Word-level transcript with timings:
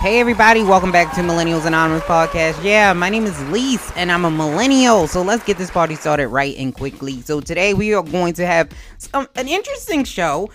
Hey 0.00 0.18
everybody, 0.18 0.62
welcome 0.62 0.90
back 0.90 1.14
to 1.16 1.20
Millennials 1.20 1.66
Anonymous 1.66 2.02
podcast. 2.04 2.64
Yeah, 2.64 2.94
my 2.94 3.10
name 3.10 3.26
is 3.26 3.38
Lise 3.50 3.92
and 3.96 4.10
I'm 4.10 4.24
a 4.24 4.30
millennial. 4.30 5.06
So 5.06 5.20
let's 5.20 5.44
get 5.44 5.58
this 5.58 5.70
party 5.70 5.94
started 5.94 6.28
right 6.28 6.56
and 6.56 6.74
quickly. 6.74 7.20
So 7.20 7.42
today 7.42 7.74
we 7.74 7.92
are 7.92 8.02
going 8.02 8.32
to 8.32 8.46
have 8.46 8.70
some, 8.96 9.28
an 9.36 9.46
interesting 9.46 10.04
show. 10.04 10.48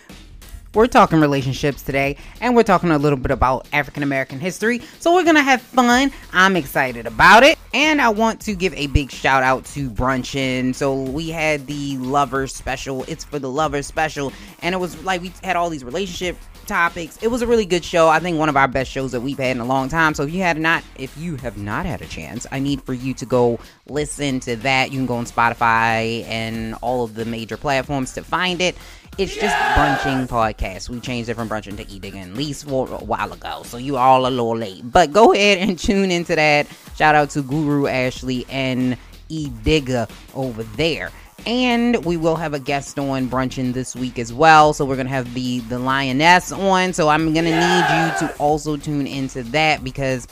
We're 0.74 0.88
talking 0.88 1.20
relationships 1.20 1.84
today 1.84 2.18
and 2.42 2.56
we're 2.56 2.64
talking 2.64 2.90
a 2.90 2.98
little 2.98 3.20
bit 3.20 3.30
about 3.30 3.68
African 3.72 4.02
American 4.02 4.40
history. 4.40 4.82
So 5.00 5.14
we're 5.14 5.24
going 5.24 5.36
to 5.36 5.44
have 5.44 5.62
fun. 5.62 6.12
I'm 6.34 6.56
excited 6.56 7.06
about 7.06 7.44
it. 7.44 7.60
And 7.72 8.02
I 8.02 8.10
want 8.10 8.42
to 8.42 8.56
give 8.56 8.74
a 8.74 8.88
big 8.88 9.12
shout 9.12 9.44
out 9.44 9.64
to 9.66 9.92
Brunchin. 9.92 10.74
So 10.74 11.04
we 11.04 11.30
had 11.30 11.68
the 11.68 11.98
lovers 11.98 12.52
special. 12.52 13.04
It's 13.04 13.24
for 13.24 13.38
the 13.38 13.52
lovers 13.52 13.86
special 13.86 14.34
and 14.64 14.74
it 14.74 14.80
was 14.80 15.00
like 15.04 15.22
we 15.22 15.32
had 15.44 15.56
all 15.56 15.70
these 15.70 15.84
relationship 15.84 16.36
topics. 16.66 17.18
It 17.22 17.28
was 17.30 17.42
a 17.42 17.48
really 17.48 17.66
good 17.66 17.84
show. 17.84 18.08
I 18.08 18.20
think 18.20 18.38
one 18.38 18.50
of 18.50 18.58
our 18.58 18.68
best 18.68 18.92
shows 18.92 19.12
that 19.12 19.22
we've 19.22 19.38
had 19.38 19.56
in 19.56 19.62
a 19.62 19.66
long 19.66 19.90
time. 19.90 20.14
So 20.14 20.24
if 20.24 20.34
you 20.34 20.42
had 20.42 20.58
not 20.58 20.84
if 20.98 21.18
you 21.18 21.36
have 21.38 21.58
not 21.58 21.86
had 21.86 22.02
a 22.02 22.06
chance, 22.06 22.46
I 22.52 22.60
need 22.60 22.82
for 22.82 22.94
you 22.94 23.14
to 23.16 23.26
go 23.26 23.60
listen 23.88 24.40
to 24.42 24.56
that. 24.58 24.92
You 24.92 25.00
can 25.00 25.06
go 25.06 25.16
on 25.16 25.26
Spotify 25.26 26.26
and 26.26 26.76
all 26.82 27.04
of 27.04 27.16
the 27.16 27.26
major 27.26 27.58
platforms 27.58 28.14
to 28.14 28.24
find 28.24 28.62
it. 28.62 28.76
It's 29.18 29.34
just 29.34 29.56
brunching 29.78 30.28
podcast. 30.28 30.90
We 30.90 31.00
changed 31.00 31.30
it 31.30 31.36
from 31.36 31.48
brunching 31.48 31.78
to 31.78 31.90
eating 31.90 32.20
at 32.20 32.34
least 32.34 32.68
for 32.68 32.88
a 32.90 33.04
while 33.04 33.32
ago. 33.32 33.62
So 33.64 33.78
you 33.78 33.96
all 33.96 34.28
a 34.28 34.30
little 34.30 34.58
late. 34.58 34.92
But 34.92 35.14
go 35.14 35.34
ahead 35.34 35.60
and 35.60 35.80
tune 35.80 36.12
into 36.12 36.36
that. 36.36 36.68
Shout 36.98 37.16
out 37.16 37.30
to 37.32 37.42
Guru 37.42 37.88
Ashley 37.88 38.46
and 38.50 38.98
E 39.30 39.50
Digga 39.50 40.10
over 40.34 40.64
there 40.64 41.12
and 41.46 42.04
we 42.06 42.18
will 42.18 42.36
have 42.36 42.54
a 42.54 42.60
guest 42.60 42.98
on 43.00 43.28
brunching 43.28 43.74
this 43.74 43.96
week 43.96 44.20
as 44.20 44.34
well. 44.34 44.74
So 44.74 44.86
we're 44.86 44.96
gonna 44.96 45.10
have 45.10 45.34
the 45.34 45.60
the 45.62 45.80
lioness 45.80 46.52
on. 46.52 46.94
So 46.94 47.10
I'm 47.10 47.34
gonna 47.34 47.52
need 47.52 48.22
you 48.22 48.28
to 48.28 48.36
also 48.40 48.78
tune 48.78 49.08
into 49.08 49.44
that 49.44 49.84
because 49.84 50.28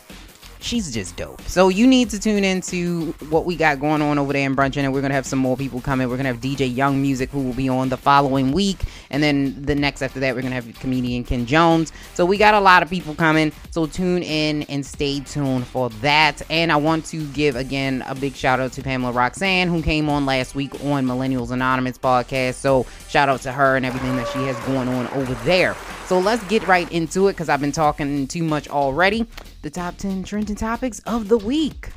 she's 0.64 0.92
just 0.94 1.16
dope. 1.17 1.42
So 1.44 1.69
you 1.69 1.86
need 1.86 2.09
to 2.11 2.19
tune 2.19 2.44
into 2.44 3.14
what 3.30 3.45
we 3.45 3.56
got 3.56 3.80
going 3.80 4.02
on 4.02 4.17
over 4.17 4.33
there 4.33 4.45
in 4.45 4.56
Brunching, 4.56 4.83
and 4.83 4.94
we're 4.94 5.02
gonna 5.02 5.14
have 5.14 5.25
some 5.25 5.39
more 5.39 5.58
people 5.58 5.81
coming. 5.81 6.09
We're 6.09 6.17
gonna 6.17 6.30
have 6.30 6.42
DJ 6.42 6.73
Young 6.73 7.02
Music 7.02 7.30
who 7.30 7.42
will 7.42 7.53
be 7.53 7.70
on 7.70 7.89
the 7.89 7.97
following 7.97 8.52
week, 8.52 8.80
and 9.09 9.22
then 9.22 9.61
the 9.61 9.75
next 9.75 10.02
after 10.02 10.20
that 10.22 10.36
we're 10.36 10.42
gonna 10.42 10.55
have 10.55 10.73
comedian 10.80 11.23
Ken 11.23 11.45
Jones. 11.45 11.92
So 12.14 12.25
we 12.25 12.38
got 12.38 12.53
a 12.53 12.59
lot 12.59 12.81
of 12.81 12.89
people 12.89 13.14
coming. 13.14 13.52
So 13.72 13.86
tune 13.86 14.23
in 14.23 14.64
and 14.64 14.86
stay 14.86 15.20
tuned 15.20 15.67
for 15.67 15.89
that. 16.02 16.42
And 16.50 16.72
I 16.72 16.77
want 16.77 17.05
to 17.08 17.25
give 17.27 17.55
again 17.55 18.03
a 18.08 18.16
big 18.16 18.36
shout 18.36 18.59
out 18.59 18.72
to 18.73 18.81
Pamela 18.81 19.11
Roxanne 19.11 19.67
who 19.67 19.81
came 19.81 20.09
on 20.09 20.25
last 20.25 20.55
week 20.55 20.73
on 20.86 21.05
Millennials 21.05 21.52
Anonymous 21.52 21.98
podcast. 21.98 22.55
So 22.55 22.86
shout 23.09 23.30
out 23.30 23.42
to 23.42 23.52
her 23.52 23.75
and 23.75 23.86
everything 23.86 24.16
that 24.16 24.27
she 24.30 24.39
has 24.44 24.58
going 24.61 24.88
on 24.88 25.08
over 25.09 25.33
there. 25.45 25.75
So 26.05 26.20
let's 26.20 26.44
get 26.45 26.67
right 26.67 26.89
into 26.92 27.27
it 27.27 27.33
because 27.33 27.50
I've 27.50 27.61
been 27.61 27.72
talking 27.72 28.27
too 28.27 28.44
much 28.44 28.67
already. 28.70 29.27
The 29.64 29.69
top 29.69 29.95
10 29.95 30.25
trending 30.25 30.58
topics 30.58 31.00
of 31.06 31.30
the 31.30 31.38
week. 31.38 31.92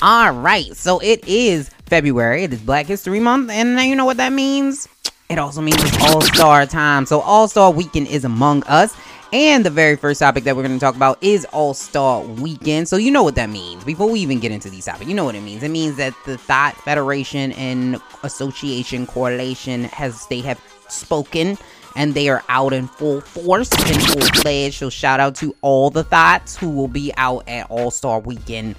All 0.00 0.32
right, 0.32 0.74
so 0.74 0.98
it 1.00 1.22
is 1.28 1.68
February. 1.84 2.44
It 2.44 2.52
is 2.54 2.62
Black 2.62 2.86
History 2.86 3.20
Month, 3.20 3.50
and 3.50 3.78
you 3.78 3.94
know 3.94 4.06
what 4.06 4.16
that 4.16 4.32
means. 4.32 4.88
It 5.28 5.38
also 5.38 5.60
means 5.60 5.76
it's 5.82 6.02
All 6.04 6.22
Star 6.22 6.64
time. 6.64 7.04
So 7.04 7.20
All 7.20 7.46
Star 7.46 7.70
Weekend 7.70 8.08
is 8.08 8.24
among 8.24 8.62
us. 8.62 8.96
And 9.34 9.66
the 9.66 9.70
very 9.70 9.96
first 9.96 10.20
topic 10.20 10.44
that 10.44 10.56
we're 10.56 10.62
going 10.62 10.78
to 10.78 10.80
talk 10.80 10.96
about 10.96 11.22
is 11.22 11.44
All 11.52 11.74
Star 11.74 12.22
Weekend. 12.22 12.88
So, 12.88 12.96
you 12.96 13.10
know 13.10 13.22
what 13.22 13.34
that 13.34 13.50
means. 13.50 13.84
Before 13.84 14.10
we 14.10 14.20
even 14.20 14.40
get 14.40 14.50
into 14.50 14.70
these 14.70 14.86
topics, 14.86 15.10
you 15.10 15.14
know 15.14 15.24
what 15.24 15.34
it 15.34 15.42
means. 15.42 15.62
It 15.62 15.70
means 15.70 15.98
that 15.98 16.14
the 16.24 16.38
Thought 16.38 16.74
Federation 16.76 17.52
and 17.52 18.00
Association 18.22 19.06
Correlation 19.06 19.84
has, 19.84 20.26
they 20.28 20.40
have 20.40 20.58
spoken 20.88 21.58
and 21.96 22.14
they 22.14 22.28
are 22.28 22.42
out 22.48 22.72
in 22.72 22.86
full 22.86 23.20
force 23.20 23.70
and 23.72 24.02
full 24.02 24.42
fledged. 24.42 24.74
So 24.74 24.90
shout 24.90 25.20
out 25.20 25.34
to 25.36 25.54
all 25.60 25.90
the 25.90 26.04
thoughts 26.04 26.56
who 26.56 26.70
will 26.70 26.88
be 26.88 27.12
out 27.16 27.48
at 27.48 27.70
All 27.70 27.90
Star 27.90 28.20
Weekend 28.20 28.76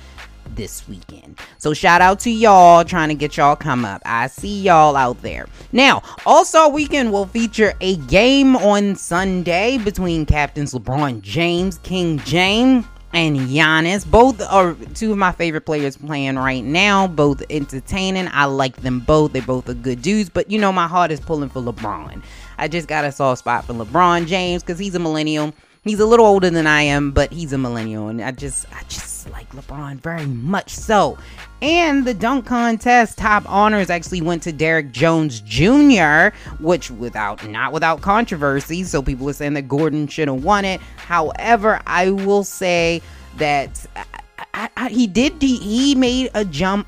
this 0.55 0.87
weekend. 0.87 1.39
So 1.57 1.73
shout 1.73 2.01
out 2.01 2.19
to 2.21 2.29
y'all 2.29 2.83
trying 2.83 3.09
to 3.09 3.15
get 3.15 3.37
y'all 3.37 3.55
come 3.55 3.85
up. 3.85 4.01
I 4.05 4.27
see 4.27 4.61
y'all 4.61 4.95
out 4.95 5.21
there. 5.21 5.47
Now, 5.71 6.03
All 6.25 6.45
Star 6.45 6.69
Weekend 6.69 7.11
will 7.11 7.25
feature 7.25 7.73
a 7.81 7.95
game 7.95 8.55
on 8.55 8.95
Sunday 8.95 9.77
between 9.77 10.25
captains 10.25 10.73
LeBron 10.73 11.21
James, 11.21 11.77
King 11.79 12.19
James, 12.19 12.85
and 13.13 13.37
Giannis. 13.37 14.09
Both 14.09 14.41
are 14.41 14.73
two 14.95 15.11
of 15.11 15.17
my 15.17 15.31
favorite 15.31 15.61
players 15.61 15.95
playing 15.95 16.35
right 16.35 16.63
now. 16.63 17.07
Both 17.07 17.43
entertaining. 17.49 18.27
I 18.31 18.45
like 18.45 18.77
them 18.77 18.99
both. 19.01 19.33
They're 19.33 19.41
both 19.41 19.69
are 19.69 19.75
good 19.75 20.01
dudes. 20.01 20.29
But 20.29 20.49
you 20.49 20.59
know, 20.59 20.71
my 20.71 20.87
heart 20.87 21.11
is 21.11 21.19
pulling 21.19 21.49
for 21.49 21.61
LeBron. 21.61 22.23
I 22.63 22.69
just 22.69 22.87
got 22.87 23.03
a 23.03 23.11
soft 23.11 23.39
spot 23.39 23.65
for 23.65 23.73
LeBron 23.73 24.25
James 24.25 24.63
because 24.63 24.79
he's 24.79 24.95
a 24.95 24.99
millennial. 24.99 25.53
He's 25.83 25.99
a 25.99 26.05
little 26.05 26.25
older 26.25 26.49
than 26.49 26.65
I 26.65 26.83
am, 26.83 27.11
but 27.11 27.33
he's 27.33 27.51
a 27.51 27.57
millennial, 27.57 28.07
and 28.07 28.21
I 28.21 28.31
just, 28.31 28.65
I 28.73 28.83
just 28.83 29.29
like 29.31 29.49
LeBron 29.49 29.97
very 29.97 30.25
much 30.25 30.69
so. 30.69 31.17
And 31.61 32.05
the 32.05 32.13
dunk 32.13 32.45
contest 32.45 33.17
top 33.17 33.43
honors 33.51 33.89
actually 33.89 34.21
went 34.21 34.43
to 34.43 34.53
Derrick 34.53 34.93
Jones 34.93 35.41
Jr., 35.41 36.29
which 36.61 36.89
without 36.89 37.45
not 37.49 37.73
without 37.73 37.99
controversy. 37.99 38.85
So 38.85 39.01
people 39.01 39.29
are 39.29 39.33
saying 39.33 39.55
that 39.55 39.67
Gordon 39.67 40.07
should 40.07 40.29
have 40.29 40.41
won 40.41 40.63
it. 40.63 40.79
However, 40.95 41.81
I 41.85 42.11
will 42.11 42.45
say 42.45 43.01
that 43.35 43.85
I, 44.53 44.69
I, 44.77 44.87
he 44.87 45.05
did. 45.05 45.41
He 45.41 45.95
made 45.95 46.31
a 46.33 46.45
jump 46.45 46.87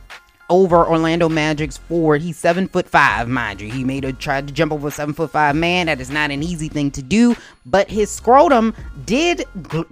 over 0.50 0.86
Orlando 0.86 1.28
Magic's 1.28 1.78
forward. 1.78 2.22
He's 2.22 2.38
seven 2.38 2.68
foot 2.68 2.88
five, 2.88 3.28
mind 3.28 3.62
you. 3.62 3.72
He 3.72 3.84
made 3.84 4.06
a 4.06 4.14
tried 4.14 4.48
to 4.48 4.54
jump 4.54 4.72
over 4.72 4.88
a 4.88 4.92
seven 4.92 5.14
foot 5.14 5.32
five 5.32 5.56
man. 5.56 5.88
That 5.88 6.00
is 6.00 6.10
not 6.10 6.32
an 6.32 6.44
easy 6.44 6.70
thing 6.70 6.92
to 6.92 7.02
do, 7.02 7.36
but 7.66 7.90
his 7.90 8.12
scrotum 8.12 8.74
did 9.06 9.44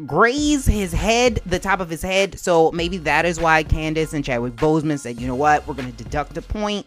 graze 0.06 0.66
his 0.66 0.94
head, 0.94 1.40
the 1.46 1.59
top 1.59 1.80
of 1.80 1.90
his 1.90 2.02
head. 2.02 2.40
So 2.40 2.72
maybe 2.72 2.97
that 3.00 3.25
is 3.25 3.40
why 3.40 3.63
Candace 3.63 4.13
and 4.13 4.24
Chadwick 4.24 4.56
Boseman 4.56 5.00
said, 5.00 5.19
you 5.19 5.28
know 5.28 5.36
what, 5.36 5.68
we're 5.68 5.74
gonna 5.74 5.92
deduct 5.92 6.38
a 6.38 6.42
point. 6.42 6.86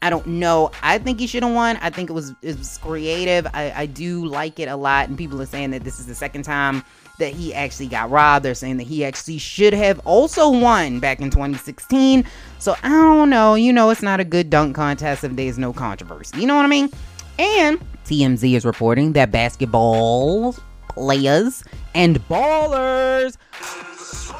I 0.00 0.10
don't 0.10 0.26
know. 0.26 0.70
I 0.82 0.98
think 0.98 1.18
he 1.18 1.26
should 1.26 1.42
have 1.42 1.54
won. 1.54 1.76
I 1.78 1.90
think 1.90 2.08
it 2.08 2.12
was 2.12 2.32
it 2.42 2.56
was 2.56 2.78
creative. 2.78 3.46
I, 3.52 3.72
I 3.74 3.86
do 3.86 4.26
like 4.26 4.60
it 4.60 4.68
a 4.68 4.76
lot, 4.76 5.08
and 5.08 5.18
people 5.18 5.42
are 5.42 5.46
saying 5.46 5.70
that 5.72 5.82
this 5.82 5.98
is 5.98 6.06
the 6.06 6.14
second 6.14 6.44
time 6.44 6.84
that 7.18 7.34
he 7.34 7.52
actually 7.54 7.88
got 7.88 8.10
robbed. 8.10 8.44
They're 8.44 8.54
saying 8.54 8.78
that 8.78 8.86
he 8.86 9.04
actually 9.04 9.38
should 9.38 9.72
have 9.74 10.00
also 10.04 10.50
won 10.50 11.00
back 11.00 11.20
in 11.20 11.30
2016. 11.30 12.24
So 12.58 12.74
I 12.82 12.88
don't 12.88 13.30
know. 13.30 13.54
You 13.54 13.72
know, 13.72 13.90
it's 13.90 14.02
not 14.02 14.20
a 14.20 14.24
good 14.24 14.50
dunk 14.50 14.74
contest 14.74 15.24
if 15.24 15.36
there's 15.36 15.58
no 15.58 15.72
controversy. 15.72 16.40
You 16.40 16.46
know 16.46 16.56
what 16.56 16.64
I 16.64 16.68
mean? 16.68 16.90
And 17.38 17.78
TMZ 18.04 18.54
is 18.54 18.64
reporting 18.64 19.12
that 19.12 19.30
basketball 19.30 20.56
players 20.88 21.62
and 21.94 22.18
ballers 22.28 23.36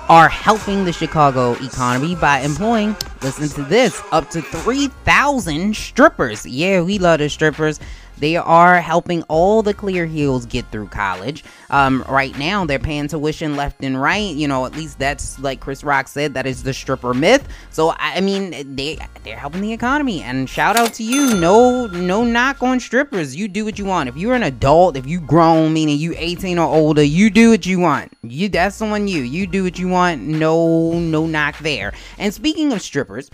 are 0.08 0.28
helping 0.28 0.84
the 0.84 0.92
Chicago 0.92 1.52
economy 1.62 2.14
by 2.14 2.40
employing, 2.40 2.96
listen 3.22 3.48
to 3.50 3.62
this, 3.68 4.00
up 4.10 4.30
to 4.30 4.40
3,000 4.40 5.76
strippers. 5.76 6.46
Yeah, 6.46 6.80
we 6.80 6.98
love 6.98 7.18
the 7.18 7.28
strippers. 7.28 7.78
They 8.20 8.36
are 8.36 8.80
helping 8.80 9.22
all 9.24 9.62
the 9.62 9.74
clear 9.74 10.06
heels 10.06 10.46
get 10.46 10.70
through 10.70 10.88
college. 10.88 11.44
Um, 11.70 12.04
right 12.08 12.36
now, 12.38 12.64
they're 12.64 12.78
paying 12.78 13.08
tuition 13.08 13.56
left 13.56 13.82
and 13.84 14.00
right. 14.00 14.34
You 14.34 14.48
know, 14.48 14.66
at 14.66 14.72
least 14.72 14.98
that's 14.98 15.38
like 15.38 15.60
Chris 15.60 15.84
Rock 15.84 16.08
said, 16.08 16.34
that 16.34 16.46
is 16.46 16.62
the 16.62 16.72
stripper 16.72 17.14
myth. 17.14 17.46
So 17.70 17.94
I 17.98 18.20
mean, 18.20 18.74
they 18.74 18.98
they're 19.24 19.36
helping 19.36 19.60
the 19.60 19.72
economy. 19.72 20.22
And 20.22 20.48
shout 20.48 20.76
out 20.76 20.94
to 20.94 21.02
you. 21.02 21.34
No, 21.36 21.86
no 21.86 22.24
knock 22.24 22.62
on 22.62 22.80
strippers. 22.80 23.36
You 23.36 23.48
do 23.48 23.64
what 23.64 23.78
you 23.78 23.84
want. 23.84 24.08
If 24.08 24.16
you're 24.16 24.34
an 24.34 24.42
adult, 24.42 24.96
if 24.96 25.06
you 25.06 25.20
grown, 25.20 25.72
meaning 25.72 25.98
you 25.98 26.14
18 26.16 26.58
or 26.58 26.66
older, 26.66 27.02
you 27.02 27.30
do 27.30 27.50
what 27.50 27.66
you 27.66 27.78
want. 27.78 28.12
You 28.22 28.48
that's 28.48 28.80
on 28.82 29.08
you. 29.08 29.22
You 29.22 29.46
do 29.46 29.64
what 29.64 29.78
you 29.78 29.88
want. 29.88 30.22
No, 30.22 30.98
no 30.98 31.26
knock 31.26 31.58
there. 31.58 31.92
And 32.18 32.32
speaking 32.32 32.72
of 32.72 32.82
strippers. 32.82 33.30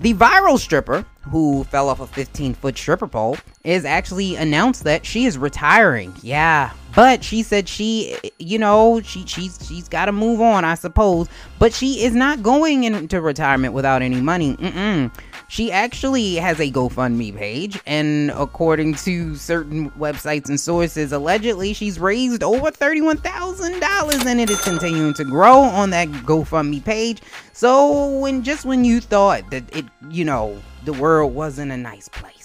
The 0.00 0.14
viral 0.14 0.60
stripper, 0.60 1.04
who 1.22 1.64
fell 1.64 1.88
off 1.88 1.98
a 1.98 2.06
15 2.06 2.54
foot 2.54 2.78
stripper 2.78 3.08
pole, 3.08 3.36
is 3.68 3.84
actually 3.84 4.34
announced 4.34 4.84
that 4.84 5.04
she 5.04 5.26
is 5.26 5.36
retiring. 5.36 6.14
Yeah, 6.22 6.72
but 6.96 7.22
she 7.22 7.42
said 7.42 7.68
she, 7.68 8.16
you 8.38 8.58
know, 8.58 9.02
she 9.02 9.26
she's 9.26 9.58
she's 9.68 9.88
got 9.88 10.06
to 10.06 10.12
move 10.12 10.40
on, 10.40 10.64
I 10.64 10.74
suppose. 10.74 11.28
But 11.58 11.74
she 11.74 12.02
is 12.02 12.14
not 12.14 12.42
going 12.42 12.84
into 12.84 13.20
retirement 13.20 13.74
without 13.74 14.00
any 14.00 14.20
money. 14.20 14.56
Mm-mm. 14.56 15.12
She 15.50 15.72
actually 15.72 16.34
has 16.34 16.60
a 16.60 16.70
GoFundMe 16.70 17.34
page, 17.34 17.80
and 17.86 18.30
according 18.32 18.94
to 18.96 19.34
certain 19.34 19.90
websites 19.92 20.48
and 20.48 20.60
sources, 20.60 21.10
allegedly 21.10 21.72
she's 21.72 21.98
raised 21.98 22.42
over 22.42 22.70
thirty-one 22.70 23.18
thousand 23.18 23.80
dollars, 23.80 24.24
and 24.26 24.40
it 24.40 24.50
is 24.50 24.60
continuing 24.62 25.14
to 25.14 25.24
grow 25.24 25.60
on 25.60 25.90
that 25.90 26.08
GoFundMe 26.08 26.84
page. 26.84 27.20
So 27.52 28.18
when 28.18 28.42
just 28.42 28.64
when 28.64 28.84
you 28.84 29.00
thought 29.00 29.50
that 29.50 29.64
it, 29.76 29.84
you 30.10 30.24
know, 30.24 30.60
the 30.84 30.92
world 30.92 31.34
wasn't 31.34 31.72
a 31.72 31.76
nice 31.78 32.08
place, 32.08 32.37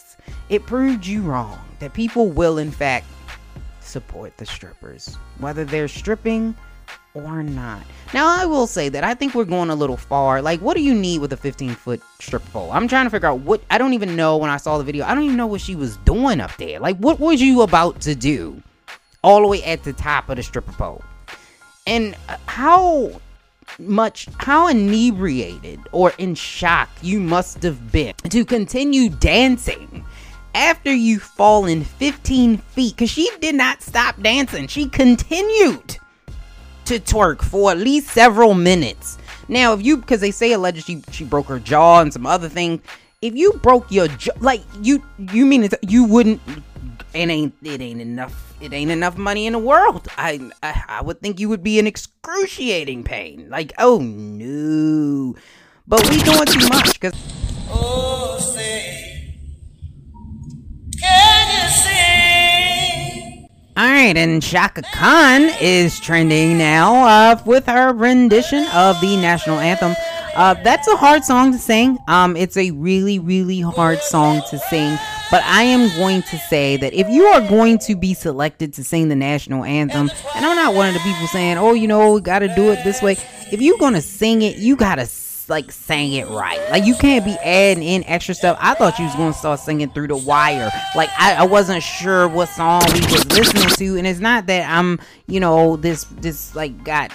it 0.50 0.66
proved 0.66 1.06
you 1.06 1.22
wrong. 1.22 1.60
That 1.80 1.94
people 1.94 2.30
will 2.30 2.58
in 2.58 2.72
fact 2.72 3.06
support 3.82 4.38
the 4.38 4.46
strippers, 4.46 5.16
whether 5.40 5.66
they're 5.66 5.88
stripping 5.88 6.56
or 7.14 7.44
not. 7.44 7.84
Now, 8.14 8.28
I 8.28 8.46
will 8.46 8.66
say 8.68 8.90
that 8.90 9.04
I 9.04 9.14
think 9.14 9.36
we're 9.36 9.46
going 9.46 9.70
a 9.70 9.76
little 9.76 9.98
far. 9.98 10.42
Like, 10.42 10.62
what 10.62 10.76
do 10.76 10.82
you 10.82 10.94
need 10.94 11.22
with 11.22 11.34
a 11.34 11.38
15 11.38 11.76
foot 11.76 12.02
stripper 12.20 12.50
pole? 12.52 12.72
I'm 12.72 12.88
trying 12.88 13.06
to 13.06 13.10
figure 13.10 13.28
out 13.28 13.40
what 13.42 13.62
I 13.70 13.78
don't 13.78 13.94
even 13.94 14.16
know 14.16 14.38
when 14.38 14.50
I 14.50 14.58
saw 14.58 14.78
the 14.78 14.84
video. 14.84 15.06
I 15.06 15.14
don't 15.14 15.24
even 15.24 15.38
know 15.38 15.48
what 15.48 15.62
she 15.62 15.76
was 15.76 15.98
doing 15.98 16.40
up 16.40 16.56
there. 16.58 16.80
Like, 16.80 16.98
what 16.98 17.20
was 17.20 17.42
you 17.42 17.62
about 17.62 18.02
to 18.02 18.16
do 18.16 18.62
all 19.24 19.42
the 19.42 19.48
way 19.48 19.64
at 19.64 19.84
the 19.84 19.94
top 19.94 20.30
of 20.30 20.38
the 20.38 20.44
stripper 20.44 20.72
pole? 20.72 21.04
And 21.86 22.16
uh, 22.30 22.38
how 22.48 23.22
much 23.80 24.28
how 24.38 24.68
inebriated 24.68 25.80
or 25.92 26.14
in 26.18 26.36
shock 26.36 26.90
you 27.02 27.20
must 27.20 27.64
have 27.64 27.92
been 27.92 28.14
to 28.30 28.46
continue 28.46 29.10
dancing 29.10 30.06
after 30.54 30.94
you've 30.94 31.24
fallen 31.24 31.84
15 31.84 32.58
feet 32.58 32.96
because 32.96 33.10
she 33.10 33.30
did 33.40 33.56
not 33.56 33.82
stop 33.82 34.22
dancing 34.22 34.68
she 34.68 34.88
continued 34.88 35.98
to 36.86 37.00
twerk 37.00 37.42
for 37.42 37.72
at 37.72 37.78
least 37.78 38.10
several 38.10 38.54
minutes 38.54 39.18
now 39.48 39.74
if 39.74 39.82
you 39.82 39.98
because 39.98 40.22
they 40.22 40.32
say 40.32 40.52
allegedly 40.54 41.02
she, 41.08 41.12
she 41.12 41.24
broke 41.24 41.48
her 41.48 41.60
jaw 41.60 42.02
and 42.02 42.14
some 42.14 42.26
other 42.26 42.50
things 42.50 42.82
if 43.22 43.36
you 43.36 43.54
broke 43.64 43.90
your 43.92 44.08
jaw 44.08 44.34
like 44.40 44.62
you 44.82 45.04
you 45.18 45.46
mean 45.46 45.64
it, 45.64 45.74
you 45.88 46.04
wouldn't 46.04 46.42
it 47.14 47.30
ain't 47.30 47.54
it 47.64 47.82
ain't 47.82 48.02
enough 48.02 48.54
it 48.64 48.72
ain't 48.72 48.92
enough 48.92 49.18
money 49.18 49.46
in 49.46 49.54
the 49.54 49.60
world. 49.60 50.08
I, 50.18 50.40
I 50.64 50.84
I 50.88 51.02
would 51.02 51.20
think 51.20 51.40
you 51.40 51.50
would 51.50 51.64
be 51.64 51.80
in 51.80 51.86
excruciating 51.86 53.04
pain. 53.04 53.50
Like 53.50 53.74
oh 53.78 54.00
no, 54.00 55.36
but 55.88 56.10
we 56.10 56.20
doing 56.20 56.46
too 56.46 56.68
much 56.70 56.94
because. 57.00 57.14
Oh, 57.70 58.13
right, 64.08 64.18
and 64.18 64.44
Chaka 64.44 64.82
Khan 64.94 65.50
is 65.62 66.00
trending 66.00 66.58
now 66.58 67.06
uh, 67.08 67.42
with 67.46 67.66
her 67.68 67.94
rendition 67.94 68.66
of 68.74 69.00
the 69.00 69.16
national 69.18 69.60
anthem. 69.60 69.96
Uh, 70.36 70.56
that's 70.56 70.88
a 70.88 70.98
hard 70.98 71.24
song 71.24 71.52
to 71.54 71.58
sing. 71.58 71.98
Um, 72.08 72.36
it's 72.36 72.58
a 72.58 72.72
really, 72.72 73.20
really 73.20 73.62
hard 73.62 74.00
song 74.00 74.42
to 74.50 74.60
sing. 74.60 74.98
But 75.32 75.44
I 75.44 75.64
am 75.64 75.90
going 75.98 76.22
to 76.24 76.38
say 76.38 76.76
that 76.78 76.94
if 76.94 77.08
you 77.08 77.26
are 77.28 77.48
going 77.48 77.78
to 77.80 77.96
be 77.96 78.14
selected 78.14 78.74
to 78.74 78.84
sing 78.84 79.08
the 79.08 79.16
national 79.16 79.64
anthem, 79.64 80.10
and 80.36 80.46
I'm 80.46 80.56
not 80.56 80.74
one 80.74 80.88
of 80.88 80.96
the 80.96 81.00
people 81.00 81.28
saying, 81.28 81.58
oh, 81.58 81.74
you 81.74 81.88
know, 81.88 82.14
we 82.14 82.22
got 82.22 82.40
to 82.40 82.54
do 82.56 82.72
it 82.72 82.84
this 82.84 83.02
way. 83.02 83.16
If 83.52 83.62
you're 83.62 83.78
going 83.78 83.94
to 83.94 84.02
sing 84.02 84.42
it, 84.42 84.58
you 84.58 84.76
got 84.76 84.96
to 84.96 85.06
like 85.50 85.72
sing 85.72 86.14
it 86.14 86.28
right. 86.30 86.60
Like 86.70 86.86
you 86.86 86.96
can't 86.96 87.26
be 87.26 87.36
adding 87.44 87.84
in 87.84 88.04
extra 88.06 88.36
stuff. 88.36 88.58
I 88.60 88.74
thought 88.74 88.98
you 89.00 89.06
was 89.06 89.16
gonna 89.16 89.34
start 89.34 89.60
singing 89.60 89.90
through 89.90 90.08
the 90.08 90.18
wire. 90.18 90.72
Like 90.96 91.10
I, 91.18 91.36
I 91.36 91.44
wasn't 91.46 91.84
sure 91.84 92.28
what 92.28 92.50
song 92.50 92.82
we 92.94 93.02
was 93.02 93.26
listening 93.32 93.70
to, 93.70 93.98
and 93.98 94.08
it's 94.08 94.20
not 94.20 94.48
that 94.48 94.70
I'm, 94.70 95.00
you 95.28 95.40
know, 95.40 95.76
this 95.76 96.06
this 96.06 96.56
like 96.56 96.84
got 96.84 97.12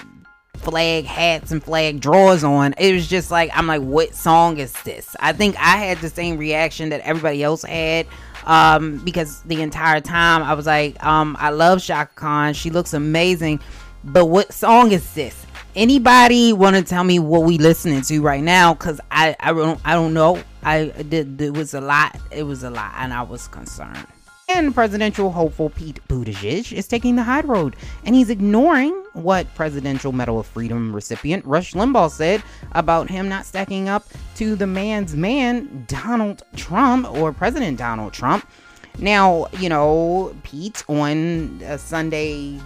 flag 0.54 1.04
hats 1.04 1.52
and 1.52 1.62
flag 1.62 2.00
drawers 2.00 2.44
on. 2.44 2.74
It 2.78 2.92
was 2.92 3.08
just 3.08 3.30
like 3.30 3.50
I'm 3.54 3.66
like, 3.66 3.82
what 3.82 4.14
song 4.14 4.58
is 4.58 4.72
this? 4.82 5.14
I 5.20 5.32
think 5.32 5.56
I 5.56 5.76
had 5.76 5.98
the 5.98 6.10
same 6.10 6.36
reaction 6.36 6.90
that 6.90 7.00
everybody 7.00 7.42
else 7.42 7.62
had. 7.62 8.06
Um, 8.44 8.98
because 9.04 9.42
the 9.42 9.60
entire 9.60 10.00
time 10.00 10.42
I 10.42 10.54
was 10.54 10.64
like, 10.64 11.04
um, 11.04 11.36
I 11.38 11.50
love 11.50 11.82
Chaka 11.82 12.14
Khan. 12.14 12.54
She 12.54 12.70
looks 12.70 12.94
amazing. 12.94 13.60
But 14.04 14.26
what 14.26 14.54
song 14.54 14.92
is 14.92 15.12
this? 15.12 15.44
Anybody 15.78 16.52
want 16.52 16.74
to 16.74 16.82
tell 16.82 17.04
me 17.04 17.20
what 17.20 17.44
we 17.44 17.56
listening 17.56 18.00
to 18.00 18.20
right 18.20 18.42
now? 18.42 18.74
Cause 18.74 19.00
I, 19.12 19.36
I 19.38 19.52
don't 19.52 19.80
I 19.84 19.94
don't 19.94 20.12
know. 20.12 20.42
I 20.64 20.86
did 20.86 21.40
it 21.40 21.54
was 21.54 21.72
a 21.72 21.80
lot. 21.80 22.18
It 22.32 22.42
was 22.42 22.64
a 22.64 22.70
lot, 22.70 22.94
and 22.96 23.14
I 23.14 23.22
was 23.22 23.46
concerned. 23.46 24.04
And 24.48 24.74
presidential 24.74 25.30
hopeful 25.30 25.70
Pete 25.70 26.00
Buttigieg 26.08 26.72
is 26.72 26.88
taking 26.88 27.14
the 27.14 27.22
high 27.22 27.42
road, 27.42 27.76
and 28.04 28.16
he's 28.16 28.28
ignoring 28.28 28.90
what 29.12 29.46
Presidential 29.54 30.10
Medal 30.10 30.40
of 30.40 30.46
Freedom 30.46 30.92
recipient 30.92 31.44
Rush 31.44 31.74
Limbaugh 31.74 32.10
said 32.10 32.42
about 32.72 33.08
him 33.08 33.28
not 33.28 33.46
stacking 33.46 33.88
up 33.88 34.04
to 34.34 34.56
the 34.56 34.66
man's 34.66 35.14
man, 35.14 35.84
Donald 35.86 36.42
Trump, 36.56 37.08
or 37.08 37.32
President 37.32 37.78
Donald 37.78 38.12
Trump. 38.12 38.50
Now, 38.98 39.46
you 39.60 39.68
know, 39.68 40.34
Pete 40.42 40.82
on 40.88 41.60
a 41.62 41.78
Sunday 41.78 42.58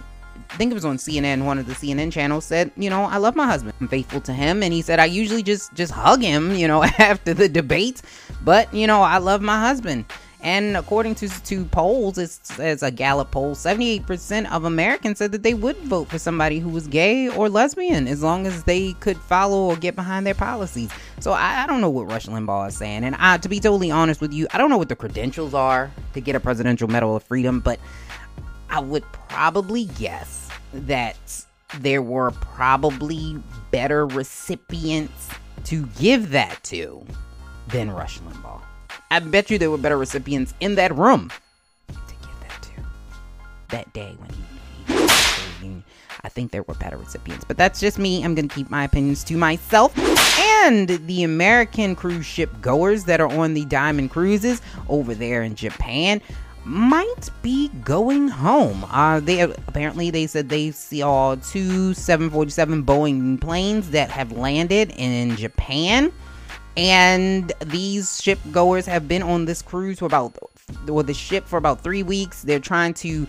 I 0.53 0.55
think 0.55 0.69
it 0.69 0.75
was 0.75 0.85
on 0.85 0.97
CNN, 0.97 1.45
one 1.45 1.57
of 1.57 1.65
the 1.65 1.73
CNN 1.73 2.11
channels 2.11 2.45
said, 2.45 2.71
you 2.77 2.87
know, 2.87 3.05
I 3.05 3.17
love 3.17 3.35
my 3.35 3.47
husband. 3.47 3.73
I'm 3.81 3.87
faithful 3.87 4.21
to 4.21 4.33
him. 4.33 4.61
And 4.61 4.71
he 4.71 4.83
said, 4.83 4.99
I 4.99 5.05
usually 5.05 5.41
just, 5.41 5.73
just 5.73 5.91
hug 5.91 6.21
him, 6.21 6.53
you 6.53 6.67
know, 6.67 6.83
after 6.99 7.33
the 7.33 7.49
debates. 7.49 8.03
But, 8.43 8.71
you 8.71 8.85
know, 8.85 9.01
I 9.01 9.17
love 9.17 9.41
my 9.41 9.59
husband. 9.59 10.05
And 10.41 10.77
according 10.77 11.15
to, 11.15 11.29
to 11.45 11.65
polls, 11.65 12.19
it's, 12.19 12.39
says 12.43 12.83
a 12.83 12.91
Gallup 12.91 13.31
poll, 13.31 13.55
78% 13.55 14.51
of 14.51 14.65
Americans 14.65 15.17
said 15.17 15.31
that 15.31 15.41
they 15.41 15.55
would 15.55 15.77
vote 15.77 16.09
for 16.09 16.19
somebody 16.19 16.59
who 16.59 16.69
was 16.69 16.85
gay 16.85 17.29
or 17.29 17.49
lesbian 17.49 18.07
as 18.07 18.21
long 18.21 18.45
as 18.45 18.63
they 18.65 18.93
could 18.93 19.17
follow 19.17 19.69
or 19.69 19.75
get 19.75 19.95
behind 19.95 20.27
their 20.27 20.35
policies. 20.35 20.91
So 21.19 21.31
I, 21.31 21.63
I 21.63 21.67
don't 21.67 21.81
know 21.81 21.89
what 21.89 22.11
Rush 22.11 22.27
Limbaugh 22.27 22.67
is 22.67 22.77
saying. 22.77 23.05
And 23.05 23.15
I, 23.15 23.37
to 23.37 23.49
be 23.49 23.59
totally 23.59 23.89
honest 23.89 24.21
with 24.21 24.33
you, 24.33 24.45
I 24.53 24.59
don't 24.59 24.69
know 24.69 24.77
what 24.77 24.89
the 24.89 24.95
credentials 24.95 25.55
are 25.55 25.89
to 26.13 26.21
get 26.21 26.35
a 26.35 26.39
Presidential 26.39 26.87
Medal 26.87 27.15
of 27.15 27.23
Freedom, 27.23 27.59
but 27.59 27.79
I 28.69 28.79
would 28.79 29.03
probably 29.29 29.85
guess 29.85 30.42
that 30.73 31.45
there 31.79 32.01
were 32.01 32.31
probably 32.31 33.41
better 33.71 34.05
recipients 34.05 35.29
to 35.65 35.85
give 35.99 36.31
that 36.31 36.63
to 36.63 37.05
than 37.69 37.91
Rush 37.91 38.19
Limbaugh. 38.19 38.61
I 39.09 39.19
bet 39.19 39.49
you 39.49 39.57
there 39.57 39.71
were 39.71 39.77
better 39.77 39.97
recipients 39.97 40.53
in 40.59 40.75
that 40.75 40.95
room 40.95 41.31
to 41.87 41.93
give 41.93 42.39
that 42.41 42.61
to 42.63 42.71
that 43.69 43.93
day 43.93 44.15
when 44.17 44.29
he, 44.29 45.83
I 46.23 46.29
think 46.29 46.51
there 46.51 46.63
were 46.63 46.73
better 46.75 46.97
recipients, 46.97 47.43
but 47.43 47.57
that's 47.57 47.79
just 47.79 47.99
me. 47.99 48.23
I'm 48.23 48.33
going 48.35 48.47
to 48.47 48.55
keep 48.55 48.69
my 48.69 48.83
opinions 48.83 49.23
to 49.25 49.37
myself. 49.37 49.93
And 50.65 50.89
the 50.89 51.23
American 51.23 51.95
cruise 51.95 52.25
ship 52.25 52.49
goers 52.61 53.03
that 53.05 53.19
are 53.21 53.29
on 53.29 53.53
the 53.53 53.65
Diamond 53.65 54.11
Cruises 54.11 54.61
over 54.89 55.13
there 55.13 55.43
in 55.43 55.55
Japan 55.55 56.21
might 56.65 57.29
be 57.41 57.69
going 57.83 58.27
home. 58.27 58.85
Uh, 58.89 59.19
they 59.19 59.41
apparently 59.41 60.09
they 60.09 60.27
said 60.27 60.49
they 60.49 60.71
saw 60.71 61.35
two 61.35 61.93
747 61.93 62.83
Boeing 62.83 63.39
planes 63.39 63.91
that 63.91 64.09
have 64.09 64.31
landed 64.31 64.93
in 64.95 65.35
Japan 65.35 66.11
and 66.75 67.51
these 67.65 68.21
ship 68.21 68.39
goers 68.51 68.85
have 68.85 69.07
been 69.07 69.21
on 69.21 69.45
this 69.45 69.61
cruise 69.61 69.99
for 69.99 70.05
about 70.05 70.37
or 70.89 71.03
the 71.03 71.13
ship 71.13 71.45
for 71.45 71.57
about 71.57 71.81
three 71.81 72.03
weeks 72.03 72.41
they're 72.41 72.59
trying 72.59 72.93
to 72.93 73.27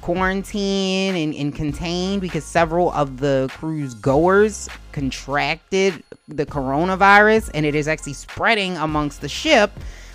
quarantine 0.00 1.14
and, 1.14 1.34
and 1.34 1.54
contain 1.54 2.18
because 2.18 2.44
several 2.44 2.92
of 2.92 3.18
the 3.18 3.48
cruise 3.52 3.94
goers 3.94 4.68
contracted 4.92 6.02
the 6.28 6.46
coronavirus 6.46 7.50
and 7.54 7.64
it 7.64 7.74
is 7.74 7.88
actually 7.88 8.12
spreading 8.12 8.76
amongst 8.76 9.20
the 9.20 9.28
ship 9.28 9.70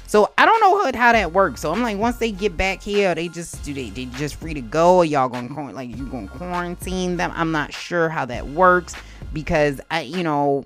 so 0.08 0.32
I 0.38 0.46
don't 0.46 0.62
know 0.62 1.00
how, 1.00 1.12
that 1.12 1.34
works. 1.34 1.62
So 1.62 1.72
I'm 1.72 1.82
like, 1.82 1.98
once 1.98 2.18
they 2.18 2.32
get 2.32 2.56
back 2.56 2.82
here, 2.82 3.14
they 3.14 3.28
just 3.28 3.62
do 3.64 3.74
they 3.74 3.90
they 3.90 4.06
just 4.06 4.36
free 4.36 4.54
to 4.54 4.62
go? 4.62 4.98
Or 4.98 5.06
y'all 5.06 5.30
gonna 5.30 5.72
like 5.72 5.96
you 5.96 6.08
gonna 6.08 6.28
quarantine 6.28 7.18
them? 7.18 7.32
I'm 7.36 7.52
not 7.52 7.74
sure 7.74 8.08
how 8.08 8.26
that 8.26 8.48
works 8.48 8.96
because 9.34 9.82
I 9.92 10.02
you 10.02 10.24
know 10.24 10.66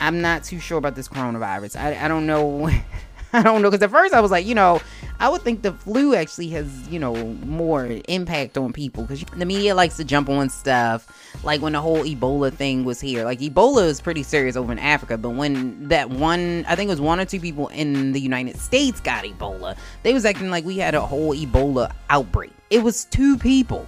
I'm 0.00 0.20
not 0.20 0.44
too 0.44 0.60
sure 0.60 0.78
about 0.78 0.94
this 0.94 1.08
coronavirus. 1.08 1.80
I, 1.80 2.04
I 2.04 2.08
don't 2.08 2.26
know. 2.26 2.70
I 3.32 3.42
don't 3.42 3.60
know 3.60 3.70
because 3.70 3.82
at 3.82 3.90
first 3.90 4.14
I 4.14 4.20
was 4.20 4.30
like, 4.30 4.46
you 4.46 4.54
know, 4.54 4.80
I 5.20 5.28
would 5.28 5.42
think 5.42 5.62
the 5.62 5.72
flu 5.72 6.14
actually 6.14 6.48
has, 6.50 6.88
you 6.88 6.98
know, 6.98 7.14
more 7.44 7.98
impact 8.08 8.56
on 8.56 8.72
people 8.72 9.02
because 9.02 9.22
the 9.36 9.44
media 9.44 9.74
likes 9.74 9.96
to 9.98 10.04
jump 10.04 10.30
on 10.30 10.48
stuff. 10.48 11.06
Like 11.44 11.60
when 11.60 11.74
the 11.74 11.80
whole 11.80 12.04
Ebola 12.04 12.52
thing 12.52 12.84
was 12.84 13.00
here, 13.00 13.24
like 13.24 13.40
Ebola 13.40 13.86
is 13.86 14.00
pretty 14.00 14.22
serious 14.22 14.56
over 14.56 14.72
in 14.72 14.78
Africa, 14.78 15.18
but 15.18 15.30
when 15.30 15.88
that 15.88 16.08
one, 16.08 16.64
I 16.68 16.74
think 16.74 16.88
it 16.88 16.92
was 16.92 17.00
one 17.00 17.20
or 17.20 17.26
two 17.26 17.40
people 17.40 17.68
in 17.68 18.12
the 18.12 18.20
United 18.20 18.56
States 18.56 19.00
got 19.00 19.24
Ebola, 19.24 19.76
they 20.04 20.14
was 20.14 20.24
acting 20.24 20.50
like 20.50 20.64
we 20.64 20.78
had 20.78 20.94
a 20.94 21.00
whole 21.00 21.34
Ebola 21.34 21.92
outbreak. 22.08 22.52
It 22.70 22.82
was 22.82 23.04
two 23.06 23.36
people. 23.36 23.86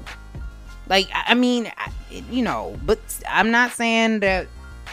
Like, 0.89 1.09
I 1.15 1.35
mean, 1.35 1.71
you 2.31 2.43
know, 2.43 2.79
but 2.85 2.99
I'm 3.29 3.51
not 3.51 3.71
saying 3.71 4.21
that 4.21 4.49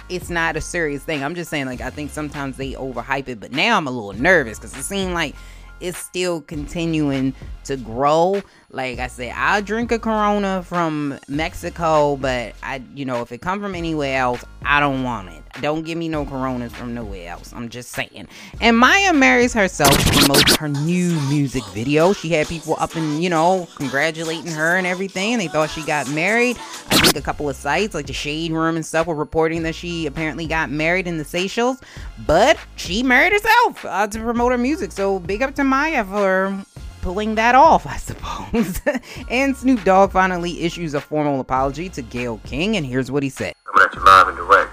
it's 0.10 0.30
not 0.30 0.56
a 0.56 0.62
serious 0.62 1.04
thing. 1.04 1.24
I'm 1.24 1.36
just 1.36 1.50
saying, 1.50 1.66
like, 1.66 1.82
I 1.82 1.90
think 1.90 2.12
sometimes 2.12 2.58
they 2.58 2.74
overhype 2.74 3.28
it, 3.28 3.40
but 3.40 3.52
now 3.52 3.78
I'm 3.78 3.88
a 3.88 3.92
little 3.92 4.14
nervous 4.14 4.60
because 4.60 4.76
it 4.78 4.84
seemed 4.84 5.14
like 5.14 5.36
it's 5.80 5.98
still 5.98 6.42
continuing 6.42 7.34
to 7.68 7.78
grow. 7.78 8.42
Like 8.70 9.00
I 9.00 9.08
said, 9.08 9.34
I'll 9.36 9.62
drink 9.62 9.94
a 9.94 10.00
Corona 10.00 10.62
from 10.62 11.18
Mexico, 11.30 12.18
but 12.18 12.54
I, 12.62 12.82
you 12.94 13.06
know, 13.06 13.22
if 13.22 13.32
it 13.32 13.40
come 13.40 13.62
from 13.62 13.76
anywhere 13.76 14.20
else, 14.20 14.44
I 14.66 14.82
don't 14.82 15.04
want 15.04 15.30
it. 15.30 15.42
Don't 15.62 15.84
give 15.84 15.98
me 15.98 16.10
no 16.10 16.26
Coronas 16.26 16.74
from 16.74 16.94
nowhere 16.94 17.30
else. 17.30 17.54
I'm 17.54 17.70
just 17.70 17.92
saying. 17.92 18.28
And 18.60 18.78
Mya 18.78 19.14
marries 19.14 19.54
herself 19.54 19.98
to 19.98 20.12
promotes 20.12 20.56
her 20.58 20.68
new 20.68 21.18
music 21.30 21.64
video. 21.68 22.12
She 22.12 22.30
had 22.30 22.48
people 22.48 22.76
up 22.78 22.96
and, 22.96 23.24
you 23.24 23.30
know, 23.30 23.68
congratulating 23.76 24.52
her 24.52 24.76
and 24.76 24.86
everything. 24.86 25.38
They 25.38 25.48
thought 25.48 25.70
she 25.70 25.84
got 25.84 26.10
married. 26.12 26.58
I 26.90 26.98
think 26.98 27.16
a 27.16 27.22
couple 27.22 27.50
of 27.50 27.56
sites 27.56 27.96
like 27.96 28.08
the 28.08 28.14
Shade 28.14 28.52
Room 28.52 28.76
and 28.76 28.86
stuff 28.86 29.08
were 29.08 29.16
reporting 29.16 29.64
that 29.64 29.76
she 29.76 30.06
apparently 30.06 30.46
got 30.46 30.70
married 30.70 31.08
in 31.08 31.18
the 31.18 31.26
Seychelles, 31.26 31.80
but 32.26 32.58
she 32.76 33.02
married 33.02 33.32
herself 33.32 33.86
uh, 33.86 34.08
to 34.08 34.20
promote 34.20 34.52
her 34.52 34.58
music. 34.58 34.92
So 34.92 35.20
big 35.20 35.42
up 35.42 35.56
to 35.56 35.64
Mya 35.64 36.04
for 36.04 36.66
pulling 37.08 37.36
that 37.36 37.56
off, 37.56 37.88
I 37.88 37.96
suppose. 37.96 38.82
and 39.30 39.56
Snoop 39.56 39.82
Dogg 39.86 40.12
finally 40.12 40.64
issues 40.64 40.94
a 40.94 41.00
formal 41.00 41.40
apology 41.40 41.88
to 41.88 42.02
Gayle 42.02 42.42
King, 42.44 42.76
and 42.76 42.86
here's 42.86 43.10
what 43.10 43.24
he 43.24 43.30
said. 43.30 43.54
Coming 43.64 43.88
at 43.88 43.96
you 43.96 44.04
live 44.04 44.28
and 44.28 44.36
direct 44.36 44.70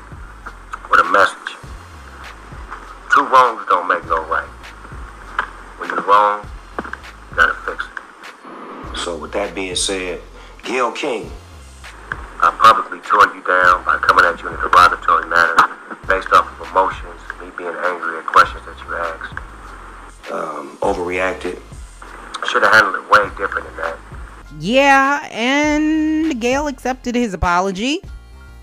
with 0.90 0.98
a 0.98 1.04
message. 1.12 1.54
Two 3.14 3.22
wrongs 3.30 3.62
don't 3.68 3.86
make 3.86 4.04
no 4.06 4.26
right. 4.26 4.48
When 5.78 5.88
you're 5.90 6.02
wrong, 6.02 6.44
you 7.30 7.36
gotta 7.36 7.54
fix 7.64 7.84
it. 7.84 8.98
So 8.98 9.16
with 9.16 9.30
that 9.30 9.54
being 9.54 9.76
said, 9.76 10.20
Gayle 10.64 10.90
King. 10.90 11.30
I 12.42 12.50
publicly 12.58 12.98
chewing 13.08 13.30
you 13.36 13.46
down, 13.46 13.84
by 13.84 13.98
coming 13.98 14.24
at 14.24 14.42
you 14.42 14.48
in 14.48 14.54
a 14.54 14.58
derogatory 14.58 15.28
manner 15.28 15.54
based 16.08 16.32
off 16.32 16.50
of 16.60 16.68
emotions, 16.68 17.20
me 17.40 17.46
being 17.56 17.70
angry 17.70 18.18
at 18.18 18.26
questions 18.26 18.66
that 18.66 18.76
you 18.82 18.96
asked. 18.96 20.32
Um, 20.32 20.76
overreacted. 20.78 21.60
Should 22.46 22.62
have 22.62 22.72
handled 22.72 22.96
it 22.96 23.10
way 23.10 23.28
different 23.36 23.66
than 23.68 23.76
that. 23.78 23.98
Yeah, 24.60 25.26
and 25.32 26.40
Gayle 26.40 26.68
accepted 26.68 27.14
his 27.14 27.34
apology. 27.34 28.00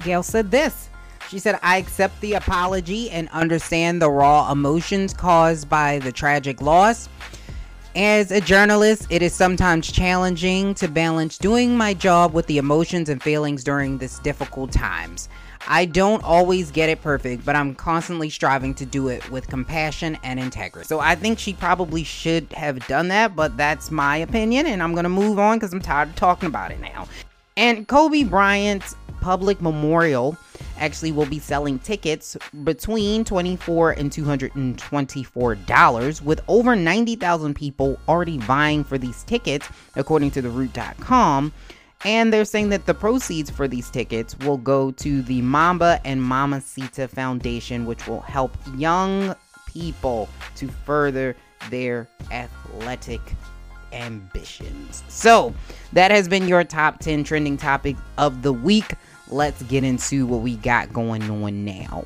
Gayle 0.04 0.24
said 0.24 0.52
this. 0.52 0.90
She 1.30 1.40
said, 1.40 1.60
I 1.64 1.78
accept 1.78 2.20
the 2.22 2.34
apology 2.34 3.10
and 3.10 3.28
understand 3.30 4.02
the 4.02 4.10
raw 4.10 4.52
emotions 4.52 5.14
caused 5.14 5.70
by 5.70 6.00
the 6.00 6.12
tragic 6.12 6.62
loss. 6.62 7.10
As 7.96 8.32
a 8.32 8.40
journalist, 8.40 9.08
it 9.10 9.22
is 9.22 9.34
sometimes 9.34 9.92
challenging 9.92 10.74
to 10.76 10.88
balance 10.88 11.38
doing 11.38 11.76
my 11.76 11.94
job 11.94 12.34
with 12.34 12.48
the 12.48 12.58
emotions 12.58 13.10
and 13.10 13.22
feelings 13.22 13.64
during 13.64 13.98
this 13.98 14.20
difficult 14.20 14.72
times. 14.72 15.28
I 15.68 15.86
don't 15.86 16.24
always 16.24 16.72
get 16.72 16.90
it 16.90 17.02
perfect, 17.02 17.46
but 17.46 17.56
I'm 17.56 17.76
constantly 17.76 18.30
striving 18.30 18.74
to 18.76 18.86
do 18.86 19.08
it 19.08 19.30
with 19.30 19.48
compassion 19.48 20.18
and 20.24 20.40
integrity. 20.40 20.88
So 20.88 21.00
I 21.00 21.16
think 21.16 21.40
she 21.40 21.54
probably 21.54 22.04
should 22.04 22.52
have 22.54 22.86
done 22.88 23.08
that, 23.10 23.36
but 23.36 23.58
that's 23.58 23.92
my 23.92 24.18
opinion, 24.18 24.66
and 24.66 24.82
I'm 24.82 24.96
gonna 24.96 25.10
move 25.10 25.40
on 25.40 25.58
because 25.58 25.74
I'm 25.74 25.82
tired 25.82 26.10
of 26.10 26.16
talking 26.16 26.48
about 26.48 26.72
it 26.72 26.80
now. 26.80 27.08
And 27.58 27.88
Kobe 27.88 28.24
Bryant's 28.24 28.96
public 29.22 29.62
memorial 29.62 30.36
actually 30.80 31.12
will 31.12 31.28
be 31.28 31.40
selling 31.40 31.78
tickets 31.80 32.36
between 32.64 33.24
24 33.24 33.92
and 33.92 34.12
224 34.12 35.56
dollars 35.56 36.22
with 36.22 36.42
over 36.48 36.76
90,000 36.76 37.54
people 37.54 38.00
already 38.08 38.40
vying 38.40 38.84
for 38.84 38.98
these 38.98 39.24
tickets 39.24 39.70
according 39.96 40.32
to 40.32 40.42
the 40.42 40.50
root.com 40.50 41.54
and 42.06 42.34
they're 42.34 42.46
saying 42.46 42.70
that 42.70 42.86
the 42.86 42.94
proceeds 42.94 43.50
for 43.50 43.68
these 43.68 43.90
tickets 43.90 44.38
will 44.40 44.58
go 44.58 44.92
to 44.92 45.22
the 45.24 45.42
Mamba 45.42 46.02
and 46.06 46.22
Mamacita 46.22 47.08
Foundation 47.08 47.86
which 47.86 48.08
will 48.08 48.22
help 48.22 48.56
young 48.76 49.36
people 49.68 50.28
to 50.56 50.68
further 50.68 51.36
their 51.70 52.08
athletic 52.32 53.22
ambitions. 53.94 55.04
So, 55.10 55.54
that 55.94 56.12
has 56.12 56.28
been 56.28 56.48
your 56.48 56.64
top 56.64 57.00
10 57.00 57.24
trending 57.24 57.58
topic 57.58 57.96
of 58.18 58.42
the 58.42 58.54
week 58.54 58.96
let's 59.32 59.64
get 59.64 59.84
into 59.84 60.26
what 60.26 60.42
we 60.42 60.58
got 60.58 60.92
going 60.94 61.24
on 61.30 61.66
now. 61.66 62.04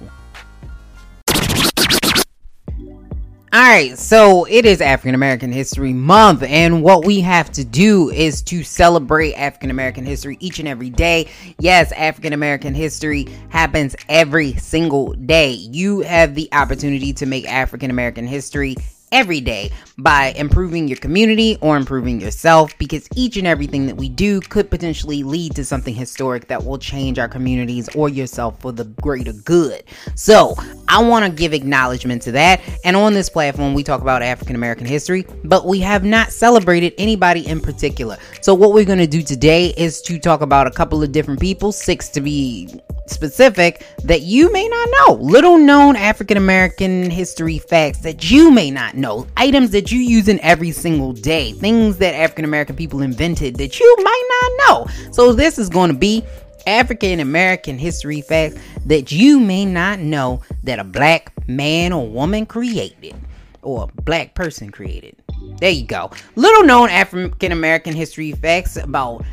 Right, 3.68 3.98
so 3.98 4.46
it 4.46 4.66
is 4.66 4.80
African 4.80 5.16
American 5.16 5.52
History 5.52 5.92
Month, 5.92 6.44
and 6.44 6.84
what 6.84 7.04
we 7.04 7.22
have 7.22 7.52
to 7.54 7.66
do 7.66 8.12
is 8.12 8.42
to 8.44 8.64
celebrate 8.64 9.34
African 9.34 9.72
American 9.72 10.06
history 10.06 10.38
each 10.40 10.60
and 10.60 10.68
every 10.68 10.90
day. 10.90 11.30
Yes, 11.60 11.92
African 11.94 12.34
American 12.34 12.76
history 12.76 13.28
happens 13.50 13.96
every 14.08 14.54
single 14.54 15.14
day. 15.14 15.52
You 15.52 16.02
have 16.02 16.36
the 16.36 16.48
opportunity 16.52 17.14
to 17.14 17.26
make 17.26 17.52
African 17.52 17.90
American 17.90 18.28
history 18.28 18.76
every 19.16 19.40
day 19.40 19.72
by 19.98 20.34
improving 20.36 20.90
your 20.90 20.98
community 20.98 21.58
or 21.62 21.78
improving 21.78 22.20
yourself 22.20 22.78
because 22.78 23.08
each 23.16 23.38
and 23.38 23.48
everything 23.48 23.88
that 23.88 23.96
we 23.96 24.10
do 24.10 24.42
could 24.42 24.70
potentially 24.70 25.24
lead 25.24 25.56
to 25.56 25.64
something 25.64 25.96
historic 25.96 26.50
that 26.50 26.66
will 26.66 26.78
change 26.78 27.18
our 27.18 27.30
communities 27.30 27.88
or 27.96 28.10
yourself 28.10 28.60
for 28.60 28.74
the 28.74 28.84
greater 28.84 29.32
good. 29.32 29.86
So, 30.16 30.54
I 30.90 31.02
want 31.02 31.26
to 31.26 31.32
give 31.32 31.54
acknowledgement 31.54 32.24
to 32.24 32.34
that. 32.34 32.62
And 32.84 32.98
on 32.98 33.14
this 33.14 33.30
platform, 33.30 33.74
we 33.74 33.84
talk 33.84 34.02
about 34.02 34.22
African 34.22 34.56
American 34.56 34.86
history, 34.86 35.26
but 35.46 35.66
we 35.66 35.80
have 35.80 36.04
not 36.04 36.34
celebrated 36.34 36.94
anybody 36.98 37.48
in 37.48 37.62
particular. 37.62 38.18
So, 38.42 38.54
what 38.54 38.74
we're 38.74 38.86
going 38.86 39.00
to 39.00 39.08
do 39.08 39.22
today 39.22 39.74
is 39.78 40.02
to 40.04 40.20
talk 40.20 40.42
about 40.42 40.68
a 40.68 40.72
couple 40.72 41.02
of 41.02 41.14
different 41.14 41.40
people, 41.40 41.72
six 41.72 42.10
to 42.10 42.22
be 42.22 42.70
specific 43.08 43.86
that 44.04 44.22
you 44.22 44.52
may 44.52 44.68
not 44.68 44.90
know. 45.00 45.14
Little 45.16 45.58
known 45.58 45.96
African 45.96 46.38
American 46.38 47.10
history 47.10 47.60
facts 47.60 48.00
that 48.00 48.30
you 48.30 48.52
may 48.52 48.72
not 48.72 48.96
know. 48.96 49.28
Items 49.38 49.72
that 49.72 49.92
you 49.92 50.00
use 50.00 50.28
in 50.28 50.40
every 50.42 50.72
single 50.72 51.14
day. 51.14 51.52
Things 51.54 51.98
that 51.98 52.16
African 52.16 52.46
American 52.46 52.76
people 52.76 53.02
invented 53.02 53.56
that 53.58 53.80
you 53.80 53.96
might 54.04 54.30
not 54.42 54.52
know. 54.68 55.12
So 55.12 55.34
this 55.34 55.58
is 55.58 55.70
going 55.70 55.92
to 55.92 55.98
be 55.98 56.24
African 56.68 57.20
American 57.20 57.78
history 57.78 58.22
facts 58.22 58.58
that 58.86 59.12
you 59.12 59.40
may 59.40 59.66
not 59.66 60.00
know 60.00 60.42
that 60.64 60.80
a 60.80 60.84
black 60.84 61.32
man 61.48 61.94
or 61.94 62.08
woman 62.08 62.46
created 62.46 63.16
or 63.62 63.84
a 63.84 64.02
black 64.02 64.34
person 64.34 64.72
created. 64.72 65.16
There 65.60 65.70
you 65.70 65.86
go. 65.86 66.12
Little 66.36 66.64
known 66.64 66.90
African 66.90 67.52
American 67.52 67.94
history 67.94 68.32
facts 68.32 68.78
about 68.78 69.24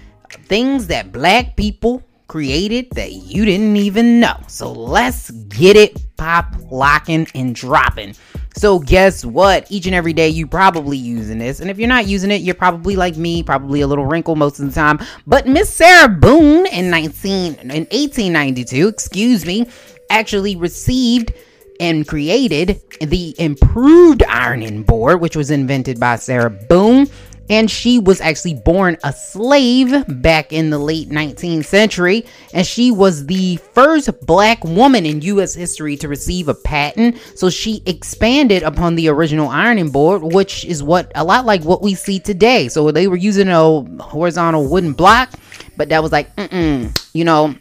things 0.47 0.87
that 0.89 1.13
black 1.13 1.57
people 1.57 2.03
created 2.33 2.89
that 2.93 3.13
you 3.13 3.45
didn't 3.45 3.77
even 3.77 4.19
know. 4.19 4.35
So 4.47 4.73
let's 4.73 5.31
get 5.31 5.77
it 5.77 6.01
pop, 6.17 6.47
locking, 6.71 7.29
and 7.35 7.55
dropping. 7.55 8.15
So 8.57 8.79
guess 8.79 9.23
what? 9.23 9.71
Each 9.71 9.85
and 9.85 9.95
every 9.95 10.15
day 10.15 10.31
you 10.31 10.47
probably 10.47 10.97
using 10.97 11.37
this. 11.37 11.61
And 11.61 11.69
if 11.69 11.79
you're 11.79 11.89
not 11.89 12.07
using 12.07 12.31
it, 12.31 12.41
you're 12.41 12.55
probably 12.55 12.97
like 12.97 13.19
me, 13.19 13.43
probably 13.43 13.83
a 13.83 13.87
little 13.87 14.07
wrinkle 14.07 14.35
most 14.35 14.61
of 14.61 14.67
the 14.67 14.73
time. 14.73 14.99
But 15.27 15.47
Miss 15.47 15.69
Sarah 15.69 16.09
Boone 16.09 16.65
in 16.69 16.89
19 16.89 17.55
in 17.57 17.69
1892, 17.69 18.89
excuse 18.89 19.45
me, 19.45 19.67
actually 20.09 20.57
received 20.57 21.35
and 21.81 22.09
created 22.09 22.81
the 23.03 23.35
improved 23.39 24.23
ironing 24.23 24.85
board, 24.85 25.21
which 25.21 25.37
was 25.37 25.51
invented 25.51 26.01
by 26.01 26.17
Sarah 26.17 26.49
Boone 26.49 27.09
and 27.53 27.71
she 27.71 27.99
was 27.99 28.19
actually 28.23 28.55
born 28.55 28.97
a 29.05 29.13
slave 29.13 30.07
back 30.23 30.55
in 30.55 30.71
the 30.71 30.79
late 30.79 31.11
19th 31.11 31.67
century. 31.67 32.25
And 32.55 32.67
she 32.67 32.91
was 32.91 33.27
the 33.27 33.57
first 33.75 34.09
black 34.25 34.65
woman 34.65 35.05
in 35.05 35.21
US 35.21 35.53
history 35.53 35.99
to 35.99 36.09
receive 36.09 36.49
a 36.49 36.55
patent. 36.55 37.19
So 37.35 37.51
she 37.51 37.83
expanded 37.85 38.63
upon 38.63 38.95
the 38.95 39.09
original 39.09 39.51
ironing 39.51 39.91
board 39.91 40.23
which 40.23 40.65
is 40.65 40.83
what 40.83 41.13
a 41.15 41.25
lot 41.25 41.45
like 41.45 41.63
what 41.63 41.83
we 41.83 41.95
see 41.95 42.19
today. 42.19 42.69
So 42.69 42.91
they 42.91 43.07
were 43.07 43.19
using 43.19 43.49
a 43.49 43.83
horizontal 44.03 44.67
wooden 44.67 44.95
block 44.95 45.31
but 45.77 45.91
that 45.91 46.03
was 46.03 46.11
like 46.11 46.35
mm 46.37 46.99
you 47.13 47.25
know 47.25 47.55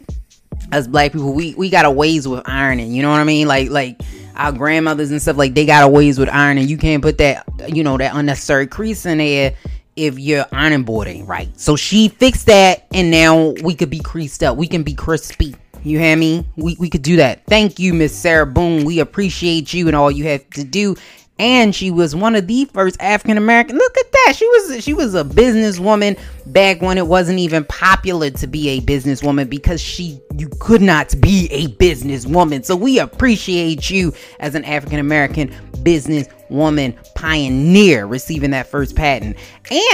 as 0.72 0.88
black 0.88 1.12
people 1.12 1.34
we 1.34 1.54
we 1.56 1.70
got 1.70 1.84
a 1.86 1.92
ways 1.92 2.28
with 2.28 2.42
ironing 2.48 2.94
you 2.94 3.02
know 3.02 3.10
what 3.10 3.20
i 3.20 3.24
mean? 3.24 3.48
Like 3.48 3.70
like 3.70 4.02
our 4.36 4.54
grandmothers 4.54 5.12
and 5.12 5.22
stuff 5.22 5.38
like 5.38 5.54
they 5.54 5.66
got 5.66 5.84
a 5.84 5.88
ways 5.90 6.18
with 6.18 6.30
ironing. 6.30 6.68
You 6.70 6.78
can't 6.78 7.04
put 7.04 7.18
that 7.18 7.46
you 7.68 7.84
know 7.84 7.98
that 7.98 8.16
unnecessary 8.16 8.68
crease 8.68 9.06
in 9.06 9.18
there 9.18 9.54
if 9.96 10.20
your 10.20 10.46
ironing 10.52 10.84
board 10.84 11.08
ain't 11.08 11.28
right. 11.28 11.50
So 11.60 11.76
she 11.76 12.08
fixed 12.08 12.48
that, 12.48 12.88
and 12.94 13.12
now 13.12 13.54
we 13.64 13.76
could 13.76 13.90
be 13.90 14.00
creased 14.00 14.44
up. 14.44 14.58
We 14.58 14.68
can 14.68 14.84
be 14.84 14.94
crispy. 14.94 15.56
You 15.84 15.98
hear 15.98 16.16
me? 16.16 16.46
We, 16.58 16.76
we 16.80 16.90
could 16.90 17.02
do 17.02 17.16
that. 17.18 17.46
Thank 17.46 17.80
you, 17.80 17.94
Miss 17.94 18.16
Sarah 18.16 18.46
Boone. 18.46 18.86
We 18.86 19.00
appreciate 19.00 19.74
you 19.74 19.88
and 19.88 19.96
all 19.96 20.12
you 20.12 20.26
have 20.26 20.48
to 20.52 20.64
do. 20.64 20.96
And 21.42 21.74
she 21.74 21.90
was 21.90 22.16
one 22.16 22.36
of 22.36 22.46
the 22.46 22.66
first 22.66 23.02
African 23.02 23.36
American. 23.36 23.76
Look 23.76 23.98
at 23.98 24.12
that. 24.12 24.34
She 24.38 24.48
was 24.48 24.84
she 24.84 24.94
was 24.94 25.16
a 25.16 25.24
businesswoman 25.24 26.20
back 26.46 26.84
when 26.84 27.00
it 27.00 27.08
wasn't 27.08 27.40
even 27.40 27.66
popular 27.66 28.30
to 28.30 28.46
be 28.46 28.70
a 28.70 28.82
businesswoman 28.82 29.50
because 29.50 29.82
she 29.82 30.22
you 30.38 30.50
could 30.60 30.84
not 30.84 31.16
be 31.20 31.48
a 31.50 31.68
businesswoman. 31.70 32.64
So 32.64 32.76
we 32.76 33.00
appreciate 33.00 33.90
you 33.90 34.14
as 34.40 34.54
an 34.54 34.64
African 34.66 35.00
American 35.00 35.48
businesswoman 35.78 36.96
pioneer 37.16 38.06
receiving 38.06 38.52
that 38.52 38.68
first 38.68 38.96
patent. 38.96 39.36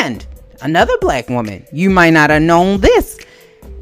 And 0.02 0.28
another 0.62 0.98
black 1.00 1.30
woman, 1.30 1.66
you 1.72 1.90
might 1.90 2.12
not 2.12 2.30
have 2.30 2.42
known 2.42 2.82
this. 2.82 3.18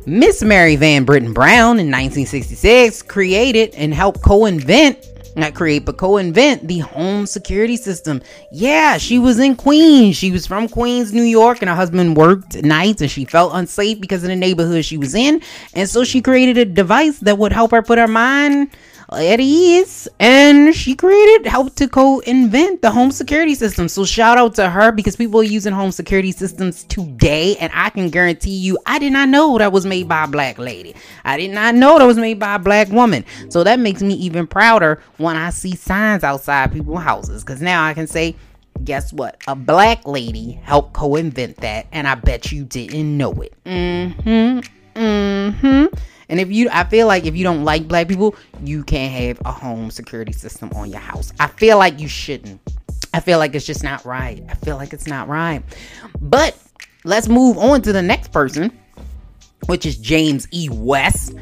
Miss 0.05 0.43
Mary 0.43 0.75
Van 0.75 1.03
Brittan 1.03 1.33
Brown 1.33 1.79
in 1.79 1.89
1966 1.89 3.01
created 3.01 3.73
and 3.73 3.91
helped 3.91 4.21
co 4.21 4.45
invent, 4.45 5.03
not 5.35 5.53
create, 5.53 5.85
but 5.85 5.97
co 5.97 6.17
invent 6.17 6.67
the 6.67 6.79
home 6.79 7.25
security 7.25 7.77
system. 7.77 8.21
Yeah, 8.51 8.97
she 8.97 9.19
was 9.19 9.39
in 9.39 9.55
Queens. 9.55 10.15
She 10.15 10.31
was 10.31 10.47
from 10.47 10.69
Queens, 10.69 11.13
New 11.13 11.23
York, 11.23 11.61
and 11.61 11.69
her 11.69 11.75
husband 11.75 12.15
worked 12.15 12.61
nights 12.63 13.01
and 13.01 13.11
she 13.11 13.25
felt 13.25 13.53
unsafe 13.53 13.99
because 13.99 14.23
of 14.23 14.29
the 14.29 14.35
neighborhood 14.35 14.85
she 14.85 14.97
was 14.97 15.13
in. 15.15 15.41
And 15.73 15.89
so 15.89 16.03
she 16.03 16.21
created 16.21 16.57
a 16.57 16.65
device 16.65 17.19
that 17.19 17.37
would 17.37 17.51
help 17.51 17.71
her 17.71 17.81
put 17.81 17.97
her 17.97 18.07
mind 18.07 18.69
at 19.11 19.39
ease 19.39 20.07
and 20.19 20.73
she 20.75 20.95
created 20.95 21.45
helped 21.45 21.77
to 21.77 21.87
co-invent 21.87 22.81
the 22.81 22.91
home 22.91 23.11
security 23.11 23.55
system. 23.55 23.87
So 23.87 24.05
shout 24.05 24.37
out 24.37 24.55
to 24.55 24.69
her 24.69 24.91
because 24.91 25.15
people 25.15 25.39
are 25.39 25.43
using 25.43 25.73
home 25.73 25.91
security 25.91 26.31
systems 26.31 26.83
today. 26.85 27.55
And 27.57 27.71
i 27.75 27.89
can 27.89 28.09
guarantee 28.09 28.55
you 28.55 28.77
i 28.85 28.99
did 28.99 29.13
not 29.13 29.29
know 29.29 29.57
that 29.57 29.71
was 29.71 29.85
made 29.85 30.07
by 30.07 30.23
a 30.23 30.27
black 30.27 30.57
lady. 30.57 30.95
I 31.23 31.37
did 31.37 31.51
not 31.51 31.75
know 31.75 31.99
that 31.99 32.05
was 32.05 32.17
made 32.17 32.39
by 32.39 32.55
a 32.55 32.59
black 32.59 32.89
woman. 32.89 33.25
So 33.49 33.63
that 33.63 33.79
makes 33.79 34.01
me 34.01 34.15
even 34.15 34.47
prouder 34.47 35.01
when 35.17 35.35
i 35.35 35.49
see 35.49 35.75
signs 35.75 36.23
outside 36.23 36.71
people's 36.71 37.01
houses. 37.01 37.43
Because 37.43 37.61
now 37.61 37.85
i 37.85 37.93
can 37.93 38.07
say 38.07 38.35
guess 38.83 39.13
what? 39.13 39.41
A 39.47 39.55
black 39.55 40.05
lady 40.05 40.51
helped 40.63 40.93
co-invent 40.93 41.57
that 41.57 41.87
and 41.91 42.07
i 42.07 42.15
bet 42.15 42.51
you 42.51 42.65
didn't 42.65 43.17
know 43.17 43.31
it. 43.33 43.53
Mm-hmm. 43.65 44.59
Mm-hmm 44.99 45.95
and 46.29 46.39
if 46.39 46.51
you, 46.51 46.69
I 46.71 46.83
feel 46.83 47.07
like 47.07 47.25
if 47.25 47.35
you 47.35 47.43
don't 47.43 47.63
like 47.63 47.87
black 47.87 48.07
people, 48.07 48.35
you 48.63 48.83
can't 48.83 49.11
have 49.13 49.39
a 49.45 49.51
home 49.51 49.91
security 49.91 50.31
system 50.31 50.69
on 50.75 50.89
your 50.89 50.99
house. 50.99 51.31
I 51.39 51.47
feel 51.47 51.77
like 51.77 51.99
you 51.99 52.07
shouldn't. 52.07 52.59
I 53.13 53.19
feel 53.19 53.39
like 53.39 53.55
it's 53.55 53.65
just 53.65 53.83
not 53.83 54.03
right. 54.05 54.43
I 54.49 54.55
feel 54.55 54.75
like 54.75 54.93
it's 54.93 55.07
not 55.07 55.27
right. 55.27 55.63
But 56.21 56.57
let's 57.03 57.29
move 57.29 57.57
on 57.57 57.81
to 57.83 57.93
the 57.93 58.01
next 58.01 58.31
person, 58.31 58.77
which 59.67 59.85
is 59.85 59.97
James 59.97 60.47
E. 60.51 60.69
West. 60.71 61.35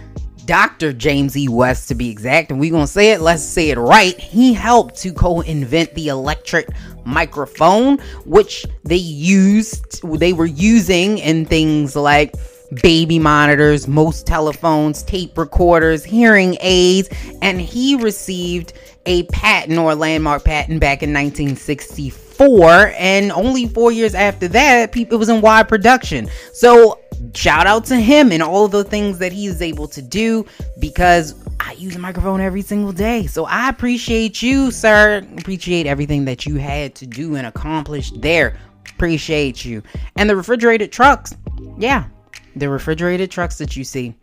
Dr. 0.45 0.91
James 0.91 1.37
E. 1.37 1.47
West 1.47 1.87
to 1.87 1.95
be 1.95 2.09
exact, 2.09 2.51
and 2.51 2.59
we're 2.59 2.71
gonna 2.71 2.85
say 2.85 3.11
it, 3.11 3.21
let's 3.21 3.43
say 3.43 3.69
it 3.69 3.77
right. 3.77 4.19
He 4.19 4.53
helped 4.53 4.97
to 4.97 5.13
co-invent 5.13 5.93
the 5.93 6.09
electric 6.09 6.67
microphone, 7.05 7.97
which 8.25 8.65
they 8.83 8.97
used 8.97 10.01
they 10.19 10.33
were 10.33 10.45
using 10.45 11.17
in 11.19 11.45
things 11.45 11.95
like 11.95 12.35
baby 12.81 13.19
monitors, 13.19 13.87
most 13.87 14.25
telephones, 14.25 15.03
tape 15.03 15.37
recorders, 15.37 16.03
hearing 16.03 16.57
aids, 16.61 17.09
and 17.41 17.61
he 17.61 17.95
received 17.95 18.73
a 19.05 19.23
patent 19.23 19.77
or 19.77 19.91
a 19.91 19.95
landmark 19.95 20.43
patent 20.45 20.79
back 20.79 21.03
in 21.03 21.13
1964 21.13 22.93
and 22.97 23.31
only 23.33 23.67
4 23.67 23.91
years 23.91 24.15
after 24.15 24.47
that 24.47 24.95
it 24.95 25.11
was 25.11 25.29
in 25.29 25.41
wide 25.41 25.67
production. 25.67 26.29
So 26.53 26.99
shout 27.35 27.67
out 27.67 27.85
to 27.85 27.97
him 27.97 28.31
and 28.31 28.41
all 28.41 28.67
the 28.67 28.83
things 28.83 29.19
that 29.19 29.31
he 29.33 29.45
is 29.45 29.61
able 29.61 29.87
to 29.89 30.01
do 30.01 30.45
because 30.79 31.35
I 31.59 31.73
use 31.73 31.95
a 31.95 31.99
microphone 31.99 32.41
every 32.41 32.61
single 32.61 32.91
day. 32.91 33.27
So 33.27 33.45
I 33.45 33.69
appreciate 33.69 34.41
you, 34.41 34.71
sir. 34.71 35.25
Appreciate 35.37 35.85
everything 35.85 36.25
that 36.25 36.45
you 36.45 36.55
had 36.55 36.95
to 36.95 37.05
do 37.05 37.35
and 37.35 37.45
accomplish 37.45 38.11
there. 38.11 38.57
Appreciate 38.89 39.63
you. 39.65 39.83
And 40.15 40.29
the 40.29 40.35
refrigerated 40.35 40.91
trucks. 40.91 41.35
Yeah, 41.77 42.05
the 42.55 42.69
refrigerated 42.69 43.31
trucks 43.31 43.57
that 43.57 43.75
you 43.75 43.83
see. 43.83 44.15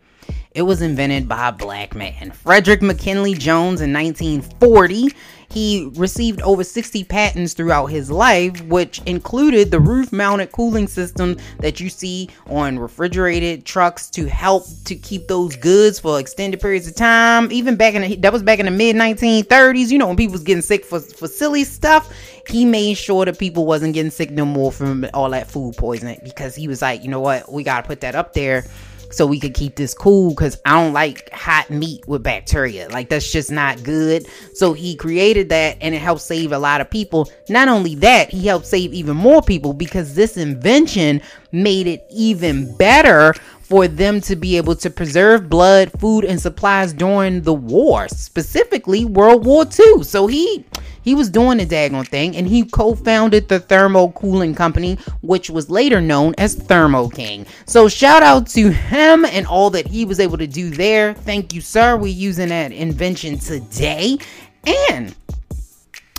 It 0.53 0.63
was 0.63 0.81
invented 0.81 1.27
by 1.27 1.49
a 1.49 1.51
black 1.51 1.95
man, 1.95 2.31
Frederick 2.31 2.81
McKinley 2.81 3.33
Jones, 3.33 3.81
in 3.81 3.93
1940. 3.93 5.09
He 5.51 5.91
received 5.95 6.41
over 6.41 6.63
60 6.63 7.03
patents 7.03 7.53
throughout 7.53 7.87
his 7.87 8.09
life, 8.09 8.61
which 8.65 9.01
included 9.05 9.69
the 9.69 9.81
roof 9.81 10.13
mounted 10.13 10.51
cooling 10.53 10.87
system 10.87 11.37
that 11.59 11.81
you 11.81 11.89
see 11.89 12.29
on 12.47 12.79
refrigerated 12.79 13.65
trucks 13.65 14.09
to 14.11 14.27
help 14.27 14.65
to 14.85 14.95
keep 14.95 15.27
those 15.27 15.57
goods 15.57 15.99
for 15.99 16.19
extended 16.19 16.61
periods 16.61 16.87
of 16.87 16.95
time. 16.95 17.51
Even 17.51 17.75
back 17.75 17.95
in 17.95 18.01
the, 18.01 18.15
that 18.17 18.31
was 18.31 18.43
back 18.43 18.59
in 18.59 18.65
the 18.65 18.71
mid 18.71 18.95
1930s, 18.95 19.89
you 19.89 19.97
know, 19.97 20.07
when 20.07 20.15
people 20.15 20.33
was 20.33 20.43
getting 20.43 20.61
sick 20.61 20.85
for, 20.85 21.01
for 21.01 21.27
silly 21.27 21.65
stuff, 21.65 22.13
he 22.47 22.63
made 22.63 22.93
sure 22.93 23.25
that 23.25 23.37
people 23.37 23.65
wasn't 23.65 23.93
getting 23.93 24.11
sick 24.11 24.31
no 24.31 24.45
more 24.45 24.71
from 24.71 25.05
all 25.13 25.29
that 25.31 25.51
food 25.51 25.75
poisoning 25.75 26.19
because 26.23 26.55
he 26.55 26.69
was 26.69 26.81
like, 26.81 27.03
you 27.03 27.09
know 27.09 27.19
what, 27.19 27.51
we 27.51 27.63
got 27.63 27.81
to 27.81 27.87
put 27.87 28.01
that 28.01 28.15
up 28.15 28.33
there 28.33 28.65
so 29.11 29.25
we 29.25 29.39
could 29.39 29.53
keep 29.53 29.75
this 29.75 29.93
cool 29.93 30.31
because 30.31 30.59
I 30.65 30.81
don't 30.81 30.93
like 30.93 31.29
hot 31.31 31.69
meat 31.69 32.07
with 32.07 32.23
bacteria. 32.23 32.89
Like 32.89 33.09
that's 33.09 33.31
just 33.31 33.51
not 33.51 33.83
good. 33.83 34.25
So 34.53 34.73
he 34.73 34.95
created 34.95 35.49
that 35.49 35.77
and 35.81 35.93
it 35.93 36.01
helped 36.01 36.21
save 36.21 36.51
a 36.51 36.59
lot 36.59 36.81
of 36.81 36.89
people. 36.89 37.29
Not 37.49 37.67
only 37.67 37.95
that, 37.95 38.29
he 38.29 38.47
helped 38.47 38.65
save 38.65 38.93
even 38.93 39.17
more 39.17 39.41
people 39.41 39.73
because 39.73 40.15
this 40.15 40.37
invention 40.37 41.21
made 41.51 41.87
it 41.87 42.05
even 42.09 42.75
better 42.77 43.33
for 43.61 43.87
them 43.87 44.19
to 44.19 44.35
be 44.35 44.57
able 44.57 44.75
to 44.75 44.89
preserve 44.89 45.49
blood, 45.49 45.91
food, 45.97 46.25
and 46.25 46.41
supplies 46.41 46.91
during 46.91 47.41
the 47.41 47.53
war, 47.53 48.07
specifically 48.09 49.05
World 49.05 49.45
War 49.45 49.63
II. 49.63 50.03
So 50.03 50.27
he 50.27 50.65
he 51.03 51.15
was 51.15 51.29
doing 51.29 51.57
the 51.57 51.65
daggone 51.65 52.07
thing, 52.07 52.35
and 52.35 52.47
he 52.47 52.63
co-founded 52.63 53.47
the 53.47 53.59
Thermo 53.59 54.09
Cooling 54.09 54.55
Company, 54.55 54.95
which 55.21 55.49
was 55.49 55.69
later 55.69 56.01
known 56.01 56.35
as 56.37 56.55
Thermo 56.55 57.09
King. 57.09 57.45
So 57.65 57.87
shout 57.87 58.23
out 58.23 58.47
to 58.47 58.71
him 58.71 59.25
and 59.25 59.47
all 59.47 59.69
that 59.71 59.87
he 59.87 60.05
was 60.05 60.19
able 60.19 60.37
to 60.37 60.47
do 60.47 60.69
there. 60.69 61.13
Thank 61.13 61.53
you, 61.53 61.61
sir. 61.61 61.97
We're 61.97 62.13
using 62.13 62.49
that 62.49 62.71
invention 62.71 63.39
today. 63.39 64.17
And 64.65 65.15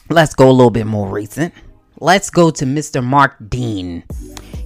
let's 0.08 0.34
go 0.34 0.50
a 0.50 0.52
little 0.52 0.70
bit 0.70 0.86
more 0.86 1.08
recent. 1.08 1.54
Let's 2.00 2.30
go 2.30 2.50
to 2.50 2.64
Mr. 2.64 3.02
Mark 3.04 3.36
Dean. 3.48 4.02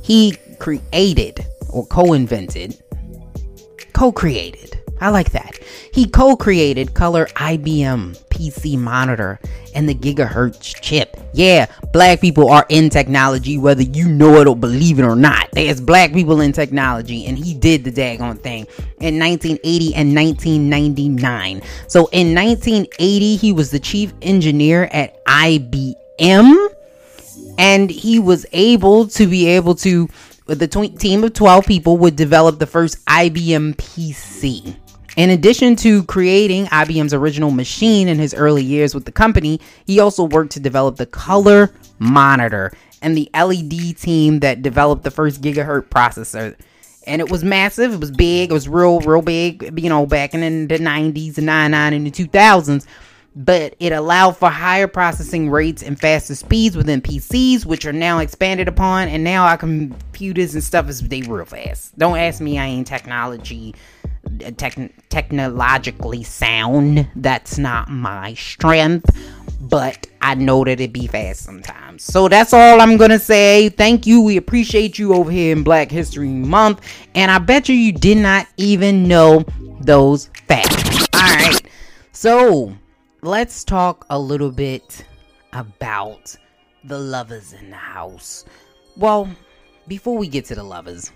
He 0.02 0.36
created 0.58 1.44
or 1.68 1.86
co-invented, 1.86 2.82
co-created 3.92 4.80
I 5.00 5.10
like 5.10 5.32
that. 5.32 5.58
He 5.92 6.06
co 6.06 6.36
created 6.36 6.94
color 6.94 7.26
IBM 7.36 8.16
PC 8.30 8.78
monitor 8.78 9.38
and 9.74 9.88
the 9.88 9.94
gigahertz 9.94 10.80
chip. 10.80 11.16
Yeah, 11.34 11.66
black 11.92 12.20
people 12.20 12.50
are 12.50 12.64
in 12.68 12.88
technology, 12.88 13.58
whether 13.58 13.82
you 13.82 14.08
know 14.08 14.40
it 14.40 14.46
or 14.46 14.56
believe 14.56 14.98
it 14.98 15.04
or 15.04 15.16
not. 15.16 15.50
There's 15.52 15.80
black 15.80 16.12
people 16.12 16.40
in 16.40 16.52
technology, 16.52 17.26
and 17.26 17.36
he 17.36 17.54
did 17.54 17.84
the 17.84 17.92
daggone 17.92 18.40
thing 18.40 18.66
in 19.00 19.18
1980 19.18 19.94
and 19.94 20.14
1999. 20.14 21.62
So 21.88 22.08
in 22.12 22.34
1980, 22.34 23.36
he 23.36 23.52
was 23.52 23.70
the 23.70 23.80
chief 23.80 24.14
engineer 24.22 24.84
at 24.92 25.22
IBM, 25.26 26.68
and 27.58 27.90
he 27.90 28.18
was 28.18 28.46
able 28.52 29.08
to 29.08 29.26
be 29.26 29.46
able 29.48 29.74
to. 29.76 30.08
The 30.46 30.68
team 30.68 31.24
of 31.24 31.32
12 31.32 31.66
people 31.66 31.98
would 31.98 32.14
develop 32.14 32.60
the 32.60 32.68
first 32.68 33.04
IBM 33.06 33.74
PC. 33.74 34.76
In 35.16 35.30
addition 35.30 35.76
to 35.76 36.04
creating 36.04 36.66
IBM's 36.66 37.14
original 37.14 37.50
machine 37.50 38.06
in 38.06 38.18
his 38.18 38.34
early 38.34 38.62
years 38.62 38.94
with 38.94 39.06
the 39.06 39.12
company, 39.12 39.60
he 39.86 39.98
also 39.98 40.24
worked 40.24 40.52
to 40.52 40.60
develop 40.60 40.96
the 40.96 41.06
color 41.06 41.72
monitor 41.98 42.70
and 43.00 43.16
the 43.16 43.30
LED 43.32 43.96
team 43.96 44.40
that 44.40 44.60
developed 44.60 45.04
the 45.04 45.10
first 45.10 45.40
gigahertz 45.40 45.88
processor. 45.88 46.54
And 47.06 47.22
it 47.22 47.30
was 47.30 47.42
massive, 47.42 47.94
it 47.94 48.00
was 48.00 48.10
big, 48.10 48.50
it 48.50 48.52
was 48.52 48.68
real, 48.68 49.00
real 49.00 49.22
big, 49.22 49.80
you 49.80 49.88
know, 49.88 50.04
back 50.04 50.34
in 50.34 50.68
the 50.68 50.76
90s, 50.76 51.36
the 51.36 51.42
99 51.42 51.92
and 51.94 52.06
the 52.06 52.10
2000s. 52.10 52.86
But 53.34 53.74
it 53.80 53.92
allowed 53.92 54.36
for 54.36 54.50
higher 54.50 54.88
processing 54.88 55.50
rates 55.50 55.82
and 55.82 55.98
faster 55.98 56.34
speeds 56.34 56.76
within 56.76 57.00
PCs, 57.00 57.64
which 57.64 57.86
are 57.86 57.92
now 57.92 58.18
expanded 58.18 58.66
upon. 58.66 59.08
And 59.08 59.24
now 59.24 59.46
our 59.46 59.56
computers 59.56 60.54
and 60.54 60.64
stuff 60.64 60.88
is 60.88 61.00
they 61.00 61.22
real 61.22 61.44
fast. 61.44 61.96
Don't 61.98 62.18
ask 62.18 62.40
me, 62.40 62.58
I 62.58 62.66
ain't 62.66 62.86
technology 62.86 63.74
tech- 64.56 65.08
technologically 65.08 66.22
sound. 66.22 67.08
That's 67.16 67.58
not 67.58 67.88
my 67.88 68.34
strength, 68.34 69.10
but 69.60 70.06
I 70.20 70.34
know 70.34 70.64
that 70.64 70.80
it 70.80 70.92
be 70.92 71.06
fast 71.06 71.42
sometimes. 71.42 72.02
So 72.04 72.28
that's 72.28 72.52
all 72.52 72.80
I'm 72.80 72.96
gonna 72.96 73.18
say. 73.18 73.68
Thank 73.68 74.06
you. 74.06 74.20
We 74.20 74.36
appreciate 74.36 74.98
you 74.98 75.14
over 75.14 75.30
here 75.30 75.52
in 75.52 75.62
Black 75.62 75.90
History 75.90 76.28
Month, 76.28 76.80
and 77.14 77.30
I 77.30 77.38
bet 77.38 77.68
you 77.68 77.74
you 77.74 77.92
did 77.92 78.18
not 78.18 78.46
even 78.56 79.08
know 79.08 79.44
those 79.80 80.26
facts. 80.48 81.06
All 81.14 81.20
right, 81.20 81.60
so 82.12 82.74
let's 83.22 83.64
talk 83.64 84.06
a 84.10 84.18
little 84.18 84.50
bit 84.50 85.04
about 85.52 86.36
the 86.84 86.98
lovers 86.98 87.52
in 87.52 87.70
the 87.70 87.76
house. 87.76 88.44
Well, 88.96 89.28
before 89.88 90.16
we 90.16 90.28
get 90.28 90.44
to 90.46 90.54
the 90.54 90.62
lovers, 90.62 91.12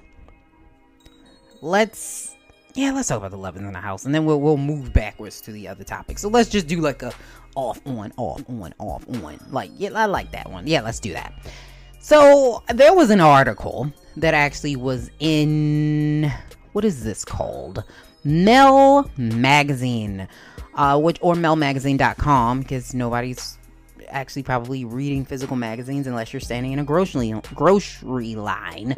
let's 1.63 2.30
yeah, 2.75 2.93
let's 2.93 3.09
talk 3.09 3.19
about 3.19 3.31
the 3.31 3.39
lovers 3.39 3.63
in 3.63 3.73
the 3.73 3.81
house, 3.81 4.05
and 4.05 4.15
then 4.15 4.25
we'll 4.25 4.41
we'll 4.41 4.57
move 4.57 4.93
backwards 4.93 5.41
to 5.43 5.53
the 5.53 5.69
other 5.69 5.85
topics. 5.85 6.23
So 6.23 6.29
let's 6.29 6.49
just 6.49 6.67
do 6.67 6.81
like 6.81 7.03
a 7.03 7.13
off 7.55 7.81
on 7.87 8.13
off 8.17 8.43
on 8.49 8.75
off 8.79 9.09
on. 9.09 9.39
Like 9.51 9.71
yeah, 9.77 9.91
I 9.95 10.07
like 10.07 10.31
that 10.33 10.51
one. 10.51 10.67
Yeah, 10.67 10.83
let's 10.83 11.01
do 11.01 11.13
that. 11.13 11.33
So 12.01 12.63
there 12.73 12.95
was 12.95 13.11
an 13.11 13.21
article 13.21 13.93
that 14.17 14.35
actually 14.35 14.77
was 14.77 15.11
in 15.19 16.33
what 16.73 16.85
is 16.85 17.05
this 17.05 17.25
called? 17.25 17.85
Mel 18.25 19.11
Magazine, 19.17 20.29
uh, 20.75 20.99
which 21.01 21.19
or 21.21 21.35
melmagazine.com 21.35 22.61
because 22.61 22.95
nobody's 22.95 23.59
actually 24.09 24.43
probably 24.43 24.85
reading 24.85 25.25
physical 25.25 25.57
magazines 25.57 26.07
unless 26.07 26.33
you're 26.33 26.41
standing 26.41 26.73
in 26.73 26.79
a 26.79 26.85
grocery 26.85 27.35
grocery 27.55 28.35
line. 28.35 28.97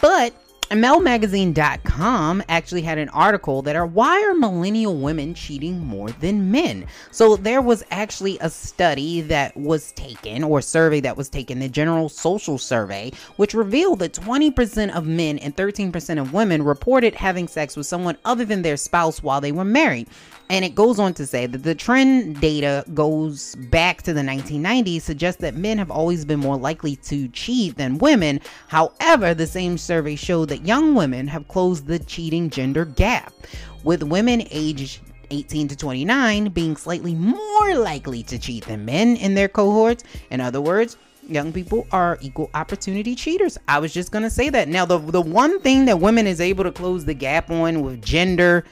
But 0.00 0.34
MelMagazine.com 0.76 2.44
actually 2.48 2.82
had 2.82 2.98
an 2.98 3.08
article 3.08 3.60
that 3.62 3.74
are 3.74 3.86
why 3.86 4.22
are 4.22 4.34
millennial 4.34 4.96
women 4.96 5.34
cheating 5.34 5.80
more 5.80 6.10
than 6.12 6.52
men? 6.52 6.86
So 7.10 7.34
there 7.36 7.60
was 7.60 7.82
actually 7.90 8.38
a 8.40 8.48
study 8.48 9.20
that 9.22 9.56
was 9.56 9.90
taken 9.92 10.44
or 10.44 10.62
survey 10.62 11.00
that 11.00 11.16
was 11.16 11.28
taken, 11.28 11.58
the 11.58 11.68
General 11.68 12.08
Social 12.08 12.56
Survey, 12.56 13.10
which 13.34 13.52
revealed 13.52 13.98
that 13.98 14.12
20% 14.12 14.94
of 14.94 15.06
men 15.06 15.38
and 15.38 15.56
13% 15.56 16.20
of 16.20 16.32
women 16.32 16.62
reported 16.62 17.16
having 17.16 17.48
sex 17.48 17.76
with 17.76 17.86
someone 17.86 18.16
other 18.24 18.44
than 18.44 18.62
their 18.62 18.76
spouse 18.76 19.24
while 19.24 19.40
they 19.40 19.52
were 19.52 19.64
married. 19.64 20.08
And 20.50 20.64
it 20.64 20.74
goes 20.74 20.98
on 20.98 21.14
to 21.14 21.26
say 21.26 21.46
that 21.46 21.62
the 21.62 21.76
trend 21.76 22.40
data 22.40 22.84
goes 22.92 23.54
back 23.54 24.02
to 24.02 24.12
the 24.12 24.20
1990s, 24.20 25.02
suggests 25.02 25.40
that 25.42 25.54
men 25.54 25.78
have 25.78 25.92
always 25.92 26.24
been 26.24 26.40
more 26.40 26.56
likely 26.56 26.96
to 26.96 27.28
cheat 27.28 27.76
than 27.76 27.98
women. 27.98 28.40
However, 28.66 29.32
the 29.32 29.46
same 29.46 29.78
survey 29.78 30.16
showed 30.16 30.48
that 30.48 30.66
young 30.66 30.96
women 30.96 31.28
have 31.28 31.46
closed 31.46 31.86
the 31.86 32.00
cheating 32.00 32.50
gender 32.50 32.84
gap, 32.84 33.32
with 33.84 34.02
women 34.02 34.42
aged 34.50 35.00
18 35.30 35.68
to 35.68 35.76
29 35.76 36.48
being 36.48 36.76
slightly 36.76 37.14
more 37.14 37.76
likely 37.76 38.24
to 38.24 38.36
cheat 38.36 38.66
than 38.66 38.84
men 38.84 39.14
in 39.14 39.36
their 39.36 39.48
cohorts. 39.48 40.02
In 40.32 40.40
other 40.40 40.60
words, 40.60 40.96
young 41.28 41.52
people 41.52 41.86
are 41.92 42.18
equal 42.20 42.50
opportunity 42.54 43.14
cheaters. 43.14 43.56
I 43.68 43.78
was 43.78 43.92
just 43.92 44.10
going 44.10 44.24
to 44.24 44.30
say 44.30 44.50
that. 44.50 44.66
Now, 44.66 44.84
the, 44.84 44.98
the 44.98 45.20
one 45.20 45.60
thing 45.60 45.84
that 45.84 46.00
women 46.00 46.26
is 46.26 46.40
able 46.40 46.64
to 46.64 46.72
close 46.72 47.04
the 47.04 47.14
gap 47.14 47.50
on 47.50 47.82
with 47.82 48.02
gender 48.02 48.64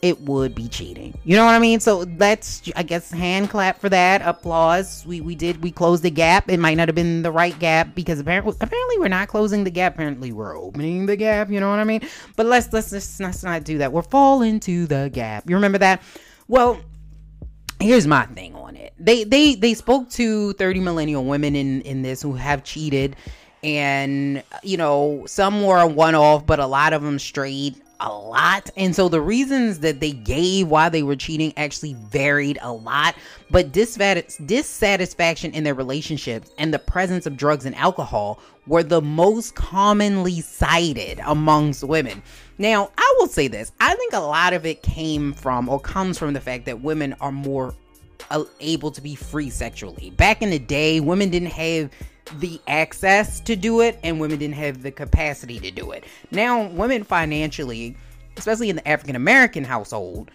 it 0.00 0.20
would 0.22 0.54
be 0.54 0.68
cheating. 0.68 1.18
You 1.24 1.36
know 1.36 1.44
what 1.44 1.54
I 1.54 1.58
mean? 1.58 1.80
So 1.80 2.04
let's, 2.18 2.62
I 2.76 2.82
guess, 2.82 3.10
hand 3.10 3.50
clap 3.50 3.80
for 3.80 3.88
that. 3.88 4.22
Applause. 4.22 5.04
We 5.06 5.20
we 5.20 5.34
did 5.34 5.62
we 5.62 5.70
closed 5.70 6.02
the 6.02 6.10
gap. 6.10 6.48
It 6.48 6.58
might 6.58 6.74
not 6.74 6.88
have 6.88 6.94
been 6.94 7.22
the 7.22 7.32
right 7.32 7.58
gap 7.58 7.94
because 7.94 8.20
apparently 8.20 8.54
apparently 8.60 8.98
we're 8.98 9.08
not 9.08 9.28
closing 9.28 9.64
the 9.64 9.70
gap. 9.70 9.94
Apparently 9.94 10.32
we're 10.32 10.56
opening 10.56 11.06
the 11.06 11.16
gap. 11.16 11.50
You 11.50 11.60
know 11.60 11.70
what 11.70 11.78
I 11.78 11.84
mean? 11.84 12.02
But 12.36 12.46
let's 12.46 12.72
let's 12.72 12.92
let's, 12.92 13.42
not 13.42 13.64
do 13.64 13.78
that. 13.78 13.92
We're 13.92 14.02
falling 14.02 14.60
to 14.60 14.86
the 14.86 15.10
gap. 15.12 15.48
You 15.48 15.56
remember 15.56 15.78
that? 15.78 16.02
Well, 16.46 16.80
here's 17.80 18.06
my 18.06 18.26
thing 18.26 18.54
on 18.54 18.76
it. 18.76 18.94
They 18.98 19.24
they 19.24 19.56
they 19.56 19.74
spoke 19.74 20.10
to 20.10 20.52
30 20.54 20.80
millennial 20.80 21.24
women 21.24 21.56
in 21.56 21.82
in 21.82 22.02
this 22.02 22.22
who 22.22 22.34
have 22.34 22.62
cheated 22.62 23.16
and 23.64 24.44
you 24.62 24.76
know 24.76 25.24
some 25.26 25.64
were 25.64 25.84
one 25.84 26.14
off 26.14 26.46
but 26.46 26.60
a 26.60 26.66
lot 26.66 26.92
of 26.92 27.02
them 27.02 27.18
straight 27.18 27.74
a 28.00 28.12
lot. 28.12 28.70
And 28.76 28.94
so 28.94 29.08
the 29.08 29.20
reasons 29.20 29.80
that 29.80 30.00
they 30.00 30.12
gave 30.12 30.68
why 30.68 30.88
they 30.88 31.02
were 31.02 31.16
cheating 31.16 31.52
actually 31.56 31.94
varied 31.94 32.58
a 32.62 32.72
lot. 32.72 33.14
But 33.50 33.72
dissatisfaction 33.72 35.52
in 35.52 35.64
their 35.64 35.74
relationships 35.74 36.50
and 36.58 36.72
the 36.72 36.78
presence 36.78 37.26
of 37.26 37.36
drugs 37.36 37.64
and 37.64 37.74
alcohol 37.74 38.40
were 38.66 38.82
the 38.82 39.00
most 39.00 39.54
commonly 39.54 40.40
cited 40.40 41.20
amongst 41.24 41.82
women. 41.82 42.22
Now, 42.58 42.90
I 42.98 43.14
will 43.18 43.28
say 43.28 43.48
this 43.48 43.72
I 43.80 43.94
think 43.94 44.12
a 44.12 44.20
lot 44.20 44.52
of 44.52 44.66
it 44.66 44.82
came 44.82 45.32
from 45.32 45.68
or 45.68 45.80
comes 45.80 46.18
from 46.18 46.34
the 46.34 46.40
fact 46.40 46.66
that 46.66 46.80
women 46.80 47.14
are 47.20 47.32
more 47.32 47.74
uh, 48.30 48.44
able 48.60 48.90
to 48.90 49.00
be 49.00 49.14
free 49.14 49.50
sexually. 49.50 50.10
Back 50.10 50.42
in 50.42 50.50
the 50.50 50.58
day, 50.58 51.00
women 51.00 51.30
didn't 51.30 51.52
have 51.52 51.90
the 52.38 52.60
access 52.66 53.40
to 53.40 53.56
do 53.56 53.80
it 53.80 53.98
and 54.02 54.20
women 54.20 54.38
didn't 54.38 54.54
have 54.56 54.82
the 54.82 54.90
capacity 54.90 55.58
to 55.60 55.70
do 55.70 55.90
it. 55.92 56.04
Now, 56.30 56.68
women 56.68 57.04
financially, 57.04 57.96
especially 58.36 58.70
in 58.70 58.76
the 58.76 58.88
African 58.88 59.16
American 59.16 59.64
household, 59.64 60.30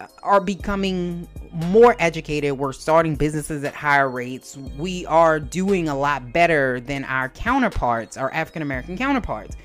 uh, 0.00 0.06
are 0.22 0.40
becoming 0.40 1.26
more 1.52 1.96
educated. 1.98 2.52
We're 2.52 2.72
starting 2.72 3.16
businesses 3.16 3.64
at 3.64 3.74
higher 3.74 4.08
rates. 4.08 4.58
We 4.76 5.06
are 5.06 5.40
doing 5.40 5.88
a 5.88 5.96
lot 5.96 6.32
better 6.32 6.80
than 6.80 7.04
our 7.04 7.28
counterparts, 7.30 8.16
our 8.16 8.32
African 8.32 8.62
American 8.62 8.98
counterparts, 8.98 9.56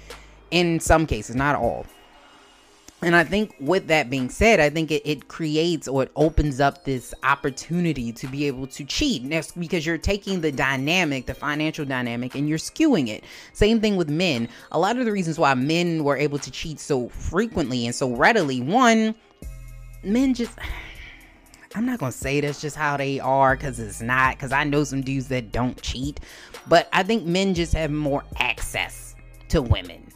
in 0.51 0.79
some 0.79 1.05
cases, 1.05 1.35
not 1.35 1.55
all. 1.55 1.85
And 3.03 3.15
I 3.15 3.23
think 3.23 3.55
with 3.59 3.87
that 3.87 4.11
being 4.11 4.29
said, 4.29 4.59
I 4.59 4.69
think 4.69 4.91
it, 4.91 5.01
it 5.05 5.27
creates 5.27 5.87
or 5.87 6.03
it 6.03 6.11
opens 6.15 6.59
up 6.59 6.83
this 6.83 7.15
opportunity 7.23 8.11
to 8.11 8.27
be 8.27 8.45
able 8.45 8.67
to 8.67 8.85
cheat. 8.85 9.23
Next, 9.23 9.59
because 9.59 9.85
you're 9.85 9.97
taking 9.97 10.41
the 10.41 10.51
dynamic, 10.51 11.25
the 11.25 11.33
financial 11.33 11.83
dynamic, 11.83 12.35
and 12.35 12.47
you're 12.47 12.59
skewing 12.59 13.07
it. 13.07 13.23
Same 13.53 13.81
thing 13.81 13.95
with 13.95 14.07
men. 14.07 14.47
A 14.71 14.77
lot 14.77 14.97
of 14.97 15.05
the 15.05 15.11
reasons 15.11 15.39
why 15.39 15.55
men 15.55 16.03
were 16.03 16.15
able 16.15 16.37
to 16.39 16.51
cheat 16.51 16.79
so 16.79 17.09
frequently 17.09 17.87
and 17.87 17.95
so 17.95 18.15
readily, 18.15 18.61
one, 18.61 19.15
men 20.03 20.35
just 20.35 20.57
I'm 21.73 21.85
not 21.85 21.99
gonna 21.99 22.11
say 22.11 22.41
that's 22.41 22.61
just 22.61 22.75
how 22.75 22.97
they 22.97 23.19
are 23.19 23.55
because 23.55 23.79
it's 23.79 24.01
not. 24.01 24.35
Because 24.35 24.51
I 24.51 24.63
know 24.63 24.83
some 24.83 25.01
dudes 25.01 25.29
that 25.29 25.51
don't 25.51 25.81
cheat, 25.81 26.19
but 26.67 26.89
I 26.91 27.01
think 27.03 27.25
men 27.25 27.53
just 27.53 27.73
have 27.73 27.91
more 27.91 28.23
access 28.37 29.15
to 29.49 29.61
women. 29.61 30.10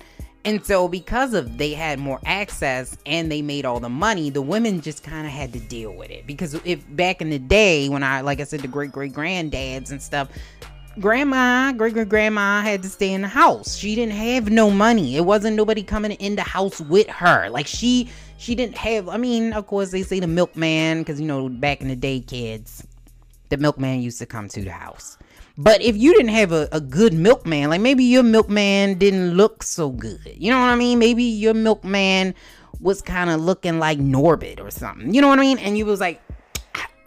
And 0.45 0.63
so 0.63 0.87
because 0.87 1.33
of 1.33 1.57
they 1.57 1.73
had 1.73 1.97
more 1.97 2.19
access 2.23 2.95
and 3.07 3.31
they 3.31 3.41
made 3.41 3.65
all 3.65 3.79
the 3.79 3.89
money, 3.89 4.29
the 4.29 4.43
women 4.43 4.79
just 4.79 5.03
kind 5.03 5.25
of 5.25 5.33
had 5.33 5.51
to 5.53 5.59
deal 5.59 5.91
with 5.91 6.11
it. 6.11 6.27
Because 6.27 6.53
if 6.63 6.85
back 6.95 7.19
in 7.19 7.31
the 7.31 7.39
day 7.39 7.89
when 7.89 8.03
I 8.03 8.21
like 8.21 8.39
I 8.39 8.43
said 8.43 8.59
the 8.59 8.67
great 8.67 8.91
great 8.91 9.11
granddads 9.11 9.89
and 9.89 9.99
stuff, 9.99 10.29
grandma, 10.99 11.71
great 11.71 11.95
great 11.95 12.09
grandma 12.09 12.61
had 12.61 12.83
to 12.83 12.89
stay 12.89 13.11
in 13.11 13.23
the 13.23 13.27
house. 13.27 13.75
She 13.75 13.95
didn't 13.95 14.13
have 14.13 14.51
no 14.51 14.69
money. 14.69 15.17
It 15.17 15.25
wasn't 15.25 15.55
nobody 15.57 15.81
coming 15.81 16.11
in 16.11 16.35
the 16.35 16.43
house 16.43 16.79
with 16.79 17.07
her. 17.09 17.49
Like 17.49 17.65
she 17.65 18.11
she 18.37 18.53
didn't 18.53 18.77
have 18.77 19.09
I 19.09 19.17
mean, 19.17 19.51
of 19.53 19.65
course 19.65 19.89
they 19.89 20.03
say 20.03 20.19
the 20.19 20.27
milkman 20.27 21.03
cuz 21.05 21.19
you 21.19 21.25
know 21.25 21.49
back 21.49 21.81
in 21.81 21.87
the 21.87 21.95
day 21.95 22.19
kids, 22.19 22.85
the 23.49 23.57
milkman 23.57 23.99
used 23.99 24.19
to 24.19 24.27
come 24.27 24.47
to 24.49 24.61
the 24.61 24.71
house. 24.71 25.17
But 25.57 25.81
if 25.81 25.95
you 25.95 26.13
didn't 26.13 26.33
have 26.33 26.51
a, 26.51 26.67
a 26.71 26.81
good 26.81 27.13
milkman, 27.13 27.69
like 27.69 27.81
maybe 27.81 28.03
your 28.03 28.23
milkman 28.23 28.97
didn't 28.97 29.35
look 29.35 29.63
so 29.63 29.89
good, 29.89 30.33
you 30.35 30.51
know 30.51 30.59
what 30.59 30.67
I 30.67 30.75
mean? 30.75 30.99
Maybe 30.99 31.23
your 31.23 31.53
milkman 31.53 32.35
was 32.81 33.01
kind 33.01 33.29
of 33.29 33.39
looking 33.39 33.79
like 33.79 33.97
Norbit 33.97 34.59
or 34.59 34.69
something, 34.69 35.13
you 35.13 35.21
know 35.21 35.29
what 35.29 35.39
I 35.39 35.43
mean? 35.43 35.57
And 35.59 35.77
you 35.77 35.85
was 35.85 36.01
like, 36.01 36.21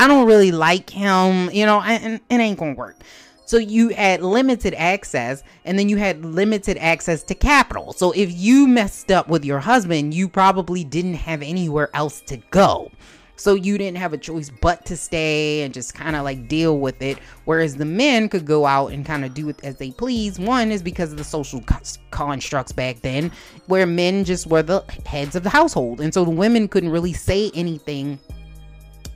I 0.01 0.07
don't 0.07 0.27
really 0.27 0.53
like 0.53 0.89
him, 0.89 1.51
you 1.51 1.67
know, 1.67 1.83
and 1.83 2.21
it 2.31 2.35
ain't 2.35 2.59
gonna 2.59 2.75
work. 2.75 2.97
So 3.45 3.57
you 3.57 3.89
had 3.89 4.23
limited 4.23 4.75
access 4.75 5.43
and 5.65 5.79
then 5.79 5.89
you 5.89 5.97
had 5.97 6.25
limited 6.25 6.77
access 6.79 7.23
to 7.25 7.35
capital. 7.35 7.93
So 7.95 8.13
if 8.13 8.31
you 8.33 8.69
messed 8.69 9.11
up 9.11 9.29
with 9.29 9.45
your 9.45 9.59
husband, 9.59 10.15
you 10.15 10.29
probably 10.29 10.85
didn't 10.85 11.15
have 11.15 11.43
anywhere 11.43 11.91
else 11.95 12.21
to 12.27 12.37
go. 12.51 12.91
So 13.39 13.55
you 13.55 13.79
didn't 13.79 13.99
have 13.99 14.13
a 14.13 14.19
choice 14.19 14.51
but 14.51 14.85
to 14.87 14.97
stay 14.97 15.63
and 15.63 15.73
just 15.73 15.95
kind 15.95 16.17
of 16.17 16.25
like 16.25 16.49
deal 16.49 16.81
with 16.81 17.01
it. 17.01 17.19
Whereas 17.45 17.77
the 17.77 17.85
men 17.85 18.29
could 18.29 18.45
go 18.45 18.67
out 18.67 18.91
and 18.93 19.07
kind 19.07 19.25
of 19.25 19.33
do 19.33 19.49
it 19.49 19.61
as 19.63 19.77
they 19.77 19.93
please. 19.93 20.41
One 20.41 20.73
is 20.73 20.83
because 20.83 21.13
of 21.13 21.19
the 21.19 21.25
social 21.25 21.63
constructs 22.11 22.73
back 22.73 23.01
then, 23.01 23.31
where 23.67 23.87
men 23.87 24.25
just 24.25 24.49
were 24.49 24.65
the 24.65 24.81
heads 25.07 25.37
of 25.37 25.45
the 25.45 25.51
household. 25.51 26.01
And 26.01 26.13
so 26.13 26.25
the 26.25 26.31
women 26.31 26.67
couldn't 26.67 26.91
really 26.91 27.13
say 27.13 27.53
anything 27.55 28.19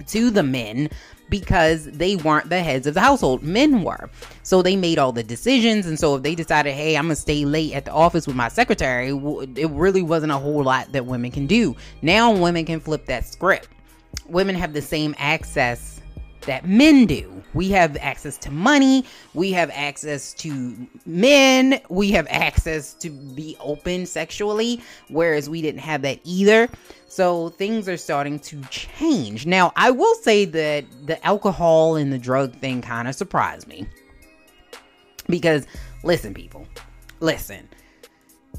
to 0.07 0.31
the 0.31 0.45
men 0.45 0.89
because 1.29 1.87
they 1.87 2.15
weren't 2.15 2.49
the 2.49 2.63
heads 2.63 2.87
of 2.87 2.95
the 2.95 3.01
household. 3.01 3.43
Men 3.43 3.83
were. 3.83 4.09
So 4.45 4.63
they 4.63 4.77
made 4.77 4.99
all 4.99 5.13
the 5.13 5.25
decisions. 5.25 5.87
And 5.87 5.99
so 5.99 6.15
if 6.15 6.23
they 6.23 6.37
decided, 6.37 6.75
hey, 6.75 6.97
I'm 6.97 7.07
going 7.07 7.17
to 7.17 7.21
stay 7.21 7.45
late 7.45 7.73
at 7.73 7.87
the 7.87 7.93
office 7.93 8.29
with 8.29 8.37
my 8.37 8.49
secretary, 8.49 9.09
it 9.57 9.71
really 9.71 10.03
wasn't 10.03 10.31
a 10.31 10.39
whole 10.39 10.63
lot 10.63 10.93
that 10.93 11.07
women 11.07 11.33
can 11.33 11.49
do. 11.49 11.75
Now 12.03 12.31
women 12.31 12.65
can 12.67 12.79
flip 12.79 13.07
that 13.07 13.27
script 13.27 13.69
women 14.29 14.55
have 14.55 14.73
the 14.73 14.83
same 14.83 15.15
access 15.19 16.01
that 16.43 16.67
men 16.67 17.07
do. 17.07 17.43
We 17.55 17.69
have 17.71 17.97
access 17.99 18.39
to 18.39 18.51
money, 18.51 19.05
we 19.35 19.53
have 19.53 19.71
access 19.75 20.33
to 20.35 20.75
men, 21.05 21.81
we 21.91 22.11
have 22.13 22.27
access 22.31 22.95
to 22.95 23.11
be 23.11 23.57
open 23.61 24.07
sexually, 24.07 24.81
whereas 25.09 25.51
we 25.51 25.61
didn't 25.61 25.83
have 25.83 26.03
that 26.03 26.21
either. 26.25 26.69
So 27.09 27.51
things 27.51 27.89
are 27.91 27.99
starting 27.99 28.39
to 28.41 28.63
change. 28.71 29.45
Now, 29.45 29.73
I 29.77 29.91
will 29.91 30.15
say 30.17 30.47
that 30.47 30.87
the 31.05 31.25
alcohol 31.27 31.97
and 31.97 32.11
the 32.11 32.19
drug 32.19 32.57
thing 32.57 32.81
kind 32.81 33.07
of 33.07 33.15
surprised 33.15 33.69
me. 33.69 33.87
Because, 35.29 35.67
listen, 36.03 36.33
people, 36.33 36.67
listen, 37.21 37.69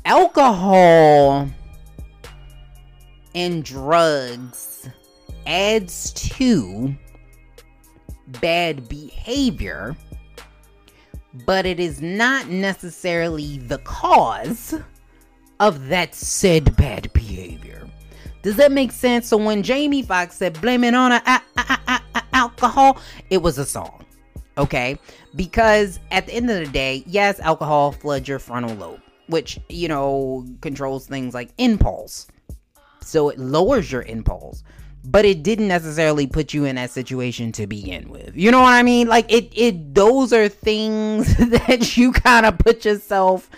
alcohol 0.06 1.49
and 3.34 3.65
drugs 3.65 4.88
adds 5.46 6.12
to 6.14 6.96
bad 8.42 8.88
behavior, 8.90 9.96
but 11.46 11.66
it 11.66 11.80
is 11.80 12.02
not 12.02 12.48
necessarily 12.48 13.58
the 13.60 13.80
cause 13.80 14.76
of 15.60 15.88
that 15.88 16.14
said 16.14 16.76
bad 16.76 17.12
behavior. 17.14 17.88
Does 18.42 18.58
that 18.58 18.72
make 18.72 18.92
sense? 18.92 19.28
So 19.28 19.38
when 19.38 19.64
Jamie 19.64 20.04
Foxx 20.04 20.36
said 20.36 20.60
blame 20.62 20.84
it 20.84 20.94
on 20.94 21.14
a, 21.14 21.22
a, 21.26 21.42
a, 21.58 22.02
a, 22.16 22.24
alcohol, 22.34 23.00
it 23.30 23.42
was 23.42 23.58
a 23.58 23.66
song. 23.66 24.06
Okay? 24.58 25.00
Because 25.36 26.00
at 26.12 26.26
the 26.26 26.34
end 26.34 26.50
of 26.50 26.60
the 26.60 26.72
day, 26.72 27.04
yes, 27.08 27.40
alcohol 27.40 27.94
floods 27.94 28.28
your 28.28 28.40
frontal 28.40 28.76
lobe, 28.76 29.02
which, 29.28 29.60
you 29.70 29.88
know, 29.88 30.46
controls 30.62 31.08
things 31.08 31.34
like 31.34 31.52
impulse. 31.58 32.28
So 33.02 33.30
it 33.30 33.40
lowers 33.40 33.92
your 33.92 34.04
impulse 34.04 34.64
but 35.04 35.26
it 35.26 35.44
didn't 35.44 35.68
necessarily 35.68 36.28
put 36.28 36.54
you 36.54 36.66
in 36.66 36.76
that 36.78 36.92
situation 36.92 37.52
to 37.54 37.68
begin 37.68 38.10
with. 38.10 38.36
You 38.36 38.52
know 38.52 38.62
what 38.62 38.74
I 38.74 38.84
mean? 38.84 39.08
Like 39.08 39.32
it 39.32 39.52
it 39.56 39.94
those 39.94 40.32
are 40.32 40.48
things 40.48 41.36
that 41.38 41.98
you 41.98 42.12
kind 42.12 42.46
of 42.46 42.58
put 42.58 42.86
yourself 42.86 43.50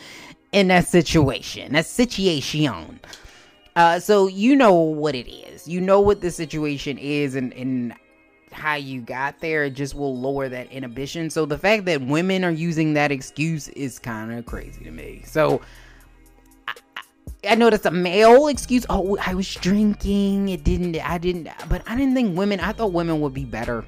in 0.52 0.70
that 0.70 0.88
situation. 0.88 1.74
That 1.74 1.86
situation. 1.86 3.00
Uh 3.76 4.00
so 4.00 4.28
you 4.28 4.56
know 4.56 4.74
what 4.74 5.16
it 5.16 5.30
is. 5.30 5.68
You 5.68 5.82
know 5.82 6.02
what 6.02 6.22
the 6.22 6.32
situation 6.32 6.98
is 6.98 7.36
and 7.36 7.54
and 7.54 7.94
how 8.52 8.76
you 8.76 9.02
got 9.02 9.42
there, 9.42 9.66
it 9.66 9.72
just 9.72 9.94
will 9.96 10.18
lower 10.18 10.48
that 10.48 10.72
inhibition. 10.72 11.30
So 11.30 11.46
the 11.46 11.58
fact 11.58 11.86
that 11.86 12.02
women 12.02 12.44
are 12.46 12.52
using 12.52 12.94
that 12.94 13.12
excuse 13.12 13.68
is 13.70 14.00
kind 14.00 14.34
of 14.34 14.46
crazy 14.46 14.84
to 14.86 14.92
me. 14.92 15.24
So 15.26 15.62
I 17.48 17.56
that's 17.56 17.86
a 17.86 17.92
male 17.92 18.48
excuse. 18.48 18.86
Oh, 18.90 19.18
I 19.26 19.34
was 19.34 19.54
drinking. 19.56 20.50
It 20.50 20.64
didn't. 20.64 20.96
I 20.98 21.18
didn't. 21.18 21.50
But 21.70 21.84
I 21.88 21.96
didn't 21.96 22.16
think 22.16 22.38
women. 22.38 22.60
I 22.60 22.72
thought 22.72 22.94
women 22.94 23.22
would 23.22 23.34
be 23.34 23.46
better 23.46 23.86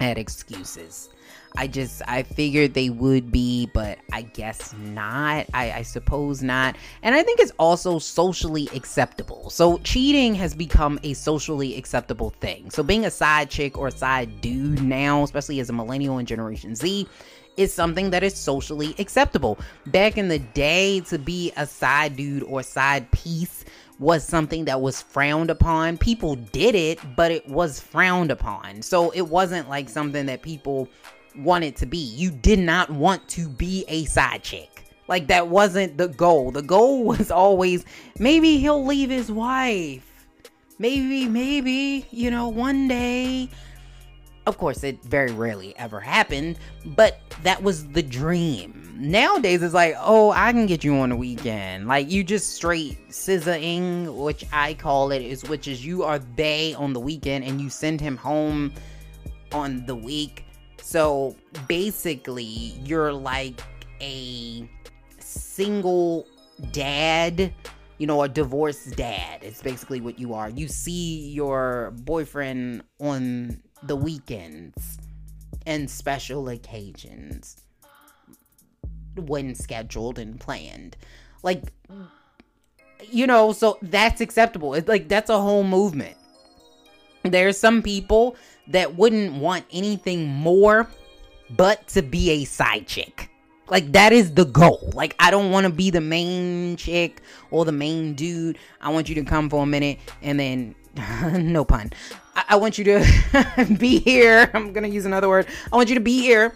at 0.00 0.18
excuses. 0.18 1.08
I 1.56 1.66
just 1.66 2.02
I 2.08 2.22
figured 2.22 2.74
they 2.74 2.88
would 2.88 3.30
be, 3.30 3.66
but 3.74 3.98
I 4.12 4.22
guess 4.22 4.74
not. 4.78 5.46
I, 5.52 5.72
I 5.72 5.82
suppose 5.82 6.42
not. 6.42 6.76
And 7.02 7.14
I 7.14 7.22
think 7.22 7.40
it's 7.40 7.52
also 7.58 7.98
socially 7.98 8.68
acceptable. 8.74 9.50
So 9.50 9.78
cheating 9.78 10.34
has 10.36 10.54
become 10.54 10.98
a 11.02 11.12
socially 11.14 11.76
acceptable 11.76 12.30
thing. 12.40 12.70
So 12.70 12.82
being 12.82 13.04
a 13.04 13.10
side 13.10 13.50
chick 13.50 13.76
or 13.76 13.88
a 13.88 13.92
side 13.92 14.40
dude 14.40 14.82
now, 14.82 15.22
especially 15.24 15.60
as 15.60 15.68
a 15.68 15.74
millennial 15.74 16.18
in 16.18 16.26
Generation 16.26 16.74
Z, 16.74 17.06
is 17.56 17.72
something 17.72 18.10
that 18.10 18.22
is 18.22 18.34
socially 18.34 18.94
acceptable. 18.98 19.58
Back 19.86 20.18
in 20.18 20.28
the 20.28 20.38
day, 20.38 21.00
to 21.00 21.18
be 21.18 21.52
a 21.56 21.66
side 21.66 22.16
dude 22.16 22.42
or 22.44 22.62
side 22.62 23.10
piece 23.10 23.64
was 23.98 24.26
something 24.26 24.64
that 24.64 24.80
was 24.80 25.00
frowned 25.00 25.50
upon. 25.50 25.96
People 25.96 26.34
did 26.36 26.74
it, 26.74 26.98
but 27.16 27.30
it 27.30 27.46
was 27.48 27.78
frowned 27.78 28.30
upon. 28.30 28.82
So 28.82 29.10
it 29.10 29.22
wasn't 29.22 29.68
like 29.68 29.88
something 29.88 30.26
that 30.26 30.42
people 30.42 30.88
wanted 31.36 31.76
to 31.76 31.86
be. 31.86 31.98
You 31.98 32.30
did 32.30 32.58
not 32.58 32.90
want 32.90 33.28
to 33.30 33.48
be 33.48 33.84
a 33.88 34.04
side 34.06 34.42
chick. 34.42 34.84
Like 35.08 35.28
that 35.28 35.48
wasn't 35.48 35.98
the 35.98 36.08
goal. 36.08 36.50
The 36.50 36.62
goal 36.62 37.04
was 37.04 37.30
always 37.30 37.84
maybe 38.18 38.58
he'll 38.58 38.84
leave 38.84 39.10
his 39.10 39.30
wife. 39.30 40.08
Maybe, 40.78 41.28
maybe, 41.28 42.06
you 42.10 42.30
know, 42.30 42.48
one 42.48 42.88
day. 42.88 43.48
Of 44.46 44.58
course, 44.58 44.82
it 44.82 45.02
very 45.04 45.30
rarely 45.32 45.76
ever 45.76 46.00
happened, 46.00 46.58
but 46.84 47.20
that 47.42 47.62
was 47.62 47.86
the 47.88 48.02
dream 48.02 48.82
nowadays 49.02 49.62
it's 49.62 49.74
like, 49.74 49.94
oh, 49.98 50.30
I 50.30 50.52
can 50.52 50.66
get 50.66 50.84
you 50.84 50.94
on 50.96 51.10
the 51.10 51.16
weekend. 51.16 51.88
Like 51.88 52.10
you 52.10 52.24
just 52.24 52.54
straight 52.54 53.08
scissoring, 53.10 54.16
which 54.16 54.44
I 54.52 54.74
call 54.74 55.12
it, 55.12 55.22
is 55.22 55.44
which 55.44 55.68
is 55.68 55.84
you 55.84 56.04
are 56.04 56.18
they 56.18 56.74
on 56.74 56.92
the 56.92 57.00
weekend 57.00 57.44
and 57.44 57.60
you 57.60 57.68
send 57.68 58.00
him 58.00 58.16
home 58.16 58.72
on 59.52 59.84
the 59.86 59.94
week. 59.94 60.44
So 60.80 61.36
basically, 61.68 62.44
you're 62.44 63.12
like 63.12 63.60
a 64.00 64.68
single 65.18 66.26
dad, 66.70 67.52
you 67.98 68.06
know, 68.06 68.22
a 68.22 68.28
divorced 68.28 68.96
dad. 68.96 69.40
It's 69.42 69.62
basically 69.62 70.00
what 70.00 70.18
you 70.18 70.34
are. 70.34 70.48
You 70.48 70.68
see 70.68 71.28
your 71.30 71.92
boyfriend 72.04 72.82
on 73.00 73.62
the 73.82 73.96
weekends 73.96 74.98
and 75.66 75.90
special 75.90 76.48
occasions 76.48 77.56
when 79.16 79.54
scheduled 79.54 80.18
and 80.18 80.40
planned. 80.40 80.96
Like, 81.42 81.64
you 83.10 83.26
know, 83.26 83.52
so 83.52 83.78
that's 83.82 84.20
acceptable. 84.20 84.74
It's 84.74 84.88
like 84.88 85.08
that's 85.08 85.30
a 85.30 85.40
whole 85.40 85.64
movement. 85.64 86.16
There's 87.22 87.58
some 87.58 87.82
people 87.82 88.36
that 88.68 88.96
wouldn't 88.96 89.34
want 89.34 89.64
anything 89.72 90.26
more 90.26 90.88
but 91.50 91.86
to 91.88 92.02
be 92.02 92.30
a 92.30 92.44
side 92.44 92.86
chick. 92.86 93.28
Like 93.68 93.92
that 93.92 94.12
is 94.12 94.34
the 94.34 94.44
goal. 94.44 94.90
Like 94.94 95.14
I 95.18 95.30
don't 95.30 95.50
want 95.50 95.66
to 95.66 95.72
be 95.72 95.90
the 95.90 96.00
main 96.00 96.76
chick 96.76 97.22
or 97.50 97.64
the 97.64 97.72
main 97.72 98.14
dude. 98.14 98.58
I 98.80 98.90
want 98.90 99.08
you 99.08 99.14
to 99.16 99.24
come 99.24 99.48
for 99.48 99.62
a 99.62 99.66
minute 99.66 99.98
and 100.20 100.38
then 100.38 100.74
no 101.52 101.64
pun. 101.64 101.90
I, 102.34 102.44
I 102.50 102.56
want 102.56 102.78
you 102.78 102.84
to 102.84 103.76
be 103.78 103.98
here. 103.98 104.50
I'm 104.54 104.72
gonna 104.72 104.88
use 104.88 105.06
another 105.06 105.28
word. 105.28 105.46
I 105.72 105.76
want 105.76 105.88
you 105.88 105.94
to 105.94 106.00
be 106.00 106.20
here 106.20 106.52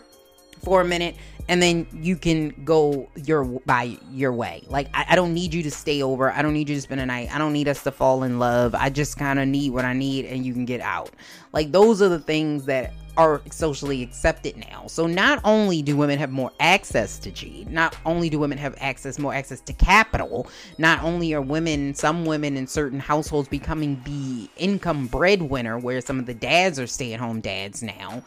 for 0.62 0.80
a 0.80 0.84
minute 0.84 1.16
and 1.48 1.62
then 1.62 1.86
you 1.92 2.16
can 2.16 2.48
go 2.64 3.08
your 3.14 3.44
by 3.44 3.96
your 4.10 4.32
way. 4.32 4.64
Like 4.68 4.88
I, 4.94 5.06
I, 5.10 5.16
don't 5.16 5.32
need 5.32 5.54
you 5.54 5.62
to 5.62 5.70
stay 5.70 6.02
over. 6.02 6.30
I 6.30 6.42
don't 6.42 6.52
need 6.52 6.68
you 6.68 6.74
to 6.74 6.80
spend 6.80 7.00
a 7.00 7.06
night. 7.06 7.34
I 7.34 7.38
don't 7.38 7.52
need 7.52 7.68
us 7.68 7.82
to 7.84 7.92
fall 7.92 8.24
in 8.24 8.38
love. 8.38 8.74
I 8.74 8.90
just 8.90 9.16
kind 9.16 9.38
of 9.38 9.46
need 9.46 9.72
what 9.72 9.84
I 9.84 9.92
need, 9.92 10.26
and 10.26 10.44
you 10.44 10.52
can 10.52 10.64
get 10.64 10.80
out. 10.80 11.10
Like 11.52 11.72
those 11.72 12.02
are 12.02 12.08
the 12.08 12.18
things 12.18 12.64
that 12.66 12.92
are 13.16 13.40
socially 13.50 14.02
accepted 14.02 14.56
now. 14.56 14.86
So 14.86 15.06
not 15.06 15.40
only 15.44 15.82
do 15.82 15.96
women 15.96 16.18
have 16.18 16.30
more 16.30 16.52
access 16.60 17.18
to 17.20 17.30
cheat, 17.30 17.68
not 17.68 17.96
only 18.04 18.28
do 18.28 18.38
women 18.38 18.58
have 18.58 18.74
access 18.78 19.18
more 19.18 19.34
access 19.34 19.60
to 19.60 19.72
capital, 19.72 20.48
not 20.78 21.02
only 21.02 21.34
are 21.34 21.42
women 21.42 21.94
some 21.94 22.24
women 22.24 22.56
in 22.56 22.66
certain 22.66 23.00
households 23.00 23.48
becoming 23.48 24.00
the 24.04 24.50
income 24.56 25.06
breadwinner 25.06 25.78
where 25.78 26.00
some 26.00 26.18
of 26.18 26.26
the 26.26 26.34
dads 26.34 26.78
are 26.78 26.86
stay-at-home 26.86 27.40
dads 27.40 27.82
now 27.82 28.22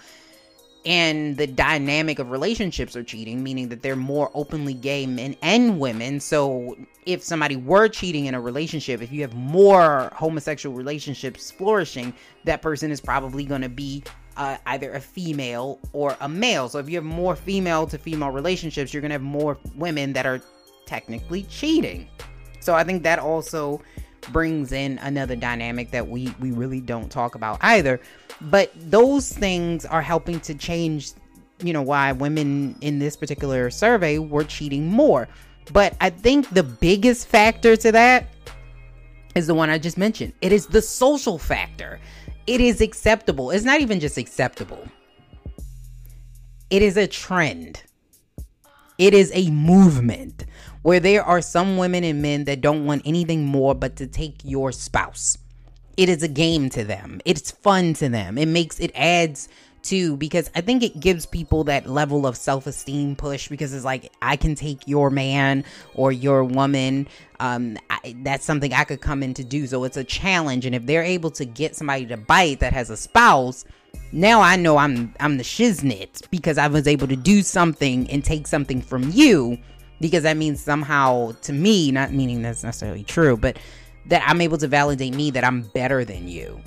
and 0.85 1.35
the 1.37 1.47
dynamic 1.47 2.19
of 2.19 2.31
relationships 2.31 2.95
are 2.95 3.03
cheating, 3.03 3.43
meaning 3.43 3.69
that 3.69 3.81
they're 3.81 3.95
more 3.95 4.31
openly 4.33 4.73
gay 4.73 5.05
men 5.05 5.35
and 5.41 5.79
women. 5.79 6.19
So 6.19 6.77
if 7.05 7.21
somebody 7.21 7.57
were 7.57 7.89
cheating 7.89 8.27
in 8.27 8.33
a 8.33 8.41
relationship, 8.41 9.01
if 9.01 9.11
you 9.11 9.21
have 9.21 9.33
more 9.33 10.09
homosexual 10.15 10.75
relationships 10.75 11.51
flourishing, 11.51 12.13
that 12.45 12.61
person 12.61 12.91
is 12.91 13.01
probably 13.01 13.43
going 13.43 13.61
to 13.61 13.69
be 13.69 14.03
uh, 14.39 14.57
either 14.67 14.93
a 14.93 14.99
female 14.99 15.79
or 15.93 16.17
a 16.21 16.29
male. 16.29 16.69
So 16.69 16.79
if 16.79 16.89
you 16.89 16.95
have 16.95 17.03
more 17.03 17.35
female 17.35 17.85
to 17.87 17.97
female 17.97 18.31
relationships, 18.31 18.93
you're 18.93 19.01
going 19.01 19.09
to 19.09 19.15
have 19.15 19.21
more 19.21 19.57
women 19.75 20.13
that 20.13 20.25
are 20.25 20.41
technically 20.85 21.43
cheating. 21.43 22.07
So 22.61 22.73
I 22.73 22.83
think 22.83 23.03
that 23.03 23.19
also 23.19 23.81
brings 24.31 24.71
in 24.71 24.97
another 24.99 25.35
dynamic 25.35 25.91
that 25.91 26.07
we 26.07 26.33
we 26.39 26.51
really 26.51 26.81
don't 26.81 27.09
talk 27.09 27.35
about 27.35 27.57
either 27.61 28.01
but 28.41 28.69
those 28.75 29.31
things 29.31 29.85
are 29.85 30.01
helping 30.01 30.41
to 30.41 30.53
change 30.53 31.13
you 31.63 31.71
know 31.71 31.81
why 31.81 32.11
women 32.11 32.75
in 32.81 32.99
this 32.99 33.15
particular 33.15 33.69
survey 33.69 34.17
were 34.17 34.43
cheating 34.43 34.91
more 34.91 35.25
but 35.71 35.95
i 36.01 36.09
think 36.09 36.49
the 36.49 36.61
biggest 36.61 37.27
factor 37.27 37.77
to 37.77 37.93
that 37.93 38.27
is 39.35 39.47
the 39.47 39.53
one 39.53 39.69
i 39.69 39.77
just 39.77 39.97
mentioned 39.97 40.33
it 40.41 40.51
is 40.51 40.67
the 40.67 40.81
social 40.81 41.37
factor 41.37 41.97
it 42.49 42.61
is 42.61 42.81
acceptable 42.81 43.51
it's 43.51 43.65
not 43.65 43.81
even 43.81 43.99
just 43.99 44.17
acceptable 44.17 44.87
it 46.69 46.81
is 46.81 46.97
a 46.97 47.07
trend 47.07 47.83
it 48.99 49.13
is 49.13 49.31
a 49.33 49.49
movement 49.49 50.45
where 50.81 50.99
there 50.99 51.23
are 51.23 51.41
some 51.41 51.77
women 51.77 52.03
and 52.03 52.21
men 52.21 52.43
that 52.43 52.59
don't 52.61 52.85
want 52.85 53.01
anything 53.05 53.45
more 53.45 53.73
but 53.73 53.95
to 53.95 54.07
take 54.07 54.41
your 54.43 54.73
spouse. 54.73 55.37
It 55.95 56.09
is 56.09 56.21
a 56.21 56.27
game 56.27 56.69
to 56.71 56.83
them. 56.83 57.21
It's 57.23 57.51
fun 57.51 57.93
to 57.95 58.09
them. 58.09 58.37
It 58.37 58.47
makes 58.47 58.79
it 58.79 58.91
adds 58.95 59.47
to 59.83 60.17
because 60.17 60.49
I 60.55 60.61
think 60.61 60.83
it 60.83 60.99
gives 60.99 61.25
people 61.25 61.63
that 61.65 61.87
level 61.87 62.25
of 62.25 62.37
self-esteem 62.37 63.15
push 63.15 63.47
because 63.47 63.73
it's 63.73 63.85
like 63.85 64.11
I 64.21 64.35
can 64.35 64.55
take 64.55 64.87
your 64.87 65.09
man 65.09 65.63
or 65.93 66.11
your 66.11 66.43
woman. 66.43 67.07
Um, 67.39 67.77
I, 67.89 68.15
that's 68.23 68.45
something 68.45 68.73
I 68.73 68.83
could 68.83 69.01
come 69.01 69.23
in 69.23 69.33
to 69.35 69.43
do. 69.43 69.67
So 69.67 69.83
it's 69.83 69.97
a 69.97 70.03
challenge, 70.03 70.65
and 70.65 70.75
if 70.75 70.85
they're 70.85 71.03
able 71.03 71.31
to 71.31 71.45
get 71.45 71.75
somebody 71.75 72.05
to 72.07 72.17
bite 72.17 72.59
that 72.59 72.73
has 72.73 72.89
a 72.89 72.97
spouse, 72.97 73.65
now 74.11 74.41
I 74.41 74.55
know 74.55 74.77
I'm 74.77 75.13
I'm 75.19 75.37
the 75.37 75.43
shiznit 75.43 76.29
because 76.31 76.57
I 76.57 76.67
was 76.67 76.87
able 76.87 77.07
to 77.07 77.15
do 77.15 77.41
something 77.41 78.09
and 78.09 78.23
take 78.23 78.47
something 78.47 78.81
from 78.81 79.09
you 79.11 79.57
because 80.01 80.23
that 80.23 80.37
means 80.37 80.61
somehow 80.61 81.31
to 81.41 81.53
me, 81.53 81.91
not 81.91 82.11
meaning 82.11 82.41
that's 82.41 82.63
necessarily 82.63 83.03
true, 83.03 83.37
but 83.37 83.57
that 84.07 84.23
I'm 84.27 84.41
able 84.41 84.57
to 84.57 84.67
validate 84.67 85.13
me 85.13 85.31
that 85.31 85.43
I'm 85.43 85.61
better 85.61 86.03
than 86.03 86.27
you. 86.27 86.59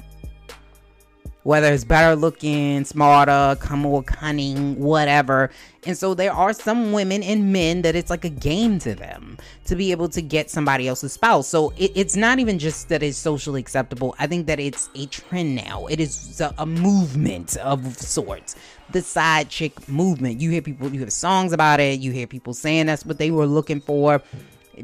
Whether 1.45 1.73
it's 1.73 1.85
better 1.85 2.15
looking, 2.15 2.85
smarter, 2.85 3.57
come 3.61 3.81
more 3.81 4.03
cunning, 4.03 4.79
whatever. 4.79 5.51
And 5.85 5.99
so 5.99 6.15
there 6.15 6.33
are 6.33 6.53
some 6.53 6.93
women 6.93 7.23
and 7.23 7.53
men 7.53 7.83
that 7.83 7.97
it's 7.97 8.11
like 8.11 8.25
a 8.25 8.29
game 8.29 8.79
to 8.81 8.95
them 8.95 9.39
to 9.65 9.75
be 9.75 9.91
able 9.91 10.09
to 10.11 10.23
get 10.23 10.51
somebody 10.51 10.87
else's 10.87 11.15
spouse. 11.15 11.49
So 11.49 11.71
it, 11.77 11.91
it's 11.97 12.15
not 12.15 12.39
even 12.39 12.61
just 12.61 12.89
that 12.91 13.03
it's 13.03 13.19
socially 13.19 13.61
acceptable. 13.61 14.15
I 14.21 14.29
think 14.29 14.47
that 14.47 14.61
it's 14.61 14.89
a 14.95 15.07
trend 15.07 15.57
now. 15.57 15.87
It 15.87 15.99
is 15.99 16.41
a, 16.41 16.55
a 16.59 16.67
movement 16.67 17.57
of 17.57 17.97
sorts 17.97 18.55
the 18.93 19.03
side 19.03 19.49
chick 19.49 19.89
movement. 19.89 20.41
You 20.41 20.51
hear 20.51 20.63
people, 20.63 20.93
you 20.93 20.99
hear 20.99 21.11
songs 21.11 21.53
about 21.53 21.81
it. 21.81 22.01
You 22.01 22.13
hear 22.13 22.27
people 22.27 22.55
saying 22.55 22.87
that's 22.87 23.05
what 23.05 23.19
they 23.19 23.31
were 23.31 23.47
looking 23.47 23.81
for. 23.81 24.23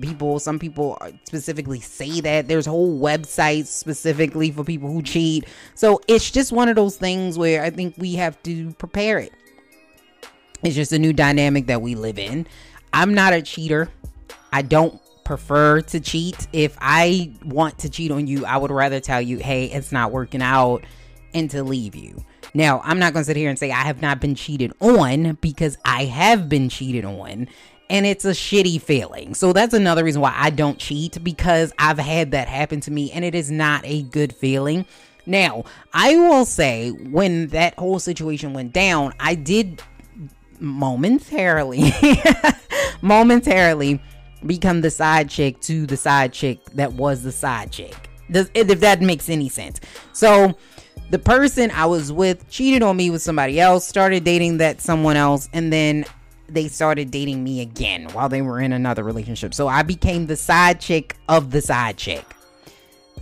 People, 0.00 0.38
some 0.38 0.58
people 0.58 0.98
uh, 1.00 1.12
specifically 1.24 1.80
say 1.80 2.20
that 2.20 2.46
there's 2.46 2.66
whole 2.66 3.00
websites 3.00 3.66
specifically 3.66 4.50
for 4.50 4.62
people 4.62 4.92
who 4.92 5.02
cheat. 5.02 5.46
So 5.74 6.00
it's 6.06 6.30
just 6.30 6.52
one 6.52 6.68
of 6.68 6.76
those 6.76 6.96
things 6.96 7.38
where 7.38 7.62
I 7.62 7.70
think 7.70 7.94
we 7.96 8.14
have 8.14 8.40
to 8.42 8.72
prepare 8.74 9.18
it. 9.18 9.32
It's 10.62 10.74
just 10.74 10.92
a 10.92 10.98
new 10.98 11.12
dynamic 11.12 11.68
that 11.68 11.80
we 11.80 11.94
live 11.94 12.18
in. 12.18 12.46
I'm 12.92 13.14
not 13.14 13.32
a 13.32 13.40
cheater. 13.40 13.88
I 14.52 14.62
don't 14.62 15.00
prefer 15.24 15.80
to 15.82 16.00
cheat. 16.00 16.48
If 16.52 16.76
I 16.80 17.32
want 17.44 17.78
to 17.80 17.90
cheat 17.90 18.10
on 18.10 18.26
you, 18.26 18.44
I 18.44 18.56
would 18.56 18.70
rather 18.70 19.00
tell 19.00 19.20
you, 19.20 19.38
hey, 19.38 19.66
it's 19.66 19.92
not 19.92 20.10
working 20.10 20.42
out 20.42 20.84
and 21.34 21.50
to 21.50 21.62
leave 21.62 21.94
you. 21.94 22.24
Now, 22.54 22.80
I'm 22.82 22.98
not 22.98 23.12
going 23.12 23.22
to 23.22 23.26
sit 23.26 23.36
here 23.36 23.50
and 23.50 23.58
say 23.58 23.70
I 23.70 23.82
have 23.82 24.00
not 24.00 24.20
been 24.20 24.34
cheated 24.34 24.72
on 24.80 25.34
because 25.40 25.76
I 25.84 26.06
have 26.06 26.48
been 26.48 26.68
cheated 26.68 27.04
on 27.04 27.48
and 27.90 28.06
it's 28.06 28.24
a 28.24 28.30
shitty 28.30 28.80
feeling. 28.80 29.34
So 29.34 29.52
that's 29.52 29.74
another 29.74 30.04
reason 30.04 30.20
why 30.20 30.34
I 30.36 30.50
don't 30.50 30.78
cheat 30.78 31.22
because 31.22 31.72
I've 31.78 31.98
had 31.98 32.32
that 32.32 32.48
happen 32.48 32.80
to 32.82 32.90
me 32.90 33.10
and 33.12 33.24
it 33.24 33.34
is 33.34 33.50
not 33.50 33.82
a 33.84 34.02
good 34.02 34.34
feeling. 34.34 34.86
Now, 35.26 35.64
I 35.92 36.16
will 36.16 36.44
say 36.44 36.90
when 36.90 37.48
that 37.48 37.78
whole 37.78 37.98
situation 37.98 38.52
went 38.54 38.72
down, 38.72 39.12
I 39.20 39.34
did 39.34 39.82
momentarily 40.60 41.92
momentarily 43.02 44.02
become 44.44 44.80
the 44.80 44.90
side 44.90 45.28
chick 45.28 45.60
to 45.60 45.86
the 45.86 45.96
side 45.96 46.32
chick 46.32 46.64
that 46.74 46.92
was 46.92 47.22
the 47.22 47.32
side 47.32 47.70
chick. 47.70 47.94
Does 48.30 48.50
if 48.54 48.80
that 48.80 49.00
makes 49.00 49.28
any 49.28 49.48
sense. 49.48 49.80
So 50.12 50.56
the 51.10 51.18
person 51.18 51.70
I 51.70 51.86
was 51.86 52.12
with 52.12 52.48
cheated 52.50 52.82
on 52.82 52.96
me 52.96 53.10
with 53.10 53.22
somebody 53.22 53.60
else, 53.60 53.86
started 53.86 54.24
dating 54.24 54.58
that 54.58 54.80
someone 54.80 55.16
else, 55.16 55.48
and 55.52 55.72
then 55.72 56.04
they 56.48 56.68
started 56.68 57.10
dating 57.10 57.44
me 57.44 57.60
again 57.60 58.08
while 58.12 58.28
they 58.28 58.42
were 58.42 58.60
in 58.60 58.72
another 58.72 59.02
relationship. 59.02 59.54
So 59.54 59.68
I 59.68 59.82
became 59.82 60.26
the 60.26 60.36
side 60.36 60.80
chick 60.80 61.16
of 61.28 61.50
the 61.50 61.60
side 61.60 61.96
chick. 61.96 62.24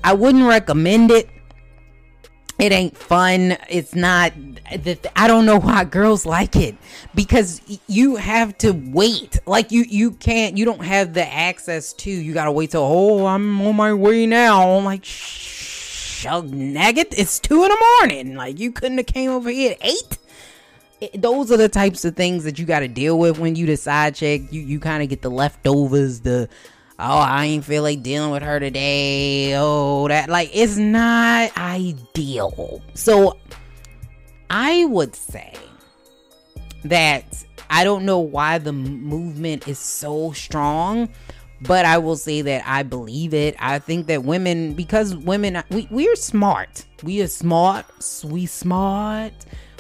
I 0.05 0.13
wouldn't 0.15 0.45
recommend 0.47 1.11
it. 1.11 1.29
it 2.59 2.73
ain't 2.73 2.97
fun. 2.97 3.57
It's 3.69 3.95
not. 3.95 4.33
I 5.17 5.27
don't 5.27 5.47
know 5.47 5.59
why 5.59 5.85
girls 5.85 6.25
like 6.25 6.57
it 6.57 6.77
because 7.15 7.61
you 7.87 8.17
have 8.17 8.57
to 8.59 8.73
wait. 8.73 9.39
Like 9.47 9.73
you, 9.73 9.83
you 9.83 10.13
can't. 10.13 10.57
You 10.57 10.65
don't 10.65 10.85
have 10.85 11.13
the 11.13 11.27
access 11.27 11.93
to. 11.95 12.11
You 12.11 12.33
gotta 12.33 12.53
wait 12.53 12.71
till. 12.71 12.83
Oh, 12.83 13.27
I'm 13.27 13.61
on 13.61 13.77
my 13.77 13.93
way 13.93 14.27
now. 14.27 14.71
I'm 14.71 14.85
like, 14.85 15.05
shug 15.05 16.53
nugget. 16.53 17.15
It's 17.17 17.39
two 17.39 17.65
in 17.65 17.71
the 17.71 17.87
morning. 18.01 18.35
Like 18.37 18.59
you 18.59 18.73
couldn't 18.73 18.99
have 18.99 19.07
came 19.07 19.31
over 19.31 19.51
here 19.51 19.73
at 19.73 19.79
eight. 19.85 20.19
It, 21.01 21.21
those 21.21 21.53
are 21.53 21.57
the 21.57 21.69
types 21.69 22.05
of 22.05 22.17
things 22.17 22.45
that 22.45 22.59
you 22.59 22.65
got 22.65 22.81
to 22.81 22.89
deal 22.89 23.19
with 23.19 23.39
when 23.39 23.55
you 23.55 23.67
decide 23.67 24.15
check. 24.15 24.53
You 24.53 24.63
you 24.63 24.81
kind 24.81 25.03
of 25.03 25.09
get 25.09 25.23
the 25.23 25.31
leftovers, 25.31 26.21
the 26.21 26.49
oh, 26.99 27.19
I 27.19 27.47
ain't 27.47 27.65
feel 27.65 27.83
like 27.83 28.03
dealing 28.03 28.31
with 28.31 28.43
her 28.43 28.59
today. 28.59 29.55
Oh, 29.57 30.09
that 30.09 30.29
like 30.29 30.51
it's 30.55 30.77
not 30.77 31.57
ideal. 31.59 32.83
So 32.95 33.39
I 34.49 34.85
would 34.87 35.15
say 35.15 35.55
that 36.85 37.45
I 37.69 37.85
don't 37.85 38.05
know 38.05 38.19
why 38.19 38.59
the 38.59 38.73
movement 38.73 39.69
is 39.69 39.79
so 39.79 40.33
strong, 40.33 41.09
but 41.61 41.85
I 41.85 41.99
will 41.99 42.17
say 42.17 42.43
that 42.43 42.63
I 42.67 42.83
believe 42.83 43.35
it. 43.35 43.57
I 43.59 43.79
think 43.79 44.07
that 44.07 44.25
women, 44.25 44.75
because 44.75 45.17
women, 45.17 45.63
we, 45.71 45.89
we're 45.91 46.17
smart. 46.17 46.87
We 47.03 47.21
are 47.23 47.29
smart. 47.29 47.87
We 48.25 48.47
smart 48.47 49.35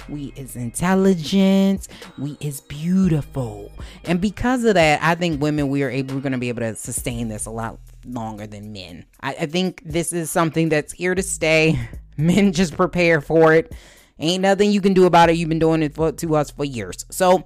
we 0.08 0.32
is 0.36 0.56
intelligent, 0.56 1.88
we 2.18 2.36
is 2.40 2.60
beautiful. 2.60 3.72
And 4.04 4.20
because 4.20 4.64
of 4.64 4.74
that, 4.74 5.02
I 5.02 5.14
think 5.14 5.40
women 5.40 5.68
we 5.68 5.82
are 5.82 5.90
able 5.90 6.14
we're 6.14 6.20
gonna 6.20 6.38
be 6.38 6.48
able 6.48 6.60
to 6.60 6.74
sustain 6.76 7.28
this 7.28 7.46
a 7.46 7.50
lot 7.50 7.78
longer 8.04 8.46
than 8.46 8.72
men. 8.72 9.04
I, 9.20 9.34
I 9.40 9.46
think 9.46 9.82
this 9.84 10.12
is 10.12 10.30
something 10.30 10.68
that's 10.68 10.92
here 10.92 11.14
to 11.14 11.22
stay. 11.22 11.78
Men 12.16 12.52
just 12.52 12.76
prepare 12.76 13.20
for 13.20 13.52
it. 13.52 13.74
Ain't 14.18 14.40
nothing 14.42 14.70
you 14.70 14.80
can 14.80 14.94
do 14.94 15.04
about 15.04 15.28
it. 15.28 15.36
You've 15.36 15.50
been 15.50 15.58
doing 15.58 15.82
it 15.82 15.94
for, 15.94 16.12
to 16.12 16.36
us 16.36 16.50
for 16.50 16.64
years. 16.64 17.04
So 17.10 17.44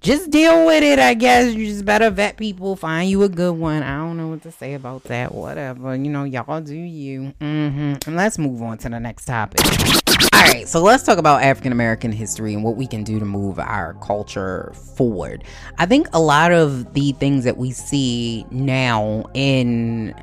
just 0.00 0.30
deal 0.30 0.66
with 0.66 0.82
it, 0.82 0.98
I 0.98 1.14
guess. 1.14 1.54
You 1.54 1.66
just 1.66 1.84
better 1.84 2.10
vet 2.10 2.36
people, 2.36 2.76
find 2.76 3.10
you 3.10 3.22
a 3.22 3.28
good 3.28 3.52
one. 3.52 3.82
I 3.82 3.98
don't 3.98 4.16
know 4.16 4.28
what 4.28 4.42
to 4.42 4.52
say 4.52 4.74
about 4.74 5.04
that. 5.04 5.34
Whatever. 5.34 5.94
You 5.94 6.10
know, 6.10 6.24
y'all 6.24 6.60
do 6.60 6.74
you. 6.74 7.34
Mm-hmm. 7.40 8.08
And 8.08 8.16
let's 8.16 8.38
move 8.38 8.62
on 8.62 8.78
to 8.78 8.88
the 8.88 8.98
next 8.98 9.26
topic. 9.26 9.60
All 10.32 10.40
right, 10.40 10.66
so 10.66 10.82
let's 10.82 11.02
talk 11.02 11.18
about 11.18 11.42
African 11.42 11.70
American 11.70 12.12
history 12.12 12.54
and 12.54 12.64
what 12.64 12.76
we 12.76 12.86
can 12.86 13.04
do 13.04 13.18
to 13.18 13.24
move 13.26 13.58
our 13.58 13.94
culture 14.02 14.72
forward. 14.94 15.44
I 15.78 15.84
think 15.86 16.08
a 16.14 16.20
lot 16.20 16.50
of 16.52 16.94
the 16.94 17.12
things 17.12 17.44
that 17.44 17.58
we 17.58 17.72
see 17.72 18.46
now 18.50 19.24
in 19.34 20.14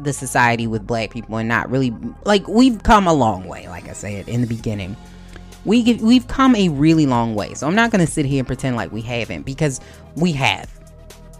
the 0.00 0.12
society 0.12 0.66
with 0.66 0.86
black 0.86 1.10
people 1.10 1.36
and 1.36 1.48
not 1.48 1.70
really 1.70 1.94
like 2.24 2.46
we've 2.48 2.82
come 2.82 3.06
a 3.06 3.12
long 3.12 3.46
way, 3.46 3.68
like 3.68 3.88
I 3.88 3.92
said 3.92 4.28
in 4.28 4.40
the 4.40 4.46
beginning. 4.46 4.96
We 5.66 5.82
get, 5.82 6.00
we've 6.00 6.26
come 6.28 6.56
a 6.56 6.70
really 6.70 7.04
long 7.04 7.34
way. 7.34 7.52
So 7.54 7.66
I'm 7.66 7.74
not 7.74 7.90
going 7.90 8.04
to 8.04 8.10
sit 8.10 8.24
here 8.24 8.38
and 8.38 8.46
pretend 8.46 8.76
like 8.76 8.92
we 8.92 9.02
haven't 9.02 9.42
because 9.42 9.80
we 10.14 10.32
have 10.32 10.70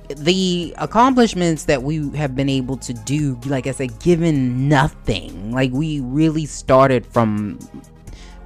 the 0.08 0.74
accomplishments 0.78 1.64
that 1.64 1.82
we 1.82 2.10
have 2.16 2.36
been 2.36 2.48
able 2.48 2.76
to 2.78 2.92
do, 2.92 3.38
like 3.46 3.66
I 3.66 3.70
said, 3.70 3.98
given 4.00 4.68
nothing. 4.68 5.52
Like 5.52 5.72
we 5.72 6.00
really 6.00 6.44
started 6.46 7.06
from 7.06 7.58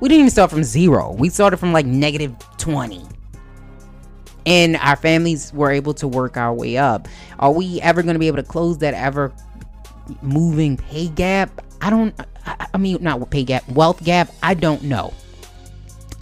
we 0.01 0.09
didn't 0.09 0.21
even 0.21 0.31
start 0.31 0.51
from 0.51 0.65
zero. 0.65 1.13
We 1.13 1.29
started 1.29 1.59
from 1.59 1.73
like 1.73 1.87
negative 1.87 2.35
20. 2.57 3.03
And 4.47 4.77
our 4.77 4.97
families 4.97 5.53
were 5.53 5.71
able 5.71 5.93
to 5.95 6.09
work 6.09 6.39
our 6.39 6.55
way 6.55 6.79
up. 6.79 7.07
Are 7.39 7.53
we 7.53 7.81
ever 7.83 8.03
going 8.03 8.15
to 8.15 8.19
be 8.19 8.27
able 8.27 8.39
to 8.39 8.43
close 8.43 8.79
that 8.79 8.95
ever 8.95 9.33
moving 10.23 10.79
pay 10.79 11.09
gap? 11.09 11.65
I 11.83 11.91
don't, 11.91 12.15
I, 12.47 12.67
I 12.73 12.79
mean, 12.79 12.99
not 13.03 13.31
pay 13.31 13.45
gap, 13.45 13.69
wealth 13.69 14.03
gap. 14.03 14.31
I 14.43 14.55
don't 14.55 14.83
know. 14.83 15.13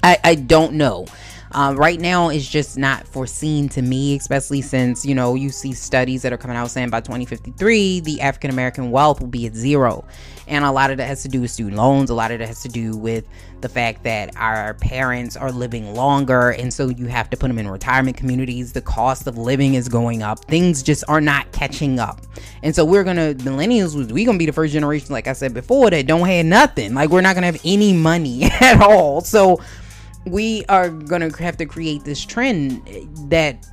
I, 0.02 0.18
I 0.24 0.34
don't 0.34 0.74
know. 0.74 1.06
Um, 1.52 1.76
right 1.76 1.98
now, 1.98 2.28
it's 2.28 2.46
just 2.46 2.76
not 2.76 3.06
foreseen 3.08 3.68
to 3.70 3.82
me, 3.82 4.16
especially 4.16 4.60
since, 4.60 5.06
you 5.06 5.14
know, 5.14 5.34
you 5.34 5.48
see 5.50 5.72
studies 5.72 6.22
that 6.22 6.32
are 6.32 6.36
coming 6.36 6.56
out 6.56 6.70
saying 6.70 6.90
by 6.90 7.00
2053, 7.00 8.00
the 8.00 8.20
African 8.20 8.50
American 8.50 8.90
wealth 8.90 9.20
will 9.20 9.28
be 9.28 9.46
at 9.46 9.54
zero. 9.54 10.04
And 10.46 10.64
a 10.64 10.70
lot 10.70 10.90
of 10.90 10.98
that 10.98 11.06
has 11.06 11.22
to 11.22 11.28
do 11.28 11.40
with 11.40 11.50
student 11.50 11.76
loans. 11.76 12.10
A 12.10 12.14
lot 12.14 12.30
of 12.30 12.38
that 12.38 12.46
has 12.48 12.62
to 12.62 12.68
do 12.68 12.96
with 12.96 13.26
the 13.60 13.68
fact 13.68 14.02
that 14.04 14.34
our 14.36 14.74
parents 14.74 15.36
are 15.36 15.50
living 15.50 15.94
longer. 15.94 16.50
And 16.50 16.72
so 16.72 16.88
you 16.88 17.06
have 17.06 17.28
to 17.30 17.36
put 17.36 17.48
them 17.48 17.58
in 17.58 17.68
retirement 17.68 18.16
communities. 18.16 18.72
The 18.72 18.80
cost 18.80 19.26
of 19.26 19.36
living 19.36 19.74
is 19.74 19.88
going 19.88 20.22
up. 20.22 20.44
Things 20.46 20.82
just 20.82 21.04
are 21.08 21.20
not 21.20 21.50
catching 21.52 21.98
up. 21.98 22.20
And 22.62 22.74
so 22.74 22.84
we're 22.84 23.04
going 23.04 23.16
to, 23.16 23.34
millennials, 23.44 23.94
we're 23.94 24.24
going 24.24 24.36
to 24.36 24.38
be 24.38 24.46
the 24.46 24.52
first 24.52 24.72
generation, 24.72 25.12
like 25.12 25.26
I 25.26 25.32
said 25.32 25.54
before, 25.54 25.90
that 25.90 26.06
don't 26.06 26.26
have 26.26 26.46
nothing. 26.46 26.94
Like 26.94 27.10
we're 27.10 27.20
not 27.20 27.34
going 27.34 27.42
to 27.42 27.52
have 27.52 27.60
any 27.64 27.92
money 27.92 28.44
at 28.60 28.80
all. 28.80 29.20
So, 29.22 29.60
we 30.30 30.64
are 30.68 30.90
going 30.90 31.28
to 31.28 31.42
have 31.42 31.56
to 31.58 31.66
create 31.66 32.04
this 32.04 32.24
trend 32.24 32.86
that 33.30 33.66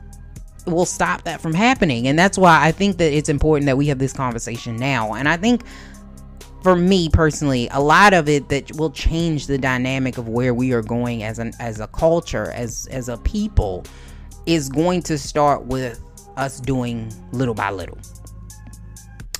will 0.65 0.85
stop 0.85 1.23
that 1.23 1.41
from 1.41 1.53
happening. 1.53 2.07
And 2.07 2.17
that's 2.17 2.37
why 2.37 2.65
I 2.65 2.71
think 2.71 2.97
that 2.97 3.13
it's 3.13 3.29
important 3.29 3.67
that 3.67 3.77
we 3.77 3.87
have 3.87 3.99
this 3.99 4.13
conversation 4.13 4.75
now. 4.75 5.13
And 5.13 5.29
I 5.29 5.37
think 5.37 5.63
for 6.63 6.75
me 6.75 7.09
personally, 7.09 7.67
a 7.71 7.79
lot 7.79 8.13
of 8.13 8.27
it 8.27 8.49
that 8.49 8.75
will 8.75 8.89
change 8.89 9.47
the 9.47 9.57
dynamic 9.57 10.17
of 10.17 10.27
where 10.27 10.53
we 10.53 10.73
are 10.73 10.81
going 10.81 11.23
as 11.23 11.37
an 11.37 11.53
as 11.59 11.79
a 11.79 11.87
culture, 11.87 12.51
as 12.51 12.87
as 12.89 13.07
a 13.09 13.17
people, 13.17 13.83
is 14.45 14.69
going 14.69 15.03
to 15.03 15.17
start 15.17 15.63
with 15.65 16.01
us 16.37 16.59
doing 16.59 17.13
little 17.31 17.53
by 17.53 17.69
little. 17.69 17.99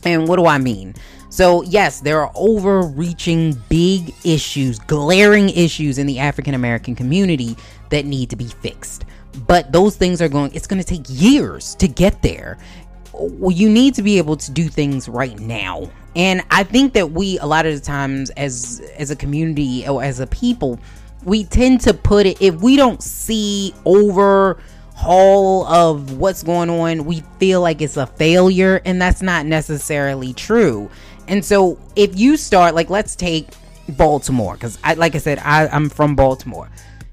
And 0.04 0.28
what 0.28 0.36
do 0.36 0.46
I 0.46 0.60
mean? 0.60 0.94
So, 1.36 1.64
yes, 1.64 2.00
there 2.00 2.22
are 2.22 2.32
overreaching 2.34 3.62
big 3.68 4.14
issues, 4.24 4.80
glaring 4.80 5.50
issues 5.50 5.98
in 5.98 6.08
the 6.08 6.18
African 6.18 6.54
American 6.54 6.96
community 6.96 7.58
that 7.90 8.06
need 8.06 8.30
to 8.30 8.38
be 8.38 8.48
fixed. 8.48 9.04
But 9.46 9.70
those 9.74 9.98
things 9.98 10.22
are 10.22 10.30
going, 10.30 10.56
it's 10.56 10.66
going 10.66 10.82
to 10.82 10.88
take 10.88 11.04
years 11.10 11.76
to 11.76 11.90
get 11.90 12.22
there. 12.22 12.58
You 13.20 13.70
need 13.70 13.96
to 13.96 14.02
be 14.02 14.18
able 14.18 14.38
to 14.38 14.50
do 14.50 14.70
things 14.70 15.10
right 15.10 15.38
now. 15.38 15.92
And 16.16 16.42
I 16.52 16.64
think 16.64 16.94
that 16.94 17.12
we, 17.12 17.38
a 17.40 17.46
lot 17.46 17.66
of 17.66 17.74
the 17.74 17.82
times, 17.82 18.30
as 18.30 18.82
as 18.98 19.12
a 19.12 19.16
community 19.18 19.86
or 19.86 20.02
as 20.02 20.22
a 20.22 20.28
people, 20.28 20.80
we 21.26 21.44
tend 21.44 21.82
to 21.82 21.94
put 21.94 22.28
it 22.28 22.42
if 22.42 22.56
we 22.62 22.78
don't 22.78 23.04
see 23.04 23.76
over 23.84 24.58
of 25.04 26.18
what's 26.18 26.44
going 26.44 26.70
on, 26.70 27.06
we 27.06 27.22
feel 27.40 27.62
like 27.62 27.82
it's 27.82 27.98
a 27.98 28.08
failure, 28.08 28.82
and 28.86 29.02
that's 29.02 29.22
not 29.22 29.46
necessarily 29.46 30.34
true. 30.34 30.90
And 31.28 31.44
so 31.44 31.78
if 31.96 32.18
you 32.18 32.38
start 32.38 32.76
like 32.76 32.90
let's 32.90 33.16
take 33.16 33.48
Baltimore 33.90 34.54
because 34.54 34.78
I 34.84 34.94
like 34.94 35.16
I 35.16 35.20
said 35.20 35.40
I, 35.40 35.68
I'm 35.68 35.90
from 35.90 36.16
Baltimore. 36.16 36.70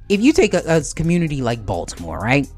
If 0.09 0.21
you 0.21 0.33
take 0.33 0.55
a, 0.55 0.63
a 0.67 0.83
community 0.95 1.43
like 1.43 1.65
Baltimore, 1.65 2.19
right? 2.19 2.49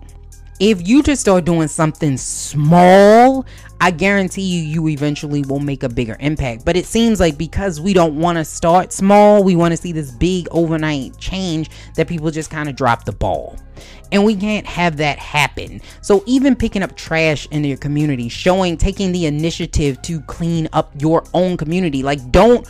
If 0.60 0.86
you 0.86 1.02
just 1.02 1.20
start 1.20 1.44
doing 1.44 1.68
something 1.68 2.16
small, 2.16 3.44
I 3.80 3.90
guarantee 3.90 4.42
you, 4.42 4.62
you 4.62 4.88
eventually 4.88 5.42
will 5.42 5.60
make 5.60 5.82
a 5.82 5.88
bigger 5.88 6.16
impact. 6.20 6.64
But 6.64 6.76
it 6.76 6.87
seems 6.87 7.20
like 7.20 7.37
because 7.37 7.80
we 7.80 7.92
don't 7.92 8.18
want 8.18 8.38
to 8.38 8.44
start 8.44 8.92
small, 8.92 9.44
we 9.44 9.56
want 9.56 9.72
to 9.72 9.76
see 9.76 9.92
this 9.92 10.10
big 10.10 10.48
overnight 10.50 11.18
change 11.18 11.70
that 11.96 12.08
people 12.08 12.30
just 12.30 12.50
kind 12.50 12.68
of 12.68 12.76
drop 12.76 13.04
the 13.04 13.12
ball. 13.12 13.58
And 14.12 14.24
we 14.24 14.37
can't 14.37 14.66
have 14.66 14.96
that 14.98 15.18
happen. 15.18 15.80
So, 16.00 16.22
even 16.26 16.54
picking 16.54 16.82
up 16.82 16.94
trash 16.96 17.48
in 17.50 17.64
your 17.64 17.76
community, 17.76 18.28
showing, 18.28 18.76
taking 18.76 19.10
the 19.12 19.26
initiative 19.26 20.00
to 20.02 20.20
clean 20.22 20.68
up 20.72 20.92
your 20.98 21.24
own 21.34 21.56
community. 21.56 22.02
Like, 22.02 22.30
don't 22.30 22.68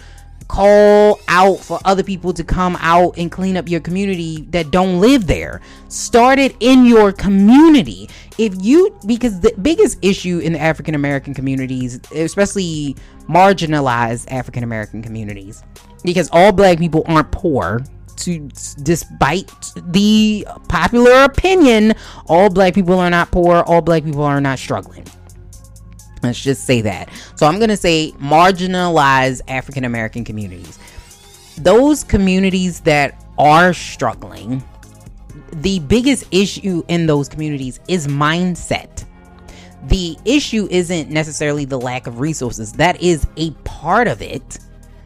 call 0.49 1.21
out 1.29 1.59
for 1.59 1.81
other 1.85 2.03
people 2.03 2.33
to 2.33 2.45
come 2.45 2.77
out 2.81 3.17
and 3.19 3.31
clean 3.31 3.57
up 3.57 3.69
your 3.69 3.81
community 3.81 4.43
that 4.51 4.71
don't 4.71 5.01
live 5.01 5.27
there. 5.27 5.61
Start 5.89 6.39
it 6.39 6.55
in 6.61 6.85
your 6.85 7.13
community. 7.13 8.09
If 8.39 8.55
you, 8.59 8.97
because 9.07 9.41
the 9.41 9.55
biggest 9.63 9.99
issue 10.03 10.39
in 10.39 10.55
the 10.55 10.61
African 10.61 10.95
American 10.95 11.35
communities, 11.35 12.01
especially 12.13 12.97
marginalized 13.29 14.31
African 14.31 14.65
American 14.65 15.03
communities, 15.03 15.63
because 16.05 16.29
all 16.33 16.53
black 16.53 16.79
people 16.79 17.05
aren't 17.07 17.31
poor, 17.31 17.81
to 18.17 18.49
despite 18.83 19.51
the 19.77 20.47
popular 20.69 21.25
opinion, 21.25 21.95
all 22.27 22.49
black 22.49 22.75
people 22.75 22.99
are 22.99 23.11
not 23.11 23.31
poor, 23.31 23.63
all 23.63 23.81
black 23.81 24.05
people 24.05 24.23
are 24.23 24.41
not 24.41 24.59
struggling. 24.59 25.05
Let's 26.25 26.43
just 26.43 26.65
say 26.65 26.81
that. 26.81 27.09
So 27.37 27.47
I'm 27.47 27.59
going 27.59 27.69
to 27.69 27.77
say 27.77 28.13
marginalized 28.19 29.43
African 29.49 29.85
American 29.85 30.25
communities. 30.25 30.79
Those 31.59 32.03
communities 32.03 32.81
that 32.81 33.25
are 33.39 33.73
struggling, 33.73 34.65
the 35.53 35.79
biggest 35.81 36.25
issue 36.33 36.83
in 36.89 37.07
those 37.07 37.29
communities 37.29 37.79
is 37.89 38.07
mindset. 38.07 39.05
The 39.85 40.17
issue 40.25 40.67
isn't 40.71 41.11
necessarily 41.11 41.67
the 41.67 41.79
lack 41.79 42.07
of 42.07 42.19
resources, 42.19 42.73
that 42.73 43.01
is 43.03 43.27
a 43.37 43.51
part 43.65 44.09
of 44.09 44.23
it 44.23 44.59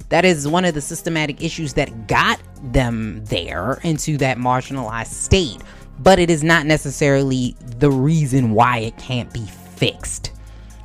that 0.08 0.24
is 0.24 0.48
one 0.48 0.64
of 0.64 0.74
the 0.74 0.80
systematic 0.80 1.42
issues 1.42 1.74
that 1.74 2.06
got 2.06 2.40
them 2.62 3.24
there 3.26 3.78
into 3.82 4.16
that 4.18 4.38
marginalized 4.38 5.12
state, 5.12 5.60
but 5.98 6.18
it 6.18 6.30
is 6.30 6.42
not 6.42 6.66
necessarily 6.66 7.54
the 7.78 7.90
reason 7.90 8.52
why 8.52 8.78
it 8.78 8.96
can't 8.96 9.32
be 9.32 9.44
fixed. 9.76 10.32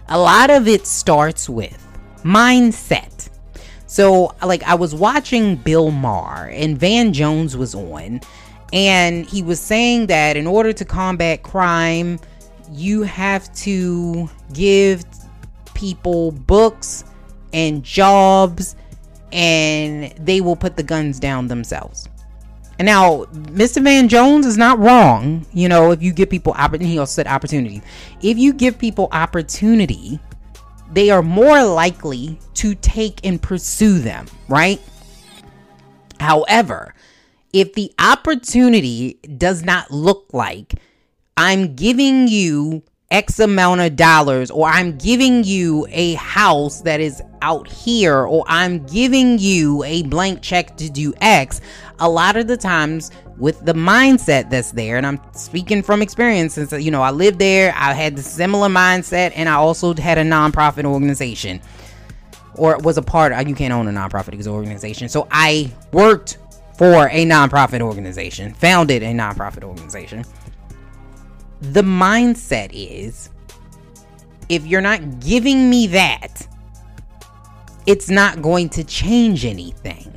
A 0.09 0.17
lot 0.17 0.49
of 0.49 0.67
it 0.67 0.85
starts 0.85 1.49
with 1.49 1.79
mindset. 2.23 3.29
So, 3.87 4.35
like, 4.43 4.63
I 4.63 4.75
was 4.75 4.95
watching 4.95 5.55
Bill 5.55 5.91
Maher 5.91 6.49
and 6.49 6.77
Van 6.77 7.13
Jones 7.13 7.55
was 7.55 7.75
on, 7.75 8.21
and 8.71 9.25
he 9.25 9.43
was 9.43 9.59
saying 9.59 10.07
that 10.07 10.35
in 10.35 10.47
order 10.47 10.73
to 10.73 10.83
combat 10.83 11.43
crime, 11.43 12.19
you 12.71 13.03
have 13.03 13.53
to 13.55 14.29
give 14.53 15.03
people 15.75 16.31
books 16.31 17.03
and 17.53 17.83
jobs, 17.83 18.75
and 19.31 20.11
they 20.17 20.41
will 20.41 20.55
put 20.55 20.75
the 20.75 20.83
guns 20.83 21.19
down 21.19 21.47
themselves. 21.47 22.09
And 22.79 22.87
now, 22.87 23.25
Mr. 23.25 23.83
Van 23.83 24.09
Jones 24.09 24.45
is 24.45 24.57
not 24.57 24.79
wrong. 24.79 25.45
You 25.53 25.69
know, 25.69 25.91
if 25.91 26.01
you 26.01 26.11
give 26.11 26.29
people 26.29 26.53
opportunity, 26.53 26.93
he 26.93 26.99
also 26.99 27.13
said 27.13 27.27
opportunity. 27.27 27.81
If 28.21 28.37
you 28.37 28.53
give 28.53 28.79
people 28.79 29.09
opportunity, 29.11 30.19
they 30.91 31.09
are 31.09 31.21
more 31.21 31.63
likely 31.63 32.39
to 32.55 32.75
take 32.75 33.25
and 33.25 33.41
pursue 33.41 33.99
them, 33.99 34.25
right? 34.47 34.81
However, 36.19 36.95
if 37.51 37.73
the 37.73 37.93
opportunity 37.99 39.19
does 39.37 39.63
not 39.63 39.91
look 39.91 40.27
like 40.33 40.73
I'm 41.37 41.75
giving 41.75 42.27
you 42.27 42.83
X 43.13 43.39
amount 43.39 43.79
of 43.79 43.95
dollars, 43.95 44.49
or 44.49 44.67
I'm 44.67 44.97
giving 44.97 45.43
you 45.43 45.85
a 45.91 46.15
house 46.15 46.81
that 46.81 46.99
is 46.99 47.21
out 47.43 47.67
here, 47.67 48.25
or 48.25 48.43
I'm 48.47 48.83
giving 48.87 49.37
you 49.37 49.83
a 49.83 50.01
blank 50.03 50.41
check 50.41 50.75
to 50.77 50.89
do 50.89 51.13
X, 51.21 51.61
a 51.99 52.09
lot 52.09 52.35
of 52.37 52.47
the 52.47 52.57
times 52.57 53.11
with 53.37 53.63
the 53.65 53.73
mindset 53.73 54.49
that's 54.49 54.71
there, 54.71 54.97
and 54.97 55.05
I'm 55.05 55.21
speaking 55.33 55.83
from 55.83 56.01
experience 56.01 56.55
since 56.55 56.71
you 56.71 56.89
know 56.89 57.03
I 57.03 57.11
lived 57.11 57.37
there, 57.37 57.71
I 57.77 57.93
had 57.93 58.15
the 58.15 58.23
similar 58.23 58.67
mindset, 58.67 59.31
and 59.35 59.47
I 59.47 59.53
also 59.53 59.93
had 59.93 60.17
a 60.17 60.23
nonprofit 60.23 60.83
organization 60.83 61.61
or 62.55 62.77
was 62.79 62.97
a 62.97 63.01
part 63.01 63.31
of, 63.31 63.47
you 63.47 63.55
can't 63.55 63.73
own 63.73 63.87
a 63.87 63.91
nonprofit 63.91 64.45
organization. 64.47 65.09
So 65.09 65.27
I 65.31 65.71
worked 65.91 66.37
for 66.77 67.07
a 67.09 67.25
nonprofit 67.25 67.81
organization, 67.81 68.53
founded 68.53 69.03
a 69.03 69.13
nonprofit 69.13 69.63
organization 69.63 70.23
the 71.71 71.81
mindset 71.81 72.71
is 72.73 73.29
if 74.49 74.65
you're 74.65 74.81
not 74.81 75.21
giving 75.21 75.69
me 75.69 75.87
that, 75.87 76.45
it's 77.85 78.09
not 78.09 78.41
going 78.41 78.69
to 78.69 78.83
change 78.83 79.45
anything. 79.45 80.11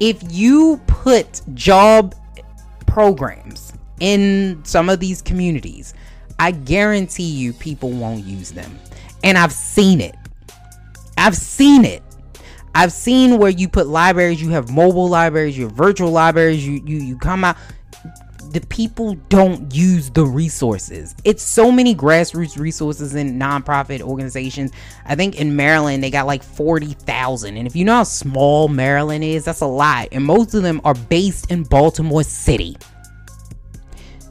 If 0.00 0.20
you 0.28 0.80
put 0.88 1.40
job 1.54 2.16
programs 2.86 3.72
in 4.00 4.60
some 4.64 4.88
of 4.88 4.98
these 4.98 5.22
communities, 5.22 5.94
I 6.38 6.50
guarantee 6.50 7.30
you 7.30 7.52
people 7.52 7.90
won't 7.90 8.24
use 8.24 8.50
them. 8.50 8.76
And 9.22 9.38
I've 9.38 9.52
seen 9.52 10.00
it. 10.00 10.16
I've 11.16 11.36
seen 11.36 11.84
it. 11.84 12.02
I've 12.74 12.92
seen 12.92 13.38
where 13.38 13.50
you 13.50 13.68
put 13.68 13.86
libraries, 13.86 14.42
you 14.42 14.50
have 14.50 14.70
mobile 14.70 15.08
libraries, 15.08 15.56
you 15.56 15.64
have 15.64 15.72
virtual 15.72 16.10
libraries, 16.10 16.66
you 16.66 16.82
you 16.84 16.96
you 16.98 17.18
come 17.18 17.44
out 17.44 17.56
the 18.50 18.60
people 18.62 19.14
don't 19.28 19.74
use 19.74 20.10
the 20.10 20.24
resources. 20.24 21.14
It's 21.24 21.42
so 21.42 21.70
many 21.70 21.94
grassroots 21.94 22.58
resources 22.58 23.14
in 23.14 23.38
nonprofit 23.38 24.00
organizations. 24.00 24.72
I 25.06 25.14
think 25.14 25.40
in 25.40 25.56
Maryland 25.56 26.02
they 26.02 26.10
got 26.10 26.26
like 26.26 26.42
40,000. 26.42 27.56
And 27.56 27.66
if 27.66 27.76
you 27.76 27.84
know 27.84 27.96
how 27.96 28.04
small 28.04 28.68
Maryland 28.68 29.24
is, 29.24 29.44
that's 29.44 29.60
a 29.60 29.66
lot. 29.66 30.08
And 30.12 30.24
most 30.24 30.54
of 30.54 30.62
them 30.62 30.80
are 30.84 30.94
based 30.94 31.50
in 31.50 31.62
Baltimore 31.64 32.24
City. 32.24 32.76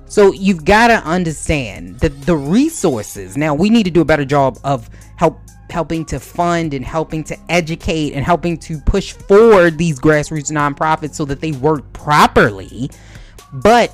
So 0.05 0.33
you've 0.33 0.65
got 0.65 0.87
to 0.87 0.95
understand 1.07 1.99
that 1.99 2.21
the 2.23 2.35
resources. 2.35 3.37
Now 3.37 3.55
we 3.55 3.69
need 3.69 3.83
to 3.83 3.91
do 3.91 4.01
a 4.01 4.05
better 4.05 4.25
job 4.25 4.59
of 4.63 4.89
help 5.15 5.39
helping 5.69 6.03
to 6.03 6.19
fund 6.19 6.73
and 6.73 6.83
helping 6.85 7.23
to 7.23 7.37
educate 7.49 8.13
and 8.13 8.25
helping 8.25 8.57
to 8.57 8.77
push 8.81 9.13
forward 9.13 9.77
these 9.77 9.99
grassroots 9.99 10.51
nonprofits 10.51 11.15
so 11.15 11.25
that 11.25 11.39
they 11.39 11.53
work 11.53 11.91
properly. 11.93 12.91
But 13.53 13.93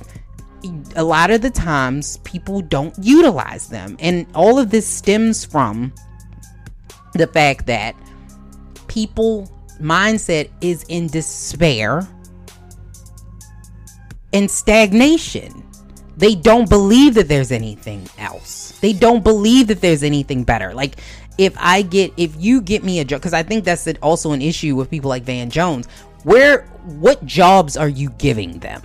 a 0.96 1.04
lot 1.04 1.30
of 1.30 1.42
the 1.42 1.50
times 1.50 2.18
people 2.18 2.60
don't 2.60 2.94
utilize 3.00 3.68
them. 3.68 3.96
And 4.00 4.26
all 4.34 4.58
of 4.58 4.70
this 4.70 4.86
stems 4.86 5.44
from 5.44 5.92
the 7.14 7.26
fact 7.26 7.66
that 7.66 7.94
people 8.86 9.50
mindset 9.80 10.50
is 10.60 10.84
in 10.88 11.06
despair 11.08 12.06
and 14.32 14.50
stagnation. 14.50 15.64
They 16.16 16.34
don't 16.34 16.68
believe 16.68 17.14
that 17.14 17.28
there's 17.28 17.52
anything 17.52 18.08
else. 18.18 18.76
They 18.80 18.92
don't 18.92 19.22
believe 19.22 19.68
that 19.68 19.80
there's 19.80 20.02
anything 20.02 20.44
better. 20.44 20.74
Like 20.74 20.96
if 21.38 21.54
I 21.58 21.82
get 21.82 22.12
if 22.16 22.34
you 22.36 22.60
get 22.60 22.82
me 22.82 22.98
a 22.98 23.04
job 23.04 23.22
cuz 23.22 23.32
I 23.32 23.44
think 23.44 23.64
that's 23.64 23.86
also 24.02 24.32
an 24.32 24.42
issue 24.42 24.74
with 24.74 24.90
people 24.90 25.08
like 25.08 25.22
Van 25.22 25.50
Jones. 25.50 25.86
Where 26.24 26.62
what 26.84 27.24
jobs 27.24 27.76
are 27.76 27.88
you 27.88 28.10
giving 28.18 28.58
them? 28.58 28.82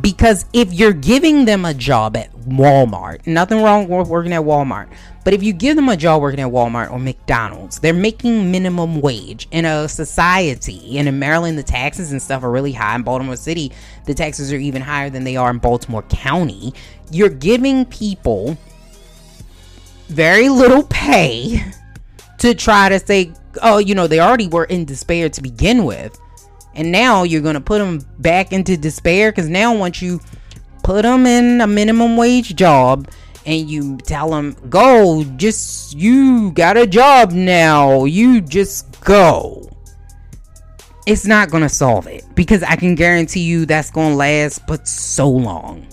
Because 0.00 0.46
if 0.52 0.72
you're 0.72 0.94
giving 0.94 1.44
them 1.44 1.64
a 1.64 1.74
job 1.74 2.16
at 2.16 2.32
Walmart, 2.32 3.26
nothing 3.26 3.62
wrong 3.62 3.88
with 3.88 4.08
working 4.08 4.32
at 4.32 4.40
Walmart, 4.40 4.88
but 5.24 5.34
if 5.34 5.42
you 5.42 5.52
give 5.52 5.76
them 5.76 5.88
a 5.88 5.96
job 5.96 6.22
working 6.22 6.40
at 6.40 6.50
Walmart 6.50 6.90
or 6.90 6.98
McDonald's, 6.98 7.78
they're 7.78 7.92
making 7.92 8.50
minimum 8.50 9.00
wage 9.00 9.46
in 9.50 9.64
a 9.64 9.88
society. 9.88 10.98
And 10.98 11.06
in 11.06 11.18
Maryland, 11.18 11.58
the 11.58 11.62
taxes 11.62 12.10
and 12.10 12.20
stuff 12.20 12.42
are 12.42 12.50
really 12.50 12.72
high. 12.72 12.96
In 12.96 13.02
Baltimore 13.02 13.36
City, 13.36 13.70
the 14.06 14.14
taxes 14.14 14.52
are 14.52 14.56
even 14.56 14.82
higher 14.82 15.10
than 15.10 15.24
they 15.24 15.36
are 15.36 15.50
in 15.50 15.58
Baltimore 15.58 16.02
County. 16.02 16.72
You're 17.10 17.28
giving 17.28 17.84
people 17.84 18.56
very 20.08 20.48
little 20.48 20.84
pay 20.84 21.62
to 22.38 22.54
try 22.54 22.88
to 22.88 22.98
say, 22.98 23.32
oh, 23.62 23.78
you 23.78 23.94
know, 23.94 24.06
they 24.06 24.20
already 24.20 24.48
were 24.48 24.64
in 24.64 24.84
despair 24.86 25.28
to 25.28 25.42
begin 25.42 25.84
with 25.84 26.18
and 26.74 26.90
now 26.90 27.22
you're 27.22 27.42
to 27.54 27.60
put 27.60 27.78
them 27.78 28.00
back 28.18 28.52
into 28.52 28.76
despair 28.76 29.30
because 29.30 29.48
now 29.48 29.74
once 29.74 30.00
you 30.00 30.20
put 30.82 31.02
them 31.02 31.26
in 31.26 31.60
a 31.60 31.66
minimum 31.66 32.16
wage 32.16 32.54
job 32.56 33.08
and 33.46 33.68
you 33.68 33.96
tell 33.98 34.30
them 34.30 34.56
go 34.68 35.24
just 35.36 35.94
you 35.96 36.50
got 36.52 36.76
a 36.76 36.86
job 36.86 37.32
now 37.32 38.04
you 38.04 38.40
just 38.40 39.00
go 39.02 39.68
it's 41.06 41.26
not 41.26 41.50
to 41.62 41.68
solve 41.68 42.06
it 42.06 42.24
because 42.34 42.62
i 42.62 42.76
can 42.76 42.94
guarantee 42.94 43.40
you 43.40 43.66
that's 43.66 43.90
to 44.12 44.16
last 44.16 44.64
but 44.66 44.86
so 44.86 45.28
long. 45.28 45.86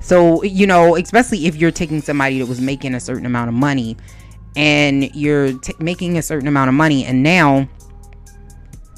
So 0.00 0.42
you 0.42 0.66
know 0.66 0.96
especially 0.96 1.46
if 1.46 1.56
you're 1.56 1.70
taking 1.70 2.00
somebody 2.00 2.38
that 2.38 2.46
was 2.46 2.60
making 2.60 2.94
a 2.94 3.00
certain 3.00 3.26
amount 3.26 3.48
of 3.48 3.54
money 3.54 3.96
and 4.56 5.14
you're 5.14 5.58
t- 5.58 5.74
making 5.78 6.18
a 6.18 6.22
certain 6.22 6.46
amount 6.46 6.68
of 6.68 6.74
money 6.74 7.04
and 7.04 7.22
now 7.22 7.68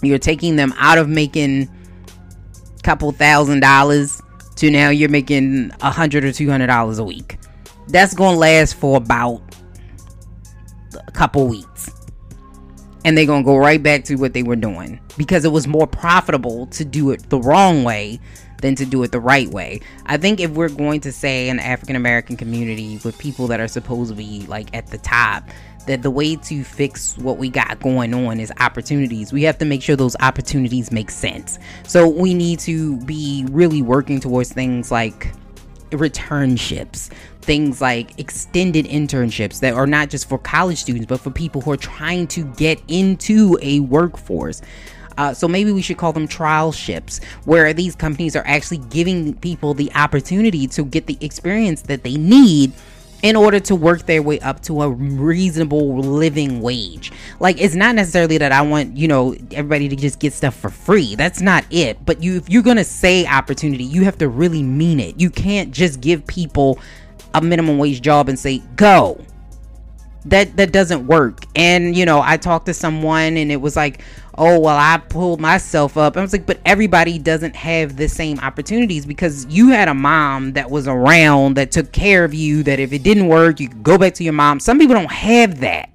you're 0.07 0.19
taking 0.19 0.57
them 0.57 0.73
out 0.79 0.99
of 0.99 1.09
making 1.09 1.63
a 1.63 2.83
couple 2.83 3.13
thousand 3.13 3.61
dollars 3.61 4.21
to 4.57 4.71
now 4.71 4.91
you're 4.91 5.11
making 5.11 5.71
a 5.83 5.91
hundred 5.91 6.25
or 6.25 6.33
two 6.33 6.49
hundred 6.49 6.69
dollars 6.69 6.99
a 6.99 7.05
week. 7.05 7.39
That's 7.89 8.15
gonna 8.15 8.37
last 8.37 8.75
for 8.75 8.97
about 8.97 9.43
a 11.07 11.13
couple 11.13 11.47
weeks. 11.47 11.91
And 13.05 13.17
they're 13.17 13.27
gonna 13.27 13.45
go 13.45 13.57
right 13.57 13.83
back 13.83 14.05
to 14.05 14.17
what 14.17 14.33
they 14.33 14.43
were 14.43 14.57
doing 14.57 15.01
because 15.17 15.45
it 15.45 15.51
was 15.51 15.67
more 15.67 15.87
profitable 15.87 16.67
to 16.69 16.85
do 16.85 17.11
it 17.11 17.29
the 17.31 17.39
wrong 17.39 17.85
way 17.85 18.21
than 18.63 18.75
to 18.77 18.87
do 18.87 19.03
it 19.03 19.13
the 19.13 19.21
right 19.21 19.49
way. 19.49 19.81
I 20.07 20.17
think 20.17 20.41
if 20.41 20.51
we're 20.53 20.69
going 20.69 21.01
to 21.03 21.13
say 21.13 21.49
an 21.49 21.59
African 21.59 21.97
American 21.97 22.37
community 22.37 23.01
with 23.05 23.19
people 23.19 23.47
that 23.49 23.61
are 23.61 23.69
supposed 23.69 24.11
to 24.11 24.17
be 24.17 24.45
like 24.47 24.75
at 24.75 24.89
the 24.89 24.99
top, 24.99 25.45
that 25.87 26.03
the 26.03 26.11
way 26.11 26.37
to 26.37 26.65
fix 26.65 27.17
what 27.19 27.39
we 27.39 27.49
got 27.49 27.81
going 27.81 28.13
on 28.13 28.41
is 28.41 28.53
opportunities. 28.61 29.33
We 29.33 29.43
have 29.45 29.59
to 29.59 29.65
make 29.65 29.83
sure 29.83 29.97
those 29.97 30.17
opportunities 30.21 30.91
make 30.93 31.11
sense. 31.11 31.59
So 31.87 32.09
we 32.09 32.35
need 32.35 32.59
to 32.61 32.99
be 33.05 33.47
really 33.51 33.83
working 33.83 34.21
towards 34.21 34.53
things 34.53 34.91
like 34.91 35.33
returnships, 35.91 37.11
things 37.43 37.81
like 37.81 38.19
extended 38.19 38.87
internships 38.87 39.61
that 39.61 39.75
are 39.75 39.87
not 39.87 40.11
just 40.11 40.29
for 40.29 40.39
college 40.39 40.79
students, 40.79 41.07
but 41.07 41.21
for 41.21 41.31
people 41.31 41.61
who 41.61 41.71
are 41.73 41.77
trying 41.77 42.27
to 42.29 42.45
get 42.55 42.83
into 42.89 43.57
a 43.63 43.81
workforce. 43.81 44.63
Uh, 45.19 45.33
so 45.33 45.49
maybe 45.49 45.73
we 45.73 45.81
should 45.81 45.97
call 45.97 46.13
them 46.13 46.29
trial 46.29 46.73
ships, 46.73 47.25
where 47.45 47.73
these 47.73 47.95
companies 47.95 48.37
are 48.37 48.47
actually 48.47 48.79
giving 48.91 49.33
people 49.35 49.73
the 49.73 49.91
opportunity 49.95 50.67
to 50.67 50.85
get 50.85 51.07
the 51.07 51.17
experience 51.21 51.83
that 51.83 52.03
they 52.03 52.17
need 52.17 52.73
in 53.23 53.37
order 53.37 53.59
to 53.59 53.75
work 53.75 54.07
their 54.07 54.23
way 54.23 54.39
up 54.41 54.63
to 54.63 54.83
a 54.83 54.91
reasonable 54.91 55.99
living 55.99 56.61
wage. 56.61 57.13
Like 57.41 57.61
it's 57.61 57.75
not 57.75 57.95
necessarily 57.95 58.39
that 58.39 58.53
I 58.53 58.63
want, 58.63 58.97
you 58.97 59.09
know, 59.09 59.35
everybody 59.53 59.89
to 59.89 59.97
just 59.97 60.19
get 60.19 60.33
stuff 60.33 60.55
for 60.55 60.71
free. 60.71 61.15
That's 61.15 61.41
not 61.41 61.65
it. 61.71 62.05
But 62.05 62.23
you 62.23 62.37
if 62.37 62.51
you're 62.51 62.63
going 62.63 62.77
to 62.77 62.85
say 62.85 63.27
opportunity, 63.27 63.85
you 63.85 64.05
have 64.05 64.19
to 64.19 64.29
really 64.29 64.63
mean 64.63 65.01
it. 65.01 65.21
You 65.21 65.31
can't 65.31 65.71
just 65.73 66.01
give 66.01 66.27
people 66.27 66.79
a 67.35 67.41
minimum 67.41 67.79
wage 67.79 68.03
job 68.03 68.29
and 68.29 68.39
say, 68.39 68.59
"Go." 68.77 69.21
That 70.27 70.57
that 70.57 70.73
doesn't 70.73 71.07
work. 71.07 71.45
And 71.55 71.97
you 71.97 72.05
know, 72.05 72.21
I 72.21 72.37
talked 72.37 72.67
to 72.67 72.75
someone 72.75 73.37
and 73.37 73.53
it 73.53 73.61
was 73.61 73.77
like, 73.77 74.03
oh 74.39 74.59
well 74.61 74.77
i 74.77 74.99
pulled 75.09 75.41
myself 75.41 75.97
up. 75.97 76.17
I 76.17 76.23
was 76.23 76.33
like 76.33 76.47
but 76.47 76.61
everybody 76.65 77.19
doesn't 77.19 77.57
have 77.57 77.97
the 77.97 78.09
same 78.09 78.39
opportunities 78.41 79.07
because 79.07 79.47
you 79.47 79.69
had 79.69 79.89
a 79.89 79.95
mom 79.95 80.53
that 80.53 80.71
was 80.71 80.87
around 80.89 81.55
that 81.55 81.71
took 81.71 81.93
care 81.93 82.25
of 82.25 82.35
you 82.35 82.63
that 82.65 82.79
if 82.79 82.93
it 82.93 83.03
didn't 83.03 83.29
work 83.29 83.61
you 83.61 83.69
could 83.69 83.83
go 83.83 83.99
back 83.99 84.15
to 84.15 84.25
your 84.25 84.33
mom. 84.33 84.61
Some 84.61 84.79
people 84.79 84.95
don't 84.95 85.13
have 85.13 85.61
that. 85.61 85.91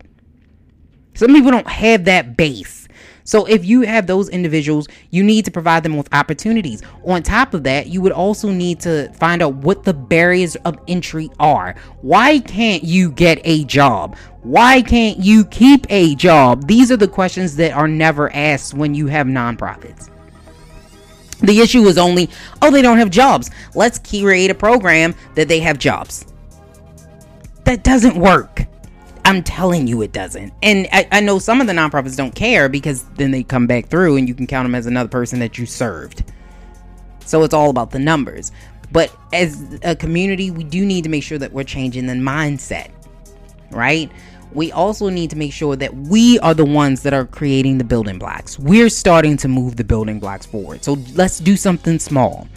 Some 1.14 1.34
people 1.34 1.52
don't 1.52 1.68
have 1.68 2.06
that 2.06 2.38
base 2.38 2.81
So 3.24 3.46
if 3.46 3.66
you 3.66 3.82
have 3.82 4.08
those 4.08 4.30
individuals, 4.30 4.88
you 5.10 5.24
need 5.24 5.46
to 5.46 5.52
provide 5.52 5.84
them 5.84 5.98
with 5.98 6.14
opportunities. 6.14 6.82
On 7.06 7.22
top 7.22 7.54
of 7.54 7.64
that, 7.64 7.88
you 7.88 8.02
would 8.02 8.12
also 8.12 8.50
need 8.50 8.80
to 8.82 9.12
find 9.14 9.42
out 9.42 9.56
what 9.56 9.84
the 9.84 9.94
barriers 9.94 10.56
of 10.58 10.80
entry 10.88 11.30
are. 11.40 11.76
Why 12.02 12.40
can't 12.40 12.84
you 12.84 13.12
get 13.12 13.40
a 13.44 13.64
job? 13.66 14.16
Why 14.44 14.82
can't 14.82 15.20
you 15.20 15.46
keep 15.46 15.86
a 15.90 16.16
job? 16.16 16.68
These 16.68 16.92
are 16.92 16.98
the 16.98 17.08
questions 17.08 17.56
that 17.58 17.74
are 17.74 17.88
never 17.88 18.34
asked 18.34 18.74
when 18.74 18.96
you 18.96 19.08
have 19.08 19.28
nonprofits. 19.28 20.10
The 21.42 21.60
issue 21.60 21.84
is 21.86 21.98
only, 21.98 22.30
oh, 22.62 22.70
they 22.72 22.82
don't 22.82 22.98
have 22.98 23.10
jobs. 23.10 23.50
Let's 23.74 23.98
create 23.98 24.52
a 24.52 24.56
program 24.56 25.16
that 25.36 25.48
they 25.48 25.60
have 25.60 25.80
jobs. 25.80 26.26
That 27.66 27.84
doesn't 27.84 28.16
work. 28.16 28.66
I'm 29.32 29.44
telling 29.44 29.88
you, 29.88 30.02
it 30.02 30.12
doesn't. 30.12 30.54
And 30.62 30.90
I, 30.92 31.08
I, 31.10 31.22
know 31.22 31.40
some 31.40 31.62
of 31.62 31.68
the 31.68 31.72
nonprofits 31.72 32.18
don't 32.18 32.36
care 32.36 32.68
because 32.68 33.04
then 33.16 33.32
they 33.32 33.44
come 33.44 33.66
back 33.66 33.88
through 33.88 34.18
and 34.18 34.28
you 34.28 34.34
can 34.34 34.46
count 34.46 34.66
them 34.66 34.76
as 34.76 34.88
another 34.88 35.08
person 35.08 35.40
that 35.40 35.58
you 35.58 35.66
served. 35.66 36.26
So 37.26 37.42
it's 37.44 37.54
all 37.54 37.70
about 37.70 37.92
the 37.92 38.00
numbers. 38.00 38.52
But 38.92 39.16
as 39.32 39.80
a 39.84 39.96
community, 39.96 40.52
we 40.52 40.66
do 40.66 40.86
need 40.86 41.06
to 41.06 41.10
make 41.10 41.24
sure 41.24 41.38
that 41.38 41.54
we're 41.54 41.64
changing 41.64 42.08
the 42.08 42.14
mindset, 42.14 42.92
right? 43.70 44.12
We 44.52 44.74
also 44.74 45.08
need 45.08 45.30
to 45.30 45.38
make 45.38 45.54
sure 45.54 45.78
that 45.78 45.96
we 45.96 46.38
are 46.40 46.54
the 46.54 46.66
ones 46.66 47.04
that 47.04 47.14
are 47.14 47.24
creating 47.24 47.78
the 47.78 47.86
building 47.86 48.20
blocks. 48.20 48.60
We're 48.60 48.90
starting 48.90 49.38
to 49.38 49.48
move 49.48 49.78
the 49.78 49.86
building 49.86 50.20
blocks 50.20 50.46
forward. 50.46 50.84
So 50.84 50.98
let's 51.16 51.40
do 51.40 51.56
something 51.56 52.00
small 52.00 52.50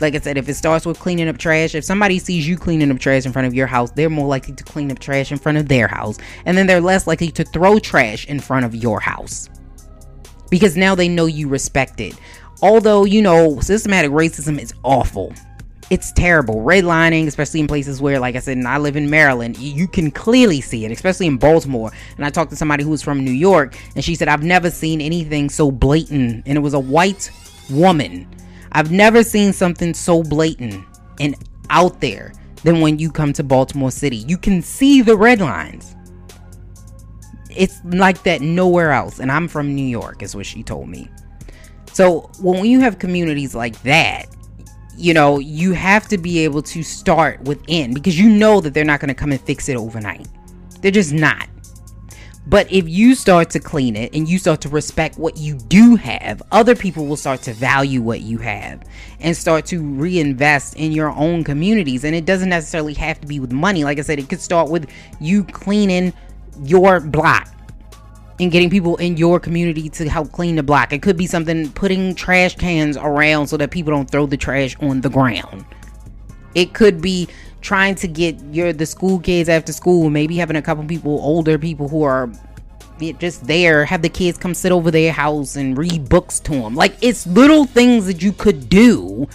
like 0.00 0.14
I 0.14 0.18
said, 0.18 0.36
if 0.36 0.48
it 0.48 0.54
starts 0.54 0.86
with 0.86 0.98
cleaning 0.98 1.28
up 1.28 1.38
trash, 1.38 1.74
if 1.74 1.84
somebody 1.84 2.18
sees 2.18 2.46
you 2.46 2.56
cleaning 2.56 2.90
up 2.90 2.98
trash 2.98 3.26
in 3.26 3.32
front 3.32 3.46
of 3.46 3.54
your 3.54 3.66
house, 3.66 3.90
they're 3.90 4.10
more 4.10 4.26
likely 4.26 4.54
to 4.54 4.64
clean 4.64 4.90
up 4.90 4.98
trash 4.98 5.32
in 5.32 5.38
front 5.38 5.58
of 5.58 5.68
their 5.68 5.88
house. 5.88 6.18
And 6.44 6.56
then 6.56 6.66
they're 6.66 6.80
less 6.80 7.06
likely 7.06 7.30
to 7.32 7.44
throw 7.44 7.78
trash 7.78 8.26
in 8.26 8.40
front 8.40 8.64
of 8.66 8.74
your 8.74 9.00
house. 9.00 9.48
Because 10.50 10.76
now 10.76 10.94
they 10.94 11.08
know 11.08 11.26
you 11.26 11.48
respect 11.48 12.00
it. 12.00 12.14
Although, 12.62 13.04
you 13.04 13.22
know, 13.22 13.60
systematic 13.60 14.10
racism 14.10 14.60
is 14.60 14.74
awful. 14.82 15.32
It's 15.90 16.12
terrible. 16.12 16.56
Redlining, 16.56 17.26
especially 17.26 17.60
in 17.60 17.66
places 17.66 18.00
where, 18.00 18.20
like 18.20 18.36
I 18.36 18.38
said, 18.38 18.56
and 18.56 18.68
I 18.68 18.78
live 18.78 18.96
in 18.96 19.10
Maryland, 19.10 19.58
you 19.58 19.88
can 19.88 20.10
clearly 20.10 20.60
see 20.60 20.84
it, 20.84 20.92
especially 20.92 21.26
in 21.26 21.36
Baltimore. 21.36 21.90
And 22.16 22.24
I 22.24 22.30
talked 22.30 22.50
to 22.50 22.56
somebody 22.56 22.84
who 22.84 22.90
was 22.90 23.02
from 23.02 23.24
New 23.24 23.32
York, 23.32 23.76
and 23.96 24.04
she 24.04 24.14
said, 24.14 24.28
I've 24.28 24.44
never 24.44 24.70
seen 24.70 25.00
anything 25.00 25.48
so 25.48 25.70
blatant. 25.70 26.44
And 26.46 26.56
it 26.56 26.60
was 26.60 26.74
a 26.74 26.80
white 26.80 27.30
woman 27.70 28.28
I've 28.72 28.90
never 28.90 29.22
seen 29.22 29.52
something 29.52 29.94
so 29.94 30.22
blatant 30.22 30.84
and 31.18 31.34
out 31.70 32.00
there 32.00 32.32
than 32.62 32.80
when 32.80 32.98
you 32.98 33.10
come 33.10 33.32
to 33.34 33.42
Baltimore 33.42 33.90
City. 33.90 34.18
You 34.18 34.38
can 34.38 34.62
see 34.62 35.02
the 35.02 35.16
red 35.16 35.40
lines. 35.40 35.96
It's 37.56 37.80
like 37.84 38.22
that 38.22 38.40
nowhere 38.40 38.92
else. 38.92 39.18
And 39.18 39.30
I'm 39.30 39.48
from 39.48 39.74
New 39.74 39.86
York, 39.86 40.22
is 40.22 40.36
what 40.36 40.46
she 40.46 40.62
told 40.62 40.88
me. 40.88 41.08
So 41.92 42.30
when 42.40 42.64
you 42.64 42.80
have 42.80 42.98
communities 42.98 43.54
like 43.54 43.80
that, 43.82 44.26
you 44.96 45.14
know, 45.14 45.38
you 45.38 45.72
have 45.72 46.06
to 46.08 46.18
be 46.18 46.40
able 46.40 46.62
to 46.62 46.82
start 46.82 47.40
within 47.42 47.94
because 47.94 48.18
you 48.18 48.28
know 48.28 48.60
that 48.60 48.74
they're 48.74 48.84
not 48.84 49.00
going 49.00 49.08
to 49.08 49.14
come 49.14 49.32
and 49.32 49.40
fix 49.40 49.68
it 49.68 49.76
overnight. 49.76 50.28
They're 50.80 50.90
just 50.90 51.12
not. 51.12 51.48
But 52.46 52.72
if 52.72 52.88
you 52.88 53.14
start 53.14 53.50
to 53.50 53.60
clean 53.60 53.94
it 53.96 54.14
and 54.14 54.28
you 54.28 54.38
start 54.38 54.62
to 54.62 54.68
respect 54.68 55.18
what 55.18 55.36
you 55.36 55.54
do 55.54 55.94
have, 55.96 56.42
other 56.50 56.74
people 56.74 57.06
will 57.06 57.16
start 57.16 57.42
to 57.42 57.52
value 57.52 58.00
what 58.00 58.22
you 58.22 58.38
have 58.38 58.82
and 59.20 59.36
start 59.36 59.66
to 59.66 59.80
reinvest 59.80 60.74
in 60.76 60.90
your 60.92 61.10
own 61.10 61.44
communities. 61.44 62.02
And 62.04 62.14
it 62.14 62.24
doesn't 62.24 62.48
necessarily 62.48 62.94
have 62.94 63.20
to 63.20 63.26
be 63.26 63.40
with 63.40 63.52
money. 63.52 63.84
Like 63.84 63.98
I 63.98 64.02
said, 64.02 64.18
it 64.18 64.28
could 64.28 64.40
start 64.40 64.70
with 64.70 64.90
you 65.20 65.44
cleaning 65.44 66.12
your 66.64 67.00
block 67.00 67.48
and 68.40 68.50
getting 68.50 68.70
people 68.70 68.96
in 68.96 69.18
your 69.18 69.38
community 69.38 69.90
to 69.90 70.08
help 70.08 70.32
clean 70.32 70.56
the 70.56 70.62
block. 70.62 70.94
It 70.94 71.02
could 71.02 71.18
be 71.18 71.26
something 71.26 71.70
putting 71.72 72.14
trash 72.14 72.56
cans 72.56 72.96
around 72.96 73.48
so 73.48 73.58
that 73.58 73.70
people 73.70 73.92
don't 73.92 74.10
throw 74.10 74.24
the 74.24 74.38
trash 74.38 74.76
on 74.80 75.02
the 75.02 75.10
ground. 75.10 75.66
It 76.54 76.72
could 76.72 77.02
be 77.02 77.28
trying 77.60 77.94
to 77.96 78.08
get 78.08 78.38
your 78.52 78.72
the 78.72 78.86
school 78.86 79.18
kids 79.18 79.48
after 79.48 79.72
school, 79.72 80.10
maybe 80.10 80.36
having 80.36 80.56
a 80.56 80.62
couple 80.62 80.84
people, 80.84 81.12
older 81.20 81.58
people 81.58 81.88
who 81.88 82.02
are 82.02 82.30
just 83.18 83.46
there, 83.46 83.84
have 83.84 84.02
the 84.02 84.08
kids 84.08 84.36
come 84.36 84.54
sit 84.54 84.72
over 84.72 84.90
their 84.90 85.12
house 85.12 85.56
and 85.56 85.78
read 85.78 86.08
books 86.08 86.38
to 86.40 86.52
them. 86.52 86.74
Like 86.74 86.94
it's 87.00 87.26
little 87.26 87.64
things 87.64 88.06
that 88.06 88.22
you 88.22 88.32
could 88.32 88.68
do 88.68 89.26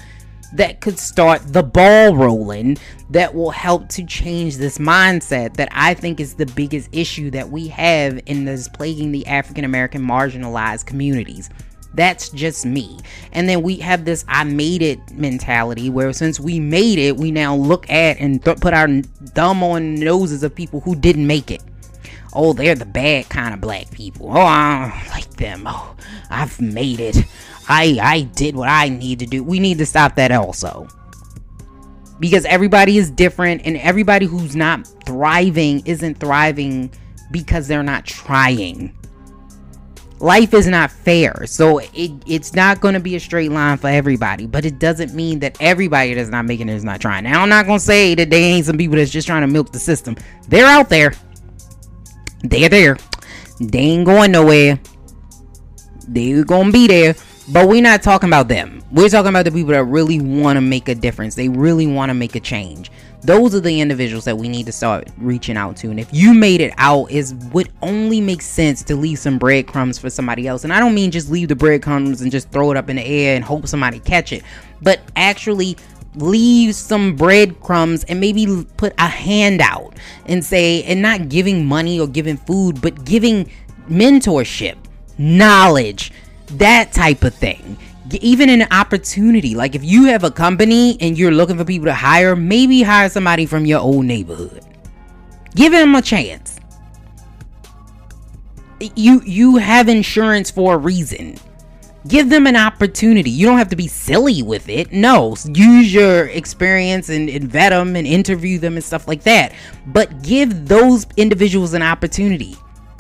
that 0.54 0.80
could 0.80 0.98
start 0.98 1.42
the 1.52 1.64
ball 1.64 2.16
rolling 2.16 2.78
that 3.10 3.34
will 3.34 3.52
help 3.52 3.90
to 3.90 4.06
change 4.06 4.58
this 4.58 4.78
mindset 4.78 5.56
that 5.56 5.70
I 5.72 5.94
think 5.94 6.20
is 6.20 6.36
the 6.36 6.46
biggest 6.46 6.90
issue 6.92 7.30
that 7.32 7.50
we 7.50 7.68
have 7.70 8.20
in 8.26 8.46
this 8.46 8.68
plaguing 8.70 9.12
the 9.12 9.28
African 9.28 9.66
American 9.66 10.02
marginalized 10.02 10.86
communities. 10.86 11.50
That's 11.96 12.30
just 12.30 12.66
me. 12.66 13.00
And 13.32 13.48
then 13.48 13.62
we 13.62 13.78
have 13.78 14.06
this 14.06 14.26
I 14.28 14.44
made 14.44 14.82
it 14.82 15.00
mentality 15.12 15.90
where 15.90 16.12
since 16.14 16.40
we 16.40 16.60
made 16.60 17.00
it, 17.00 17.16
we 17.16 17.32
now 17.32 17.56
look 17.56 17.90
at 17.90 18.20
and 18.20 18.44
th- 18.44 18.60
put 18.60 18.74
our 18.74 18.88
thumb 19.34 19.64
on 19.64 19.96
noses 19.96 20.44
of 20.44 20.54
people 20.54 20.82
who 20.82 20.96
didn't 20.96 21.26
make 21.26 21.52
it. 21.52 21.64
Oh, 22.34 22.52
they're 22.52 22.76
the 22.76 22.86
bad 22.86 23.30
kind 23.30 23.54
of 23.54 23.62
black 23.62 23.90
people. 23.92 24.30
Oh, 24.30 24.42
I 24.42 25.02
don't 25.04 25.10
like 25.12 25.30
them. 25.38 25.64
Oh, 25.66 25.96
I've 26.30 26.60
made 26.60 27.00
it. 27.00 27.18
I 27.70 27.98
I 28.02 28.22
did 28.22 28.56
what 28.56 28.68
I 28.68 28.90
need 28.90 29.20
to 29.20 29.26
do. 29.26 29.42
We 29.42 29.60
need 29.60 29.78
to 29.78 29.86
stop 29.86 30.16
that 30.16 30.32
also. 30.32 30.88
Because 32.20 32.46
everybody 32.46 32.98
is 32.98 33.10
different 33.10 33.62
and 33.66 33.78
everybody 33.78 34.26
who's 34.26 34.56
not 34.56 34.86
thriving 35.06 35.82
isn't 35.86 36.20
thriving 36.20 36.92
because 37.32 37.68
they're 37.68 37.84
not 37.84 38.06
trying 38.06 38.94
life 40.20 40.54
is 40.54 40.68
not 40.68 40.92
fair. 40.92 41.46
So 41.46 41.80
it, 41.80 42.12
it's 42.26 42.54
not 42.54 42.82
going 42.82 42.94
to 42.94 43.00
be 43.00 43.16
a 43.16 43.20
straight 43.20 43.52
line 43.52 43.78
for 43.78 43.88
everybody 43.88 44.46
but 44.46 44.66
it 44.66 44.80
doesn't 44.80 45.14
mean 45.14 45.40
that 45.40 45.58
everybody 45.60 46.14
that's 46.14 46.30
not 46.30 46.46
making 46.46 46.70
it 46.70 46.76
is 46.76 46.84
not 46.84 47.02
trying. 47.02 47.24
Now 47.24 47.42
i'm 47.42 47.50
not 47.50 47.66
going 47.66 47.80
to 47.80 47.86
say 47.86 48.16
that 48.16 48.30
they 48.30 48.44
ain't 48.44 48.66
some 48.66 48.78
people 48.78 48.96
that's 48.96 49.12
just 49.12 49.28
trying 49.28 49.42
to 49.42 49.48
milk 49.48 49.72
the 49.72 49.80
system. 49.80 50.16
They're 50.48 50.68
out 50.68 50.90
there. 50.90 51.14
They're 52.44 52.70
there. 52.70 52.98
They 53.60 53.80
ain't 53.80 54.06
going 54.06 54.32
nowhere. 54.32 54.80
They're 56.08 56.44
gonna 56.44 56.72
be 56.72 56.88
there 56.88 57.16
but 57.48 57.68
we're 57.68 57.82
not 57.82 58.02
talking 58.02 58.30
about 58.30 58.48
them. 58.48 58.84
We're 58.92 59.10
talking 59.10 59.30
about 59.30 59.46
the 59.46 59.52
people 59.52 59.72
that 59.72 59.84
really 59.84 60.20
want 60.20 60.58
to 60.58 60.62
make 60.62 60.90
a 60.90 60.96
difference. 60.96 61.36
They 61.36 61.50
really 61.50 61.86
want 61.86 62.10
to 62.10 62.14
make 62.14 62.36
a 62.36 62.40
change 62.40 62.92
those 63.26 63.56
are 63.56 63.60
the 63.60 63.82
individuals 63.82 64.26
that 64.26 64.38
we 64.38 64.48
need 64.48 64.66
to 64.66 64.72
start 64.72 65.08
reaching 65.18 65.58
out 65.58 65.78
to. 65.78 65.90
And 65.90 66.00
if 66.00 66.10
you 66.12 66.34
made 66.34 66.62
it 66.62 66.74
out, 66.78 67.10
is 67.12 67.34
would 67.52 67.72
only 67.82 68.22
make 68.22 68.42
sense 68.42 68.84
to 68.84 68.96
leave 68.96 69.20
some 69.20 69.38
breadcrumbs 69.38 69.98
for 69.98 70.10
somebody 70.10 70.48
else. 70.48 70.64
And 70.64 70.74
I 70.74 70.80
don't 70.80 70.94
mean 70.94 71.12
just 71.12 71.30
leave 71.30 71.48
the 71.48 71.56
breadcrumbs 71.56 72.22
and 72.22 72.32
just 72.32 72.52
throw 72.52 72.72
it 72.72 72.78
up 72.78 72.90
in 72.90 72.98
the 72.98 73.06
air 73.06 73.36
and 73.36 73.44
hope 73.44 73.68
somebody 73.68 74.00
catch 74.00 74.32
it, 74.32 74.44
but 74.82 75.00
actually 75.16 75.78
leave 76.16 76.76
some 76.76 77.16
breadcrumbs 77.16 78.04
and 78.06 78.20
maybe 78.20 78.66
put 78.78 78.94
a 78.98 79.08
handout 79.08 79.96
and 80.28 80.44
say, 80.44 80.84
and 80.84 81.02
not 81.02 81.30
giving 81.30 81.66
money 81.66 82.00
or 82.00 82.08
giving 82.08 82.38
food, 82.38 82.82
but 82.82 83.06
giving 83.06 83.50
mentorship, 83.90 84.78
knowledge, 85.18 86.12
that 86.48 86.92
type 86.94 87.24
of 87.24 87.34
thing 87.34 87.78
even 88.14 88.50
an 88.50 88.68
opportunity. 88.72 89.56
Like 89.56 89.76
if 89.76 89.84
you 89.84 90.06
have 90.06 90.24
a 90.24 90.32
company 90.32 90.98
and 91.02 91.18
you're 91.18 91.32
looking 91.32 91.58
for 91.58 91.66
people 91.66 91.86
to 91.86 91.94
hire 91.94 92.36
maybe 92.36 92.82
hire 92.82 93.10
somebody 93.10 93.46
from 93.46 93.66
your 93.66 93.80
old 93.80 94.06
neighborhood. 94.06 94.64
Give 95.56 95.72
them 95.72 95.96
a 95.96 96.02
chance. 96.02 96.60
You 98.96 99.22
you 99.26 99.58
have 99.58 99.88
insurance 99.88 100.52
for 100.52 100.76
a 100.76 100.78
reason. 100.78 101.38
Give 102.08 102.30
them 102.30 102.46
an 102.46 102.56
opportunity. 102.56 103.32
You 103.32 103.48
don't 103.48 103.58
have 103.58 103.70
to 103.70 103.76
be 103.76 103.88
silly 103.88 104.44
with 104.44 104.70
it. 104.70 104.92
No 104.92 105.36
use 105.46 105.92
your 105.92 106.28
experience 106.28 107.10
and, 107.10 107.30
and 107.30 107.50
vet 107.50 107.72
them 107.72 107.96
and 107.96 108.06
interview 108.06 108.60
them 108.60 108.76
and 108.76 108.84
stuff 108.84 109.08
like 109.08 109.24
that. 109.24 109.54
But 109.88 110.22
give 110.22 110.68
those 110.68 111.08
individuals 111.18 111.74
an 111.74 111.82
opportunity. 111.82 112.56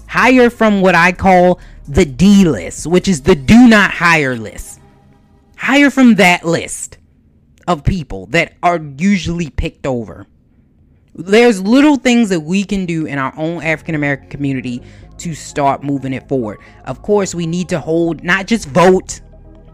Hire 0.08 0.50
from 0.50 0.82
what 0.82 0.96
i 0.96 1.12
call 1.12 1.60
the 1.88 2.06
d 2.06 2.46
list 2.46 2.88
which 2.88 3.08
is 3.08 3.22
the 3.22 3.36
do 3.36 3.68
not 3.68 3.92
hire 3.92 4.36
list 4.36 4.80
hire 5.58 5.90
from 5.90 6.16
that 6.16 6.46
list 6.46 6.98
of 7.68 7.84
people 7.84 8.28
that 8.28 8.54
are 8.62 8.80
usually 8.98 9.50
picked 9.50 9.86
over. 9.86 10.28
There's 11.16 11.62
little 11.62 11.96
things 11.96 12.30
that 12.30 12.42
we 12.42 12.64
can 12.64 12.86
do 12.86 13.06
in 13.06 13.18
our 13.18 13.34
own 13.38 13.64
African 13.64 13.96
American 13.96 14.30
community 14.30 14.82
to 15.20 15.34
start 15.34 15.84
moving 15.84 16.14
it 16.14 16.28
forward. 16.28 16.60
Of 16.84 17.02
course, 17.02 17.34
we 17.34 17.48
need 17.48 17.70
to 17.70 17.80
hold, 17.80 18.24
not 18.24 18.48
just 18.48 18.68
vote. 18.68 19.22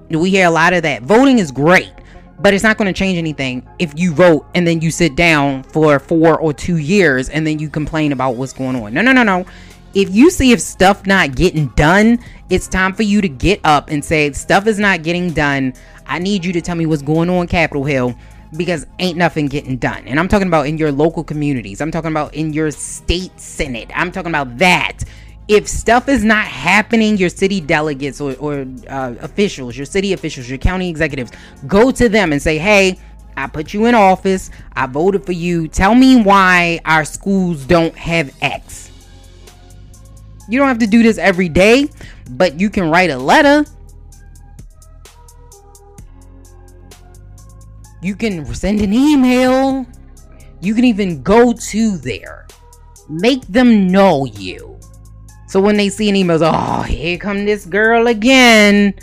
We 0.09 0.29
hear 0.29 0.47
a 0.47 0.51
lot 0.51 0.73
of 0.73 0.83
that. 0.83 1.01
Voting 1.01 1.39
is 1.39 1.51
great, 1.51 1.91
but 2.39 2.53
it's 2.53 2.63
not 2.63 2.77
going 2.77 2.93
to 2.93 2.97
change 2.97 3.17
anything 3.17 3.67
if 3.79 3.97
you 3.97 4.13
vote 4.13 4.45
and 4.53 4.67
then 4.67 4.81
you 4.81 4.91
sit 4.91 5.15
down 5.15 5.63
for 5.63 5.97
four 5.99 6.39
or 6.39 6.53
two 6.53 6.77
years 6.77 7.29
and 7.29 7.47
then 7.47 7.57
you 7.57 7.69
complain 7.69 8.11
about 8.11 8.35
what's 8.35 8.53
going 8.53 8.75
on. 8.75 8.93
No, 8.93 9.01
no, 9.01 9.11
no, 9.11 9.23
no 9.23 9.45
if 9.93 10.13
you 10.13 10.29
see 10.29 10.51
if 10.51 10.61
stuff 10.61 11.05
not 11.05 11.35
getting 11.35 11.67
done, 11.69 12.19
it's 12.49 12.67
time 12.67 12.93
for 12.93 13.03
you 13.03 13.21
to 13.21 13.29
get 13.29 13.59
up 13.63 13.89
and 13.89 14.03
say 14.03 14.31
stuff 14.31 14.67
is 14.67 14.79
not 14.79 15.03
getting 15.03 15.31
done. 15.31 15.73
I 16.05 16.19
need 16.19 16.45
you 16.45 16.53
to 16.53 16.61
tell 16.61 16.75
me 16.75 16.85
what's 16.85 17.01
going 17.01 17.29
on 17.29 17.47
Capitol 17.47 17.83
Hill 17.83 18.15
because 18.57 18.85
ain't 18.99 19.17
nothing 19.17 19.47
getting 19.47 19.77
done. 19.77 20.07
And 20.07 20.19
I'm 20.19 20.27
talking 20.27 20.47
about 20.47 20.67
in 20.67 20.77
your 20.77 20.91
local 20.91 21.23
communities. 21.23 21.79
I'm 21.81 21.91
talking 21.91 22.11
about 22.11 22.33
in 22.33 22.51
your 22.53 22.71
state 22.71 23.39
senate. 23.39 23.89
I'm 23.95 24.11
talking 24.11 24.31
about 24.31 24.57
that. 24.57 25.03
if 25.47 25.67
stuff 25.67 26.07
is 26.07 26.23
not 26.23 26.45
happening, 26.45 27.17
your 27.17 27.29
city 27.29 27.59
delegates 27.59 28.21
or, 28.21 28.35
or 28.35 28.65
uh, 28.87 29.15
officials, 29.19 29.75
your 29.75 29.85
city 29.85 30.13
officials, 30.13 30.47
your 30.49 30.57
county 30.57 30.89
executives, 30.89 31.31
go 31.67 31.91
to 31.91 32.07
them 32.07 32.31
and 32.31 32.41
say, 32.41 32.57
hey, 32.57 32.97
I 33.35 33.47
put 33.47 33.73
you 33.73 33.85
in 33.85 33.95
office. 33.95 34.49
I 34.73 34.87
voted 34.87 35.25
for 35.25 35.31
you. 35.33 35.67
Tell 35.67 35.95
me 35.95 36.21
why 36.21 36.79
our 36.85 37.05
schools 37.05 37.65
don't 37.65 37.95
have 37.97 38.33
X. 38.41 38.90
You 40.51 40.59
don't 40.59 40.67
have 40.67 40.79
to 40.79 40.87
do 40.87 41.01
this 41.01 41.17
every 41.17 41.47
day, 41.47 41.87
but 42.31 42.59
you 42.59 42.69
can 42.69 42.89
write 42.89 43.09
a 43.09 43.17
letter. 43.17 43.63
You 48.01 48.15
can 48.15 48.45
send 48.53 48.81
an 48.81 48.93
email. 48.93 49.85
You 50.59 50.75
can 50.75 50.83
even 50.83 51.23
go 51.23 51.53
to 51.53 51.97
there. 51.99 52.47
Make 53.07 53.47
them 53.47 53.87
know 53.87 54.25
you. 54.25 54.77
So 55.47 55.61
when 55.61 55.77
they 55.77 55.87
see 55.87 56.09
an 56.09 56.17
email, 56.17 56.43
oh, 56.43 56.81
here 56.81 57.17
come 57.17 57.45
this 57.45 57.65
girl 57.65 58.07
again. 58.07 58.93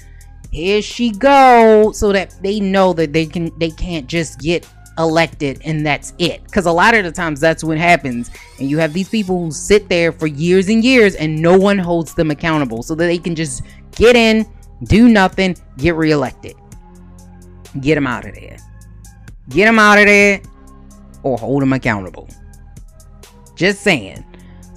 Here 0.51 0.83
she 0.83 1.13
go. 1.13 1.93
So 1.93 2.13
that 2.13 2.37
they 2.43 2.61
know 2.61 2.93
that 2.93 3.15
they 3.15 3.25
can 3.25 3.59
they 3.59 3.71
can't 3.71 4.07
just 4.07 4.39
get 4.41 4.67
elected 4.99 5.61
and 5.65 5.87
that's 5.87 6.13
it. 6.19 6.43
Because 6.45 6.67
a 6.67 6.73
lot 6.73 6.95
of 6.95 7.05
the 7.05 7.13
times 7.13 7.41
that's 7.41 7.65
what 7.65 7.79
happens. 7.79 8.31
And 8.59 8.69
you 8.69 8.79
have 8.79 8.93
these 8.93 9.09
people 9.09 9.39
who 9.39 9.51
sit 9.51 9.89
there 9.89 10.13
for 10.13 10.27
years 10.27 10.69
and 10.69 10.85
years 10.85 11.15
and 11.15 11.41
no 11.41 11.57
one 11.57 11.79
holds 11.79 12.15
them 12.15 12.31
accountable 12.31 12.83
so 12.83 12.95
that 12.95 13.07
they 13.07 13.19
can 13.19 13.35
just 13.35 13.63
get 13.93 14.17
in, 14.17 14.47
do 14.85 15.09
nothing, 15.09 15.57
get 15.77 15.95
reelected. 15.95 16.55
Get 17.81 17.95
them 17.95 18.07
out 18.07 18.27
of 18.27 18.35
there. 18.35 18.57
Get 19.51 19.67
them 19.67 19.79
out 19.79 19.99
of 19.99 20.07
there 20.07 20.41
or 21.23 21.39
hold 21.39 21.63
them 21.63 21.73
accountable. 21.73 22.29
Just 23.55 23.83
saying. 23.83 24.25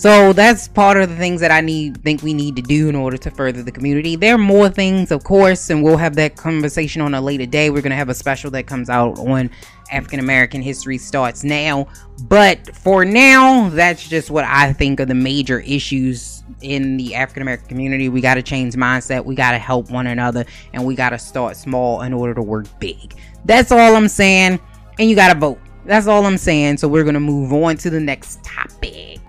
So 0.02 0.34
that's 0.34 0.68
part 0.68 0.98
of 0.98 1.10
the 1.10 1.16
things 1.16 1.42
that 1.42 1.52
I 1.52 1.62
need 1.62 2.04
think 2.04 2.24
we 2.24 2.34
need 2.34 2.56
to 2.56 2.64
do 2.64 2.90
in 2.90 2.96
order 2.96 3.18
to 3.18 3.30
further 3.30 3.62
the 3.62 3.72
community. 3.72 4.16
There 4.16 4.34
are 4.34 4.40
more 4.40 4.68
things, 4.68 5.12
of 5.12 5.24
course, 5.24 5.70
and 5.70 5.84
we'll 5.84 5.98
have 5.98 6.16
that 6.16 6.36
conversation 6.36 7.04
on 7.04 7.14
a 7.14 7.22
later 7.22 7.46
day. 7.46 7.70
We're 7.70 7.84
gonna 7.84 7.94
have 7.94 8.10
a 8.10 8.16
special 8.16 8.50
that 8.50 8.66
comes 8.66 8.90
out 8.90 9.20
on 9.20 9.52
African 9.92 10.20
American 10.20 10.62
history 10.62 10.98
starts 10.98 11.44
now. 11.44 11.88
But 12.24 12.76
for 12.76 13.04
now, 13.06 13.70
that's 13.70 14.08
just 14.08 14.30
what 14.32 14.46
I 14.46 14.74
think 14.74 15.00
are 15.00 15.06
the 15.06 15.16
major 15.16 15.60
issues 15.60 16.44
in 16.62 16.98
the 16.98 17.16
African 17.16 17.42
American 17.42 17.68
community. 17.68 18.10
We 18.10 18.22
gotta 18.22 18.44
change 18.44 18.76
mindset, 18.76 19.26
we 19.26 19.36
gotta 19.36 19.58
help 19.58 19.90
one 19.92 20.08
another, 20.08 20.46
and 20.74 20.86
we 20.86 20.96
gotta 20.96 21.20
start 21.20 21.58
small 21.58 22.02
in 22.02 22.14
order 22.14 22.34
to 22.34 22.42
work 22.42 22.68
big. 22.80 23.16
That's 23.46 23.72
all 23.72 23.96
I'm 23.96 24.08
saying. 24.08 24.60
And 25.00 25.10
you 25.10 25.16
gotta 25.16 25.40
vote. 25.40 25.60
That's 25.86 26.08
all 26.08 26.26
I'm 26.26 26.38
saying. 26.38 26.78
So 26.78 26.88
we're 26.88 27.04
gonna 27.04 27.20
move 27.20 27.52
on 27.54 27.78
to 27.78 27.90
the 27.90 28.00
next 28.00 28.44
topic. 28.44 29.20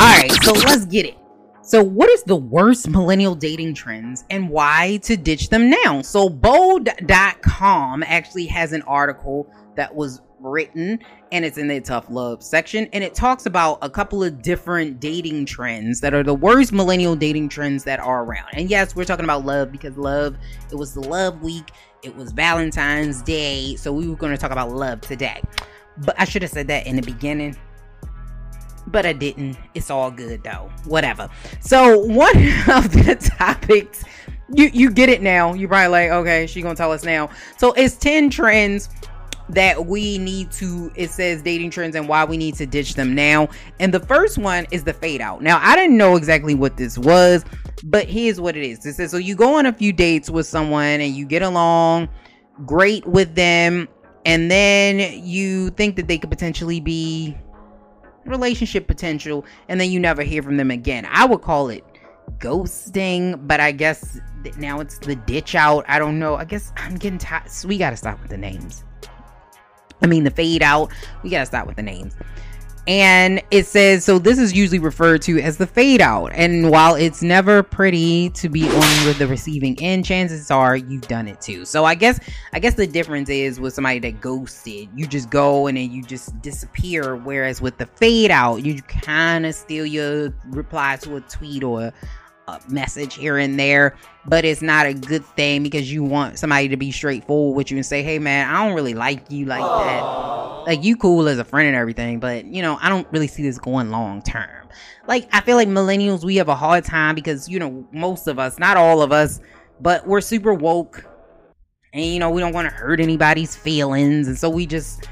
Alright, 0.00 0.32
so 0.42 0.52
let's 0.52 0.86
get 0.86 1.06
it. 1.06 1.18
So, 1.68 1.82
what 1.82 2.08
is 2.08 2.22
the 2.22 2.34
worst 2.34 2.88
millennial 2.88 3.34
dating 3.34 3.74
trends 3.74 4.24
and 4.30 4.48
why 4.48 5.00
to 5.02 5.18
ditch 5.18 5.50
them 5.50 5.68
now? 5.68 6.00
So, 6.00 6.30
Bolde.com 6.30 8.02
actually 8.04 8.46
has 8.46 8.72
an 8.72 8.80
article 8.82 9.52
that 9.76 9.94
was 9.94 10.22
written 10.40 10.98
and 11.30 11.44
it's 11.44 11.58
in 11.58 11.68
the 11.68 11.78
tough 11.82 12.08
love 12.08 12.42
section 12.42 12.88
and 12.94 13.04
it 13.04 13.12
talks 13.12 13.44
about 13.44 13.76
a 13.82 13.90
couple 13.90 14.24
of 14.24 14.40
different 14.40 14.98
dating 14.98 15.44
trends 15.44 16.00
that 16.00 16.14
are 16.14 16.22
the 16.22 16.32
worst 16.32 16.72
millennial 16.72 17.14
dating 17.14 17.50
trends 17.50 17.84
that 17.84 18.00
are 18.00 18.24
around. 18.24 18.48
And 18.54 18.70
yes, 18.70 18.96
we're 18.96 19.04
talking 19.04 19.24
about 19.24 19.44
love 19.44 19.70
because 19.70 19.98
love, 19.98 20.38
it 20.72 20.74
was 20.74 20.94
the 20.94 21.02
love 21.02 21.42
week, 21.42 21.72
it 22.02 22.16
was 22.16 22.32
Valentine's 22.32 23.20
Day, 23.20 23.76
so 23.76 23.92
we 23.92 24.08
were 24.08 24.16
going 24.16 24.32
to 24.32 24.38
talk 24.38 24.52
about 24.52 24.72
love 24.72 25.02
today. 25.02 25.42
But 25.98 26.18
I 26.18 26.24
should 26.24 26.40
have 26.40 26.50
said 26.50 26.68
that 26.68 26.86
in 26.86 26.96
the 26.96 27.02
beginning 27.02 27.58
but 28.88 29.06
I 29.06 29.12
didn't. 29.12 29.56
It's 29.74 29.90
all 29.90 30.10
good 30.10 30.42
though. 30.42 30.70
Whatever. 30.84 31.28
So 31.60 31.98
one 31.98 32.36
of 32.68 32.92
the 32.92 33.32
topics 33.38 34.04
you 34.52 34.70
you 34.72 34.90
get 34.90 35.08
it 35.08 35.22
now. 35.22 35.54
You're 35.54 35.68
probably 35.68 35.88
like, 35.88 36.10
okay, 36.10 36.46
she 36.46 36.62
gonna 36.62 36.74
tell 36.74 36.92
us 36.92 37.04
now. 37.04 37.30
So 37.56 37.72
it's 37.72 37.96
10 37.96 38.30
trends 38.30 38.88
that 39.50 39.86
we 39.86 40.18
need 40.18 40.50
to 40.52 40.92
it 40.94 41.10
says 41.10 41.40
dating 41.40 41.70
trends 41.70 41.96
and 41.96 42.06
why 42.06 42.22
we 42.24 42.36
need 42.36 42.54
to 42.56 42.66
ditch 42.66 42.94
them 42.94 43.14
now. 43.14 43.48
And 43.80 43.92
the 43.92 44.00
first 44.00 44.38
one 44.38 44.66
is 44.70 44.84
the 44.84 44.92
fade 44.92 45.20
out. 45.20 45.42
Now 45.42 45.58
I 45.62 45.76
didn't 45.76 45.96
know 45.96 46.16
exactly 46.16 46.54
what 46.54 46.76
this 46.76 46.98
was, 46.98 47.44
but 47.84 48.06
here's 48.06 48.40
what 48.40 48.56
it 48.56 48.64
is. 48.64 48.84
It 48.84 48.94
says 48.94 49.10
so 49.10 49.16
you 49.16 49.34
go 49.34 49.58
on 49.58 49.66
a 49.66 49.72
few 49.72 49.92
dates 49.92 50.30
with 50.30 50.46
someone 50.46 51.00
and 51.00 51.14
you 51.14 51.24
get 51.26 51.42
along 51.42 52.08
great 52.66 53.06
with 53.06 53.34
them 53.34 53.88
and 54.26 54.50
then 54.50 55.24
you 55.24 55.70
think 55.70 55.96
that 55.96 56.08
they 56.08 56.18
could 56.18 56.30
potentially 56.30 56.80
be 56.80 57.36
relationship 58.28 58.86
potential 58.86 59.44
and 59.68 59.80
then 59.80 59.90
you 59.90 59.98
never 59.98 60.22
hear 60.22 60.42
from 60.42 60.56
them 60.56 60.70
again. 60.70 61.06
I 61.10 61.24
would 61.24 61.42
call 61.42 61.68
it 61.68 61.84
ghosting, 62.38 63.46
but 63.46 63.60
I 63.60 63.72
guess 63.72 64.20
now 64.58 64.80
it's 64.80 64.98
the 64.98 65.16
ditch 65.16 65.54
out. 65.54 65.84
I 65.88 65.98
don't 65.98 66.18
know. 66.18 66.36
I 66.36 66.44
guess 66.44 66.72
I'm 66.76 66.96
getting 66.96 67.18
tired. 67.18 67.50
So 67.50 67.68
we 67.68 67.78
got 67.78 67.90
to 67.90 67.96
stop 67.96 68.20
with 68.20 68.30
the 68.30 68.38
names. 68.38 68.84
I 70.00 70.06
mean, 70.06 70.24
the 70.24 70.30
fade 70.30 70.62
out. 70.62 70.92
We 71.22 71.30
got 71.30 71.40
to 71.40 71.46
stop 71.46 71.66
with 71.66 71.76
the 71.76 71.82
names 71.82 72.14
and 72.88 73.42
it 73.50 73.66
says 73.66 74.02
so 74.02 74.18
this 74.18 74.38
is 74.38 74.54
usually 74.54 74.78
referred 74.78 75.20
to 75.22 75.38
as 75.40 75.58
the 75.58 75.66
fade 75.66 76.00
out. 76.00 76.32
And 76.32 76.70
while 76.70 76.94
it's 76.94 77.22
never 77.22 77.62
pretty 77.62 78.30
to 78.30 78.48
be 78.48 78.64
on 78.66 79.06
with 79.06 79.18
the 79.18 79.26
receiving 79.26 79.80
end 79.80 80.06
chances 80.06 80.50
are 80.50 80.74
you've 80.74 81.06
done 81.06 81.28
it 81.28 81.40
too. 81.40 81.66
So 81.66 81.84
i 81.84 81.94
guess 81.94 82.18
i 82.54 82.58
guess 82.58 82.74
the 82.74 82.86
difference 82.86 83.28
is 83.28 83.60
with 83.60 83.74
somebody 83.74 83.98
that 84.00 84.20
ghosted 84.22 84.88
you 84.96 85.06
just 85.06 85.28
go 85.28 85.66
and 85.66 85.76
then 85.76 85.92
you 85.92 86.02
just 86.02 86.40
disappear. 86.40 87.14
Whereas 87.14 87.60
with 87.60 87.76
the 87.76 87.86
fade 87.86 88.30
out 88.30 88.64
you 88.64 88.80
kind 88.82 89.44
of 89.44 89.54
steal 89.54 89.84
your 89.84 90.34
reply 90.46 90.96
to 91.02 91.16
a 91.16 91.20
tweet 91.20 91.62
or 91.62 91.92
a 92.48 92.60
message 92.70 93.14
here 93.14 93.36
and 93.36 93.60
there, 93.60 93.94
but 94.24 94.46
it's 94.46 94.62
not 94.62 94.86
a 94.86 94.94
good 94.94 95.24
thing 95.36 95.62
because 95.62 95.92
you 95.92 96.02
want 96.02 96.38
somebody 96.38 96.68
to 96.68 96.78
be 96.78 96.90
straightforward 96.90 97.54
with 97.54 97.70
you 97.70 97.76
and 97.76 97.84
say, 97.84 98.02
"Hey, 98.02 98.18
man, 98.18 98.48
I 98.48 98.64
don't 98.64 98.74
really 98.74 98.94
like 98.94 99.30
you 99.30 99.44
like 99.44 99.60
that. 99.60 100.37
Like 100.68 100.84
you 100.84 100.96
cool 100.96 101.26
as 101.26 101.40
a 101.40 101.44
friend 101.44 101.66
and 101.66 101.76
everything, 101.76 102.20
but 102.20 102.44
you 102.44 102.62
know, 102.62 102.78
I 102.80 102.88
don't 102.88 103.08
really 103.10 103.26
see 103.26 103.42
this 103.42 103.58
going 103.58 103.90
long 103.90 104.22
term." 104.22 104.68
Like 105.08 105.28
I 105.32 105.40
feel 105.40 105.56
like 105.56 105.66
millennials, 105.66 106.24
we 106.24 106.36
have 106.36 106.48
a 106.48 106.54
hard 106.54 106.84
time 106.84 107.16
because 107.16 107.48
you 107.48 107.58
know 107.58 107.84
most 107.90 108.28
of 108.28 108.38
us, 108.38 108.60
not 108.60 108.76
all 108.76 109.02
of 109.02 109.10
us, 109.10 109.40
but 109.80 110.06
we're 110.06 110.20
super 110.20 110.54
woke, 110.54 111.04
and 111.92 112.04
you 112.04 112.20
know 112.20 112.30
we 112.30 112.40
don't 112.40 112.52
want 112.52 112.68
to 112.68 112.74
hurt 112.74 113.00
anybody's 113.00 113.56
feelings, 113.56 114.28
and 114.28 114.38
so 114.38 114.48
we 114.48 114.66
just 114.66 115.08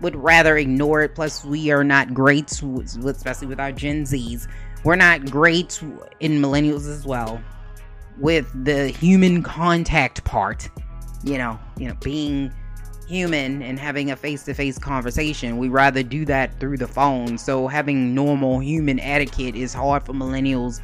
would 0.00 0.14
rather 0.14 0.56
ignore 0.56 1.02
it. 1.02 1.16
Plus, 1.16 1.44
we 1.44 1.72
are 1.72 1.82
not 1.82 2.14
great, 2.14 2.52
especially 2.52 3.48
with 3.48 3.58
our 3.58 3.72
Gen 3.72 4.04
Zs 4.04 4.46
we're 4.84 4.96
not 4.96 5.30
great 5.30 5.80
in 6.20 6.40
millennials 6.40 6.88
as 6.88 7.06
well 7.06 7.40
with 8.18 8.50
the 8.64 8.88
human 8.88 9.42
contact 9.42 10.24
part. 10.24 10.68
You 11.24 11.38
know, 11.38 11.58
you 11.78 11.88
know, 11.88 11.94
being 12.02 12.52
human 13.06 13.62
and 13.62 13.78
having 13.78 14.10
a 14.10 14.16
face-to-face 14.16 14.78
conversation. 14.78 15.58
We 15.58 15.68
rather 15.68 16.02
do 16.02 16.24
that 16.26 16.58
through 16.58 16.78
the 16.78 16.86
phone. 16.86 17.38
So 17.38 17.66
having 17.66 18.14
normal 18.14 18.60
human 18.60 19.00
etiquette 19.00 19.54
is 19.54 19.74
hard 19.74 20.04
for 20.04 20.12
millennials 20.12 20.80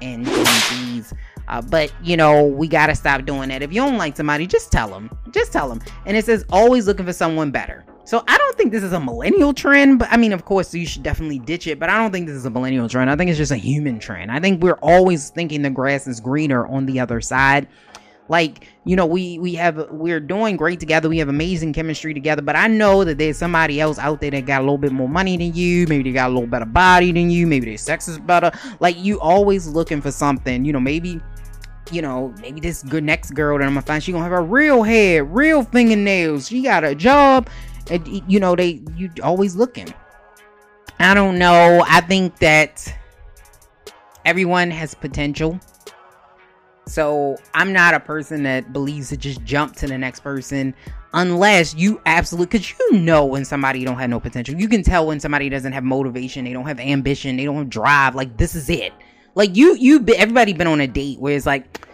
and 0.00 0.24
Gen 0.24 0.44
Zs. 0.44 1.12
Uh, 1.48 1.60
but 1.60 1.92
you 2.02 2.16
know, 2.16 2.46
we 2.46 2.68
gotta 2.68 2.94
stop 2.94 3.24
doing 3.24 3.48
that. 3.48 3.62
If 3.62 3.72
you 3.72 3.80
don't 3.80 3.98
like 3.98 4.16
somebody, 4.16 4.46
just 4.46 4.70
tell 4.70 4.88
them. 4.88 5.10
Just 5.32 5.52
tell 5.52 5.68
them. 5.68 5.80
And 6.06 6.16
it 6.16 6.24
says 6.24 6.44
always 6.50 6.86
looking 6.86 7.06
for 7.06 7.12
someone 7.12 7.50
better. 7.50 7.84
So 8.04 8.24
I 8.26 8.36
don't 8.36 8.56
think 8.56 8.72
this 8.72 8.82
is 8.82 8.92
a 8.92 9.00
millennial 9.00 9.54
trend, 9.54 10.00
but 10.00 10.08
I 10.10 10.16
mean, 10.16 10.32
of 10.32 10.44
course, 10.44 10.74
you 10.74 10.86
should 10.86 11.04
definitely 11.04 11.38
ditch 11.38 11.68
it. 11.68 11.78
But 11.78 11.88
I 11.88 11.98
don't 11.98 12.10
think 12.10 12.26
this 12.26 12.36
is 12.36 12.44
a 12.44 12.50
millennial 12.50 12.88
trend. 12.88 13.08
I 13.08 13.16
think 13.16 13.30
it's 13.30 13.38
just 13.38 13.52
a 13.52 13.56
human 13.56 14.00
trend. 14.00 14.32
I 14.32 14.40
think 14.40 14.62
we're 14.62 14.78
always 14.82 15.30
thinking 15.30 15.62
the 15.62 15.70
grass 15.70 16.06
is 16.08 16.20
greener 16.20 16.66
on 16.66 16.86
the 16.86 16.98
other 16.98 17.20
side. 17.20 17.68
Like 18.28 18.68
you 18.84 18.96
know, 18.96 19.06
we 19.06 19.38
we 19.38 19.54
have 19.54 19.88
we're 19.90 20.20
doing 20.20 20.56
great 20.56 20.80
together. 20.80 21.08
We 21.08 21.18
have 21.18 21.28
amazing 21.28 21.72
chemistry 21.72 22.14
together. 22.14 22.42
But 22.42 22.56
I 22.56 22.66
know 22.68 23.04
that 23.04 23.18
there's 23.18 23.36
somebody 23.36 23.80
else 23.80 23.98
out 23.98 24.20
there 24.20 24.30
that 24.30 24.46
got 24.46 24.60
a 24.60 24.64
little 24.64 24.78
bit 24.78 24.92
more 24.92 25.08
money 25.08 25.36
than 25.36 25.54
you. 25.54 25.86
Maybe 25.88 26.04
they 26.04 26.12
got 26.12 26.30
a 26.30 26.32
little 26.32 26.48
better 26.48 26.64
body 26.64 27.12
than 27.12 27.30
you. 27.30 27.46
Maybe 27.46 27.66
their 27.66 27.78
sex 27.78 28.08
is 28.08 28.18
better. 28.18 28.50
Like 28.80 28.96
you 28.98 29.20
always 29.20 29.66
looking 29.66 30.00
for 30.00 30.12
something. 30.12 30.64
You 30.64 30.72
know, 30.72 30.80
maybe 30.80 31.20
you 31.90 32.00
know, 32.00 32.32
maybe 32.40 32.60
this 32.60 32.82
good 32.82 33.04
next 33.04 33.32
girl 33.32 33.58
that 33.58 33.64
I'm 33.64 33.74
gonna 33.74 33.82
find, 33.82 34.02
she 34.02 34.12
gonna 34.12 34.24
have 34.24 34.32
a 34.32 34.40
real 34.40 34.82
head, 34.82 35.34
real 35.34 35.64
fingernails. 35.64 36.48
She 36.48 36.62
got 36.62 36.84
a 36.84 36.94
job 36.94 37.48
and, 37.90 38.22
you 38.30 38.40
know, 38.40 38.54
they 38.54 38.82
you 38.96 39.10
always 39.22 39.56
looking. 39.56 39.92
I 40.98 41.14
don't 41.14 41.38
know. 41.38 41.84
I 41.88 42.00
think 42.00 42.38
that 42.38 42.94
everyone 44.24 44.70
has 44.70 44.94
potential. 44.94 45.58
So 46.86 47.36
I'm 47.54 47.72
not 47.72 47.94
a 47.94 48.00
person 48.00 48.42
that 48.42 48.72
believes 48.72 49.08
to 49.10 49.16
just 49.16 49.42
jump 49.44 49.76
to 49.76 49.86
the 49.86 49.96
next 49.96 50.20
person 50.20 50.74
unless 51.14 51.74
you 51.74 52.00
absolutely 52.06 52.46
because 52.46 52.74
you 52.78 52.98
know 52.98 53.24
when 53.24 53.44
somebody 53.44 53.84
don't 53.84 53.98
have 53.98 54.10
no 54.10 54.20
potential. 54.20 54.54
You 54.54 54.68
can 54.68 54.82
tell 54.82 55.06
when 55.06 55.20
somebody 55.20 55.48
doesn't 55.48 55.72
have 55.72 55.84
motivation, 55.84 56.44
they 56.44 56.52
don't 56.52 56.66
have 56.66 56.80
ambition, 56.80 57.36
they 57.36 57.44
don't 57.44 57.56
have 57.56 57.70
drive. 57.70 58.14
Like 58.14 58.36
this 58.36 58.54
is 58.54 58.68
it. 58.68 58.92
Like 59.34 59.56
you, 59.56 59.76
you, 59.76 60.04
everybody 60.16 60.52
been 60.52 60.66
on 60.66 60.80
a 60.80 60.86
date 60.86 61.18
where 61.18 61.34
it's 61.34 61.46
like, 61.46 61.86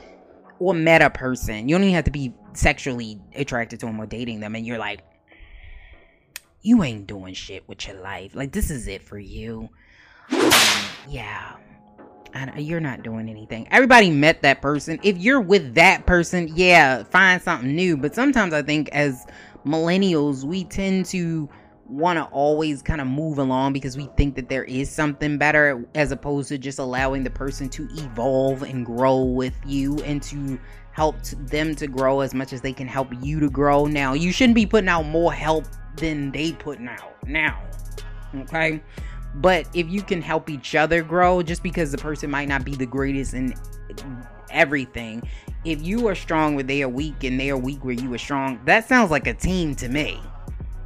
or 0.59 0.75
met 0.75 1.03
a 1.03 1.11
person. 1.11 1.69
You 1.69 1.77
don't 1.77 1.85
even 1.85 1.95
have 1.95 2.05
to 2.05 2.11
be 2.11 2.35
sexually 2.53 3.21
attracted 3.37 3.79
to 3.81 3.87
them 3.87 4.01
or 4.01 4.07
dating 4.07 4.41
them, 4.41 4.57
and 4.57 4.67
you're 4.67 4.79
like, 4.79 5.05
you 6.63 6.83
ain't 6.83 7.07
doing 7.07 7.35
shit 7.35 7.69
with 7.69 7.87
your 7.87 8.01
life. 8.01 8.35
Like 8.35 8.53
this 8.53 8.71
is 8.71 8.89
it 8.89 9.03
for 9.03 9.19
you. 9.19 9.69
Um, 10.31 10.51
yeah. 11.09 11.57
You're 12.57 12.81
not 12.81 13.03
doing 13.03 13.29
anything. 13.29 13.69
Everybody 13.71 14.11
met 14.11 14.43
that 14.43 14.63
person. 14.63 14.99
If 15.03 15.19
you're 15.19 15.41
with 15.41 15.75
that 15.75 16.07
person, 16.07 16.51
yeah, 16.55 17.03
find 17.05 17.41
something 17.41 17.75
new. 17.75 17.97
But 17.97 18.15
sometimes 18.15 18.53
I 18.55 18.63
think 18.63 18.89
as 18.91 19.27
millennials, 19.65 20.45
we 20.45 20.65
tend 20.65 21.07
to 21.07 21.49
want 21.89 22.19
to 22.19 22.25
always 22.25 22.83
kind 22.83 23.01
of 23.01 23.07
move 23.07 23.39
along 23.39 23.73
because 23.73 23.97
we 23.97 24.09
think 24.17 24.35
that 24.37 24.49
there 24.49 24.65
is 24.65 24.91
something 24.91 25.39
better 25.39 25.87
as 25.95 26.13
opposed 26.13 26.49
to 26.51 26.59
just 26.59 26.79
allowing 26.79 27.25
the 27.25 27.31
person 27.31 27.69
to 27.71 27.89
evolve 27.93 28.63
and 28.63 28.85
grow 28.85 29.23
with 29.23 29.55
you 29.65 29.99
and 30.03 30.23
to 30.23 30.59
help 30.93 31.23
them 31.23 31.75
to 31.77 31.87
grow 31.87 32.21
as 32.21 32.35
much 32.35 32.53
as 32.53 32.61
they 32.61 32.73
can 32.73 32.87
help 32.87 33.09
you 33.23 33.41
to 33.41 33.49
grow. 33.49 33.87
Now, 33.87 34.13
you 34.13 34.33
shouldn't 34.33 34.57
be 34.57 34.67
putting 34.67 34.89
out 34.89 35.07
more 35.07 35.33
help 35.33 35.65
than 35.97 36.31
they 36.31 36.53
putting 36.53 36.89
out 36.89 37.27
now. 37.27 37.63
Okay? 38.35 38.83
But 39.35 39.69
if 39.75 39.89
you 39.89 40.03
can 40.03 40.23
help 40.23 40.51
each 40.51 40.75
other 40.75 41.03
grow 41.03 41.43
just 41.43 41.63
because 41.63 41.93
the 41.93 41.99
person 41.99 42.31
might 42.31 42.49
not 42.49 42.65
be 42.65 42.75
the 42.75 42.87
greatest 42.87 43.35
in 43.35 43.55
everything, 44.51 45.23
if 45.65 45.83
you 45.83 46.07
are 46.09 46.15
strong 46.15 46.55
where 46.55 46.65
they 46.65 46.83
are 46.83 46.89
weak 46.89 47.25
and 47.25 47.39
they 47.39 47.51
are 47.51 47.57
weak 47.57 47.85
where 47.85 47.95
you 47.95 48.13
are 48.15 48.19
strong, 48.19 48.61
that 48.65 48.89
sounds 48.89 49.11
like 49.11 49.27
a 49.27 49.35
team 49.35 49.75
to 49.77 49.89
me. 49.89 50.21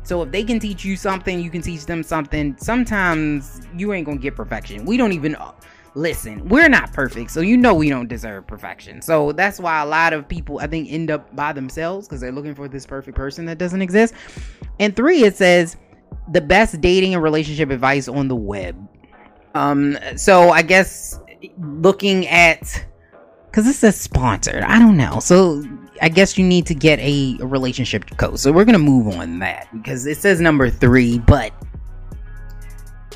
So 0.04 0.22
if 0.22 0.32
they 0.32 0.42
can 0.42 0.58
teach 0.58 0.84
you 0.84 0.96
something, 0.96 1.40
you 1.40 1.50
can 1.50 1.62
teach 1.62 1.86
them 1.86 2.02
something. 2.02 2.56
Sometimes 2.58 3.60
you 3.76 3.92
ain't 3.92 4.06
gonna 4.06 4.18
get 4.18 4.34
perfection. 4.34 4.84
We 4.84 4.96
don't 4.96 5.12
even 5.12 5.36
uh, 5.36 5.52
listen. 5.94 6.48
We're 6.48 6.68
not 6.68 6.92
perfect, 6.92 7.30
so 7.30 7.40
you 7.40 7.56
know 7.56 7.74
we 7.74 7.88
don't 7.88 8.08
deserve 8.08 8.46
perfection. 8.46 9.00
So 9.00 9.30
that's 9.32 9.60
why 9.60 9.80
a 9.80 9.86
lot 9.86 10.12
of 10.12 10.26
people 10.26 10.58
I 10.58 10.66
think 10.66 10.90
end 10.90 11.10
up 11.10 11.34
by 11.36 11.52
themselves 11.52 12.08
because 12.08 12.20
they're 12.20 12.32
looking 12.32 12.54
for 12.54 12.66
this 12.66 12.84
perfect 12.84 13.16
person 13.16 13.44
that 13.46 13.58
doesn't 13.58 13.80
exist. 13.80 14.14
And 14.80 14.96
three, 14.96 15.22
it 15.22 15.36
says 15.36 15.76
the 16.32 16.40
best 16.40 16.80
dating 16.80 17.14
and 17.14 17.22
relationship 17.22 17.70
advice 17.70 18.08
on 18.08 18.28
the 18.28 18.36
web. 18.36 18.76
Um, 19.54 19.98
so 20.16 20.50
I 20.50 20.62
guess 20.62 21.18
looking 21.58 22.26
at 22.28 22.84
because 23.46 23.64
this 23.64 23.84
is 23.84 24.00
sponsored. 24.00 24.62
I 24.62 24.78
don't 24.78 24.96
know. 24.96 25.20
So 25.20 25.62
I 26.00 26.08
guess 26.08 26.38
you 26.38 26.44
need 26.44 26.66
to 26.66 26.74
get 26.74 26.98
a, 27.00 27.36
relationship 27.40 28.16
coach. 28.16 28.38
So 28.38 28.50
we're 28.50 28.64
gonna 28.64 28.78
move 28.78 29.14
on 29.14 29.38
that 29.40 29.68
because 29.72 30.06
it 30.06 30.16
says 30.16 30.40
number 30.40 30.70
three, 30.70 31.18
but 31.18 31.52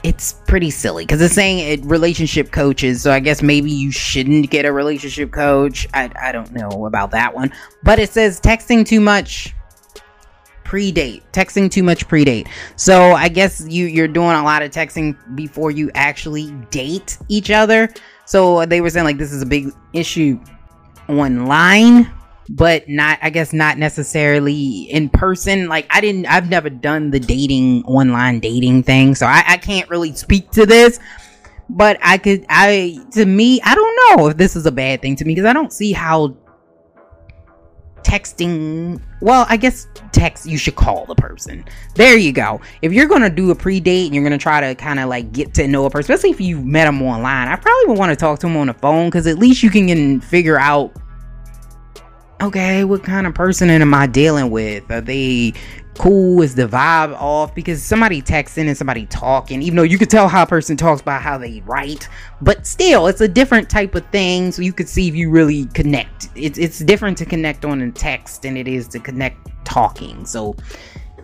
it's 0.03 0.35
pretty 0.47 0.71
silly 0.71 1.05
because 1.05 1.23
it's 1.23 1.35
saying 1.35 1.59
it 1.59 1.85
relationship 1.87 2.53
coaches. 2.53 3.01
So 3.03 3.12
I 3.12 3.21
guess 3.21 3.43
maybe 3.43 3.71
you 3.71 3.91
shouldn't 3.91 4.51
get 4.51 4.67
a 4.67 4.73
relationship 4.73 5.33
coach. 5.33 5.89
I 5.95 6.11
I 6.21 6.33
don't 6.33 6.53
know 6.53 6.85
about 6.85 7.12
that 7.12 7.35
one, 7.35 7.51
but 7.83 7.99
it 7.99 8.11
says 8.11 8.41
texting 8.41 8.87
too 8.87 9.01
much 9.01 9.56
predate 10.67 11.23
texting 11.33 11.71
too 11.71 11.83
much 11.83 12.07
predate 12.09 12.49
so 12.77 13.12
i 13.12 13.29
guess 13.29 13.64
you 13.69 13.87
you're 13.87 14.09
doing 14.09 14.37
a 14.37 14.43
lot 14.43 14.62
of 14.62 14.71
texting 14.71 15.17
before 15.37 15.71
you 15.71 15.91
actually 15.95 16.51
date 16.71 17.19
each 17.29 17.51
other 17.51 17.89
so 18.25 18.67
they 18.67 18.81
were 18.81 18.91
saying 18.91 19.05
like 19.05 19.19
this 19.19 19.33
is 19.33 19.43
a 19.43 19.47
big 19.47 19.71
issue 19.93 20.39
online 21.09 22.11
but 22.49 22.89
not 22.89 23.19
I 23.23 23.31
guess 23.31 23.53
not 23.53 23.79
necessarily 23.79 24.83
in 24.83 25.09
person. 25.09 25.69
Like 25.69 25.87
I 25.91 26.01
didn't 26.01 26.27
I've 26.27 26.49
never 26.49 26.71
done 26.71 27.11
the 27.11 27.21
dating 27.21 27.85
online 27.85 28.41
dating 28.41 28.85
thing, 28.85 29.14
so 29.14 29.27
I, 29.27 29.43
I 29.47 29.57
can't 29.57 29.89
really 29.91 30.14
speak 30.14 30.51
to 30.53 30.67
this. 30.67 30.99
But 31.69 31.99
I 32.03 32.19
could 32.19 32.47
I 32.49 32.99
to 33.12 33.27
me, 33.27 33.61
I 33.62 33.75
don't 33.75 34.19
know 34.19 34.29
if 34.29 34.37
this 34.37 34.55
is 34.55 34.67
a 34.67 34.73
bad 34.73 35.03
thing 35.03 35.17
to 35.17 35.25
me 35.25 35.35
because 35.35 35.49
I 35.49 35.53
don't 35.53 35.73
see 35.73 35.93
how 35.93 36.37
texting 38.07 39.01
well 39.21 39.45
i 39.49 39.57
guess 39.57 39.89
text 40.13 40.47
you 40.47 40.57
should 40.57 40.77
call 40.77 41.05
the 41.07 41.15
person 41.17 41.65
there 41.97 42.17
you 42.17 42.33
go 42.33 42.61
if 42.81 42.93
you're 42.93 43.09
gonna 43.09 43.29
do 43.29 43.51
a 43.51 43.55
pre-date 43.55 44.07
and 44.07 44.15
you're 44.15 44.23
gonna 44.23 44.39
try 44.39 44.61
to 44.61 44.77
kind 44.77 45.01
of 45.01 45.09
like 45.09 45.33
get 45.33 45.53
to 45.53 45.67
know 45.67 45.85
a 45.87 45.91
person 45.91 46.15
especially 46.15 46.31
if 46.31 46.41
you 46.41 46.61
met 46.61 46.85
them 46.85 47.03
online 47.03 47.49
i 47.49 47.57
probably 47.57 47.89
would 47.89 47.99
want 47.99 48.11
to 48.11 48.17
talk 48.17 48.39
to 48.39 48.47
them 48.47 48.57
on 48.57 48.69
the 48.69 48.75
phone 48.75 49.09
because 49.09 49.27
at 49.27 49.39
least 49.39 49.63
you 49.63 49.71
can 49.71 50.21
figure 50.21 50.57
out 50.59 50.95
okay, 52.41 52.85
what 52.85 53.03
kind 53.03 53.27
of 53.27 53.35
person 53.35 53.71
am 53.71 53.95
I 53.95 54.07
dealing 54.07 54.51
with? 54.51 54.91
Are 54.91 55.01
they 55.01 55.53
cool? 55.99 56.43
Is 56.43 56.55
the 56.55 56.67
vibe 56.67 57.15
off? 57.21 57.55
Because 57.55 57.83
somebody 57.83 58.23
texting 58.23 58.67
and 58.69 58.77
somebody 58.77 59.07
talking, 59.07 59.63
even 59.63 59.77
though 59.77 59.83
you 59.83 59.99
could 59.99 60.11
tell 60.11 60.29
how 60.29 60.43
a 60.43 60.47
person 60.47 60.77
talks 60.77 61.03
by 61.03 61.19
how 61.19 61.39
they 61.39 61.63
write, 61.67 62.09
but 62.41 62.67
still, 62.67 63.07
it's 63.07 63.21
a 63.21 63.29
different 63.29 63.69
type 63.69 63.95
of 63.95 64.07
thing. 64.07 64.53
So 64.53 64.63
you 64.63 64.73
could 64.73 64.89
see 64.89 65.09
if 65.09 65.15
you 65.15 65.31
really 65.31 65.67
connect. 65.67 66.29
It's 66.35 66.59
it's 66.59 66.79
different 66.81 67.19
to 67.19 67.25
connect 67.25 67.65
on 67.65 67.81
a 67.81 67.91
text 67.91 68.43
than 68.43 68.57
it 68.57 68.69
is 68.69 68.89
to 68.89 68.99
connect 68.99 69.49
talking. 69.65 70.25
So 70.25 70.57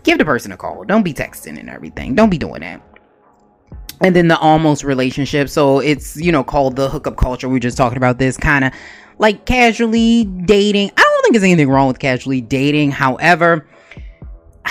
give 0.02 0.18
the 0.18 0.24
person 0.24 0.52
a 0.52 0.56
call. 0.56 0.84
Don't 0.84 1.02
be 1.02 1.14
texting 1.14 1.58
and 1.58 1.70
everything. 1.70 2.14
Don't 2.14 2.30
be 2.30 2.38
doing 2.38 2.60
that 2.60 2.82
and 4.00 4.16
then 4.16 4.26
the 4.26 4.36
almost 4.38 4.82
relationship 4.82 5.48
so 5.48 5.78
it's 5.78 6.16
you 6.16 6.32
know 6.32 6.42
called 6.42 6.74
the 6.74 6.88
hookup 6.88 7.16
culture 7.16 7.48
we 7.48 7.58
are 7.58 7.60
just 7.60 7.76
talking 7.76 7.96
about 7.96 8.18
this 8.18 8.36
kind 8.36 8.64
of 8.64 8.72
like 9.18 9.46
casually 9.46 10.24
dating. 10.24 10.90
I 10.96 11.00
don't 11.00 11.22
think 11.22 11.34
there's 11.34 11.44
anything 11.44 11.68
wrong 11.68 11.88
with 11.88 11.98
casually 11.98 12.40
dating. 12.40 12.90
However, 12.90 13.66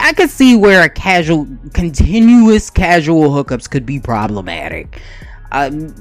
I 0.00 0.12
could 0.14 0.30
see 0.30 0.56
where 0.56 0.82
a 0.82 0.88
casual, 0.88 1.46
continuous 1.74 2.70
casual 2.70 3.30
hookups 3.30 3.68
could 3.70 3.86
be 3.86 4.00
problematic. 4.00 5.00
Um, 5.52 5.94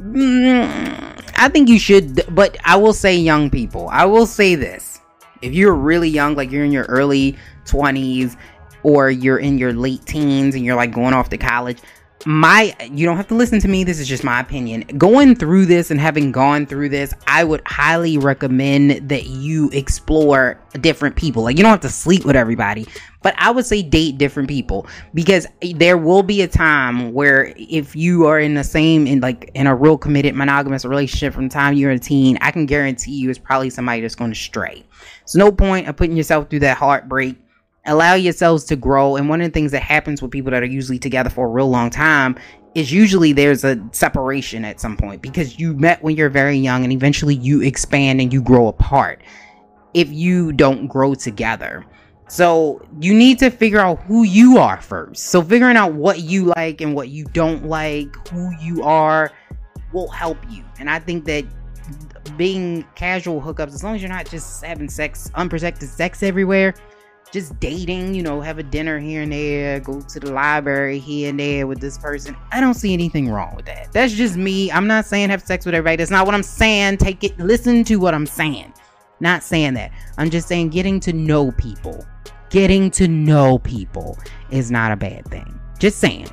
I 1.35 1.49
think 1.49 1.69
you 1.69 1.77
should, 1.77 2.23
but 2.33 2.57
I 2.63 2.77
will 2.77 2.93
say, 2.93 3.15
young 3.17 3.49
people, 3.49 3.89
I 3.89 4.05
will 4.05 4.25
say 4.25 4.55
this. 4.55 4.99
If 5.41 5.53
you're 5.53 5.73
really 5.73 6.09
young, 6.09 6.35
like 6.35 6.51
you're 6.51 6.63
in 6.63 6.71
your 6.71 6.85
early 6.85 7.37
20s 7.65 8.37
or 8.83 9.11
you're 9.11 9.39
in 9.39 9.57
your 9.57 9.73
late 9.73 10.05
teens 10.05 10.55
and 10.55 10.63
you're 10.63 10.75
like 10.75 10.93
going 10.93 11.13
off 11.13 11.29
to 11.29 11.37
college, 11.37 11.79
my 12.25 12.75
you 12.91 13.05
don't 13.05 13.17
have 13.17 13.27
to 13.27 13.35
listen 13.35 13.59
to 13.61 13.67
me. 13.67 13.83
This 13.83 13.99
is 13.99 14.07
just 14.07 14.23
my 14.23 14.39
opinion. 14.39 14.81
Going 14.97 15.35
through 15.35 15.65
this 15.65 15.91
and 15.91 15.99
having 15.99 16.31
gone 16.31 16.65
through 16.65 16.89
this 16.89 17.13
i 17.27 17.43
would 17.43 17.61
highly 17.65 18.17
recommend 18.17 19.09
that 19.09 19.25
you 19.25 19.69
explore 19.71 20.59
different 20.79 21.15
people. 21.15 21.43
Like 21.43 21.57
you 21.57 21.63
don't 21.63 21.71
have 21.71 21.81
to 21.81 21.89
sleep 21.89 22.25
with 22.25 22.35
everybody 22.35 22.87
but 23.23 23.35
i 23.37 23.51
would 23.51 23.65
say 23.65 23.81
date 23.81 24.17
different 24.17 24.49
people 24.49 24.87
because 25.13 25.45
there 25.75 25.97
will 25.97 26.23
be 26.23 26.41
a 26.41 26.47
time 26.47 27.13
where 27.13 27.53
if 27.57 27.95
you 27.95 28.25
are 28.25 28.39
in 28.39 28.55
the 28.55 28.63
same 28.63 29.05
in 29.07 29.19
like 29.19 29.51
in 29.53 29.67
a 29.67 29.75
real 29.75 29.97
committed 29.97 30.35
monogamous 30.35 30.85
relationship 30.85 31.33
from 31.33 31.47
the 31.47 31.53
time 31.53 31.73
you're 31.75 31.91
a 31.91 31.99
teen 31.99 32.37
i 32.41 32.51
can 32.51 32.65
guarantee 32.65 33.11
you 33.11 33.29
it's 33.29 33.39
probably 33.39 33.69
somebody 33.69 34.01
that's 34.01 34.15
going 34.15 34.31
to 34.31 34.35
stray. 34.35 34.83
It's 35.23 35.35
no 35.35 35.51
point 35.51 35.87
of 35.87 35.95
putting 35.95 36.17
yourself 36.17 36.49
through 36.49 36.59
that 36.59 36.77
heartbreak 36.77 37.37
allow 37.85 38.13
yourselves 38.13 38.63
to 38.65 38.75
grow. 38.75 39.15
And 39.15 39.29
one 39.29 39.41
of 39.41 39.47
the 39.47 39.51
things 39.51 39.71
that 39.71 39.81
happens 39.81 40.21
with 40.21 40.31
people 40.31 40.51
that 40.51 40.63
are 40.63 40.67
usually 40.67 40.99
together 40.99 41.29
for 41.29 41.45
a 41.45 41.49
real 41.49 41.69
long 41.69 41.89
time 41.89 42.37
is 42.75 42.91
usually 42.91 43.33
there's 43.33 43.63
a 43.63 43.81
separation 43.91 44.63
at 44.63 44.79
some 44.79 44.95
point 44.95 45.21
because 45.21 45.59
you 45.59 45.73
met 45.73 46.01
when 46.03 46.15
you're 46.15 46.29
very 46.29 46.57
young 46.57 46.83
and 46.83 46.93
eventually 46.93 47.35
you 47.35 47.61
expand 47.61 48.21
and 48.21 48.31
you 48.31 48.41
grow 48.41 48.67
apart 48.67 49.21
if 49.93 50.09
you 50.09 50.53
don't 50.53 50.87
grow 50.87 51.13
together. 51.13 51.85
So 52.29 52.81
you 53.01 53.13
need 53.13 53.39
to 53.39 53.49
figure 53.49 53.79
out 53.79 53.99
who 54.03 54.23
you 54.23 54.57
are 54.57 54.79
first. 54.79 55.25
So 55.25 55.41
figuring 55.41 55.75
out 55.75 55.93
what 55.93 56.21
you 56.21 56.45
like 56.45 56.79
and 56.79 56.95
what 56.95 57.09
you 57.09 57.25
don't 57.25 57.65
like 57.65 58.15
who 58.29 58.51
you 58.61 58.83
are 58.83 59.33
will 59.91 60.07
help 60.07 60.37
you. 60.49 60.63
And 60.79 60.89
i 60.89 60.99
think 60.99 61.25
that 61.25 61.43
being 62.37 62.85
casual 62.95 63.41
hookups 63.41 63.73
as 63.73 63.83
long 63.83 63.95
as 63.95 64.01
you're 64.01 64.09
not 64.09 64.29
just 64.29 64.63
having 64.63 64.89
sex 64.89 65.29
unprotected 65.35 65.89
sex 65.89 66.23
everywhere 66.23 66.73
just 67.31 67.57
dating, 67.59 68.13
you 68.13 68.23
know, 68.23 68.41
have 68.41 68.57
a 68.57 68.63
dinner 68.63 68.99
here 68.99 69.21
and 69.21 69.31
there, 69.31 69.79
go 69.79 70.01
to 70.01 70.19
the 70.19 70.31
library 70.31 70.99
here 70.99 71.29
and 71.29 71.39
there 71.39 71.65
with 71.65 71.79
this 71.79 71.97
person. 71.97 72.35
I 72.51 72.59
don't 72.59 72.73
see 72.73 72.93
anything 72.93 73.29
wrong 73.29 73.55
with 73.55 73.65
that. 73.65 73.91
That's 73.93 74.13
just 74.13 74.35
me. 74.35 74.71
I'm 74.71 74.87
not 74.87 75.05
saying 75.05 75.29
have 75.29 75.41
sex 75.41 75.65
with 75.65 75.73
everybody. 75.73 75.95
That's 75.95 76.11
not 76.11 76.25
what 76.25 76.35
I'm 76.35 76.43
saying. 76.43 76.97
Take 76.97 77.23
it, 77.23 77.39
listen 77.39 77.83
to 77.85 77.95
what 77.97 78.13
I'm 78.13 78.27
saying. 78.27 78.73
Not 79.21 79.43
saying 79.43 79.75
that. 79.75 79.91
I'm 80.17 80.29
just 80.29 80.47
saying 80.47 80.69
getting 80.69 80.99
to 81.01 81.13
know 81.13 81.51
people. 81.53 82.05
Getting 82.49 82.91
to 82.91 83.07
know 83.07 83.59
people 83.59 84.17
is 84.49 84.69
not 84.69 84.91
a 84.91 84.97
bad 84.97 85.25
thing. 85.27 85.57
Just 85.79 85.99
saying. 85.99 86.29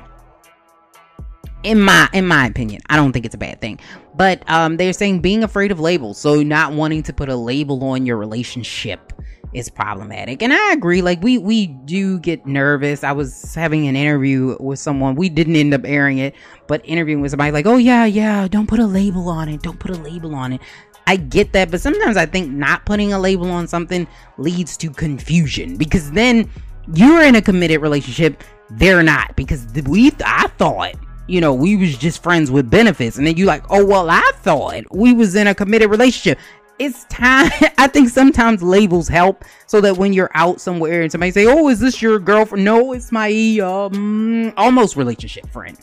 In 1.63 1.81
my 1.81 2.09
in 2.13 2.25
my 2.25 2.47
opinion, 2.47 2.81
I 2.89 2.95
don't 2.95 3.11
think 3.11 3.25
it's 3.25 3.35
a 3.35 3.39
bad 3.39 3.59
thing. 3.59 3.79
But 4.15 4.43
um 4.49 4.77
they're 4.77 4.93
saying 4.93 5.19
being 5.19 5.43
afraid 5.43 5.71
of 5.71 5.79
labels, 5.79 6.17
so 6.17 6.41
not 6.41 6.73
wanting 6.73 7.03
to 7.03 7.13
put 7.13 7.29
a 7.29 7.35
label 7.35 7.83
on 7.83 8.05
your 8.05 8.17
relationship 8.17 9.13
is 9.53 9.69
problematic. 9.69 10.41
And 10.43 10.53
I 10.53 10.73
agree, 10.73 11.01
like 11.01 11.21
we 11.21 11.37
we 11.37 11.67
do 11.67 12.19
get 12.19 12.45
nervous. 12.45 13.03
I 13.03 13.11
was 13.11 13.53
having 13.55 13.87
an 13.87 13.95
interview 13.95 14.55
with 14.59 14.79
someone. 14.79 15.15
We 15.15 15.27
didn't 15.29 15.55
end 15.55 15.73
up 15.73 15.81
airing 15.83 16.19
it, 16.19 16.35
but 16.67 16.81
interviewing 16.85 17.21
with 17.21 17.31
somebody 17.31 17.51
like, 17.51 17.65
"Oh 17.65 17.77
yeah, 17.77 18.05
yeah, 18.05 18.47
don't 18.47 18.67
put 18.67 18.79
a 18.79 18.85
label 18.85 19.27
on 19.27 19.49
it. 19.49 19.61
Don't 19.61 19.79
put 19.79 19.91
a 19.91 19.99
label 19.99 20.35
on 20.35 20.53
it." 20.53 20.61
I 21.07 21.15
get 21.15 21.53
that, 21.53 21.71
but 21.71 21.81
sometimes 21.81 22.17
I 22.17 22.27
think 22.27 22.51
not 22.51 22.85
putting 22.85 23.11
a 23.11 23.19
label 23.19 23.49
on 23.49 23.67
something 23.67 24.07
leads 24.37 24.77
to 24.77 24.91
confusion 24.91 25.75
because 25.75 26.11
then 26.11 26.47
you're 26.93 27.23
in 27.23 27.35
a 27.35 27.41
committed 27.41 27.81
relationship, 27.81 28.43
they're 28.69 29.01
not 29.01 29.35
because 29.35 29.65
we 29.87 30.11
I 30.23 30.47
thought 30.59 30.93
you 31.29 31.41
know, 31.41 31.53
we 31.53 31.75
was 31.75 31.97
just 31.97 32.23
friends 32.23 32.51
with 32.51 32.69
benefits. 32.69 33.17
And 33.17 33.25
then 33.25 33.37
you 33.37 33.45
like, 33.45 33.63
oh 33.69 33.85
well, 33.85 34.09
I 34.09 34.31
thought 34.37 34.83
we 34.91 35.13
was 35.13 35.35
in 35.35 35.47
a 35.47 35.55
committed 35.55 35.89
relationship 35.89 36.39
it's 36.79 37.03
time. 37.05 37.51
I 37.77 37.87
think 37.87 38.09
sometimes 38.09 38.63
labels 38.63 39.07
help 39.07 39.45
so 39.67 39.81
that 39.81 39.97
when 39.97 40.13
you're 40.13 40.31
out 40.33 40.59
somewhere 40.59 41.01
and 41.01 41.11
somebody 41.11 41.31
say, 41.31 41.45
"Oh, 41.45 41.67
is 41.67 41.79
this 41.79 42.01
your 42.01 42.17
girlfriend?" 42.19 42.65
No, 42.65 42.93
it's 42.93 43.11
my 43.11 43.29
um 43.61 44.53
almost 44.57 44.95
relationship 44.95 45.47
friend. 45.49 45.77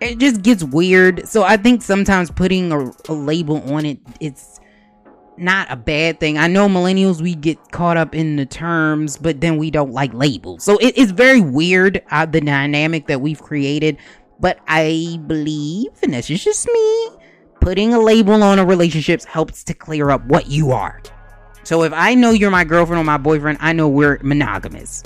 it 0.00 0.18
just 0.18 0.42
gets 0.42 0.64
weird. 0.64 1.28
So 1.28 1.42
I 1.42 1.56
think 1.58 1.82
sometimes 1.82 2.30
putting 2.30 2.72
a, 2.72 2.90
a 3.08 3.12
label 3.12 3.60
on 3.72 3.84
it, 3.84 3.98
it's 4.20 4.60
not 5.36 5.70
a 5.70 5.76
bad 5.76 6.20
thing. 6.20 6.38
I 6.38 6.46
know 6.46 6.68
millennials 6.68 7.20
we 7.20 7.34
get 7.34 7.72
caught 7.72 7.96
up 7.96 8.14
in 8.14 8.36
the 8.36 8.46
terms, 8.46 9.16
but 9.16 9.40
then 9.40 9.56
we 9.56 9.70
don't 9.70 9.92
like 9.92 10.12
labels. 10.14 10.62
So 10.62 10.76
it, 10.78 10.94
it's 10.96 11.12
very 11.12 11.40
weird 11.40 12.02
uh, 12.10 12.26
the 12.26 12.40
dynamic 12.40 13.06
that 13.08 13.20
we've 13.20 13.40
created. 13.40 13.98
But 14.40 14.58
I 14.66 15.20
believe, 15.26 15.90
and 16.02 16.14
this 16.14 16.30
is 16.30 16.42
just 16.42 16.66
me, 16.66 17.08
putting 17.60 17.92
a 17.92 18.00
label 18.00 18.42
on 18.42 18.58
a 18.58 18.64
relationship 18.64 19.22
helps 19.24 19.62
to 19.64 19.74
clear 19.74 20.10
up 20.10 20.24
what 20.24 20.46
you 20.46 20.72
are. 20.72 21.02
So 21.62 21.82
if 21.82 21.92
I 21.92 22.14
know 22.14 22.30
you're 22.30 22.50
my 22.50 22.64
girlfriend 22.64 23.00
or 23.00 23.04
my 23.04 23.18
boyfriend, 23.18 23.58
I 23.60 23.74
know 23.74 23.88
we're 23.88 24.18
monogamous. 24.22 25.02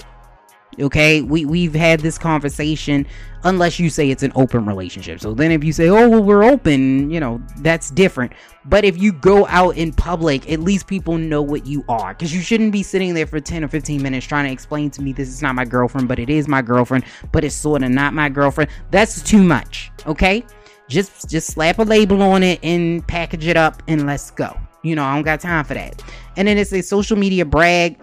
Okay, 0.81 1.23
we 1.23 1.45
we've 1.45 1.75
had 1.75 2.01
this 2.01 2.19
conversation 2.19 3.07
unless 3.45 3.79
you 3.79 3.91
say 3.91 4.11
it's 4.11 4.23
an 4.23 4.33
open 4.35 4.67
relationship. 4.67 5.21
So 5.21 5.35
then 5.35 5.51
if 5.51 5.63
you 5.63 5.73
say, 5.73 5.89
"Oh, 5.89 6.09
well 6.09 6.23
we're 6.23 6.45
open," 6.45 7.11
you 7.11 7.21
know, 7.21 7.41
that's 7.59 7.91
different. 7.91 8.33
But 8.65 8.85
if 8.85 9.01
you 9.01 9.13
go 9.13 9.47
out 9.49 9.77
in 9.77 9.93
public, 9.93 10.51
at 10.51 10.61
least 10.61 10.87
people 10.87 11.19
know 11.19 11.43
what 11.43 11.67
you 11.67 11.85
are 11.89 12.15
cuz 12.15 12.35
you 12.35 12.41
shouldn't 12.41 12.73
be 12.73 12.83
sitting 12.83 13.15
there 13.15 13.27
for 13.27 13.41
10 13.41 13.65
or 13.65 13.69
15 13.69 14.03
minutes 14.03 14.27
trying 14.27 14.47
to 14.47 14.53
explain 14.53 14.91
to 14.91 15.03
me 15.03 15.13
this 15.13 15.29
is 15.29 15.43
not 15.43 15.55
my 15.55 15.65
girlfriend, 15.65 16.09
but 16.09 16.19
it 16.19 16.31
is 16.31 16.49
my 16.49 16.63
girlfriend, 16.63 17.05
but 17.33 17.45
it's 17.45 17.55
sort 17.55 17.83
of 17.83 17.91
not 17.91 18.15
my 18.15 18.29
girlfriend. 18.29 18.71
That's 18.91 19.23
too 19.23 19.43
much, 19.43 19.93
okay? 20.07 20.45
Just 20.89 21.29
just 21.31 21.49
slap 21.49 21.79
a 21.79 21.83
label 21.83 22.23
on 22.23 22.43
it 22.43 22.61
and 22.63 23.07
package 23.07 23.47
it 23.47 23.57
up 23.57 23.83
and 23.89 24.07
let's 24.07 24.31
go. 24.31 24.57
You 24.83 24.95
know, 24.95 25.05
I 25.05 25.15
don't 25.15 25.25
got 25.25 25.41
time 25.41 25.65
for 25.65 25.75
that. 25.75 26.03
And 26.37 26.47
then 26.47 26.59
it's 26.59 26.73
a 26.73 26.83
social 26.83 27.17
media 27.17 27.45
brag 27.45 27.99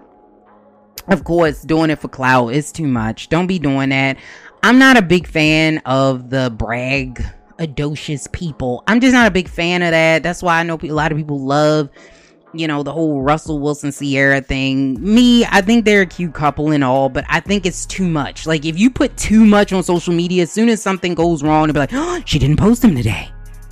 of 1.11 1.23
course, 1.23 1.61
doing 1.61 1.89
it 1.89 1.99
for 1.99 2.07
clout 2.07 2.53
is 2.53 2.71
too 2.71 2.87
much. 2.87 3.29
Don't 3.29 3.47
be 3.47 3.59
doing 3.59 3.89
that. 3.89 4.17
I'm 4.63 4.79
not 4.79 4.97
a 4.97 5.01
big 5.01 5.27
fan 5.27 5.79
of 5.85 6.29
the 6.29 6.53
brag 6.55 7.23
adocious 7.59 8.27
people. 8.27 8.83
I'm 8.87 8.99
just 8.99 9.13
not 9.13 9.27
a 9.27 9.31
big 9.31 9.47
fan 9.47 9.81
of 9.83 9.91
that. 9.91 10.23
That's 10.23 10.41
why 10.41 10.59
I 10.59 10.63
know 10.63 10.79
a 10.81 10.87
lot 10.87 11.11
of 11.11 11.17
people 11.17 11.39
love, 11.39 11.89
you 12.53 12.67
know, 12.67 12.81
the 12.81 12.93
whole 12.93 13.21
Russell 13.21 13.59
Wilson 13.59 13.91
Ciara 13.91 14.41
thing. 14.41 14.97
Me, 15.01 15.45
I 15.45 15.61
think 15.61 15.85
they're 15.85 16.01
a 16.01 16.05
cute 16.07 16.33
couple 16.33 16.71
and 16.71 16.83
all, 16.83 17.09
but 17.09 17.25
I 17.27 17.39
think 17.39 17.65
it's 17.65 17.85
too 17.85 18.07
much. 18.07 18.47
Like 18.47 18.65
if 18.65 18.79
you 18.79 18.89
put 18.89 19.17
too 19.17 19.45
much 19.45 19.73
on 19.73 19.83
social 19.83 20.13
media, 20.13 20.43
as 20.43 20.51
soon 20.51 20.69
as 20.69 20.81
something 20.81 21.13
goes 21.13 21.43
wrong, 21.43 21.67
to 21.67 21.73
be 21.73 21.79
like, 21.79 21.93
oh, 21.93 22.21
she 22.25 22.39
didn't 22.39 22.57
post 22.57 22.83
him 22.83 22.95
today. 22.95 23.29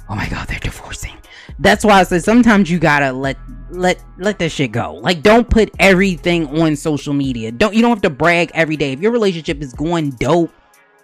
Oh 0.10 0.16
my 0.16 0.28
god, 0.28 0.48
they're 0.48 0.60
divorcing. 0.60 1.18
That's 1.60 1.84
why 1.84 2.00
I 2.00 2.04
said 2.04 2.24
sometimes 2.24 2.70
you 2.70 2.80
gotta 2.80 3.12
let 3.12 3.38
let 3.72 4.04
let 4.18 4.40
this 4.40 4.54
shit 4.54 4.72
go. 4.72 4.96
Like 4.96 5.22
don't 5.22 5.50
put 5.50 5.72
everything 5.80 6.62
on 6.62 6.76
social 6.76 7.14
media. 7.14 7.52
Don't 7.52 7.74
you 7.74 7.82
don't 7.82 7.92
have 7.92 8.02
to 8.02 8.10
brag 8.10 8.52
every 8.54 8.78
day. 8.78 8.94
If 8.94 9.02
your 9.02 9.12
relationship 9.12 9.62
is 9.62 9.74
going 9.74 10.12
dope, 10.12 10.52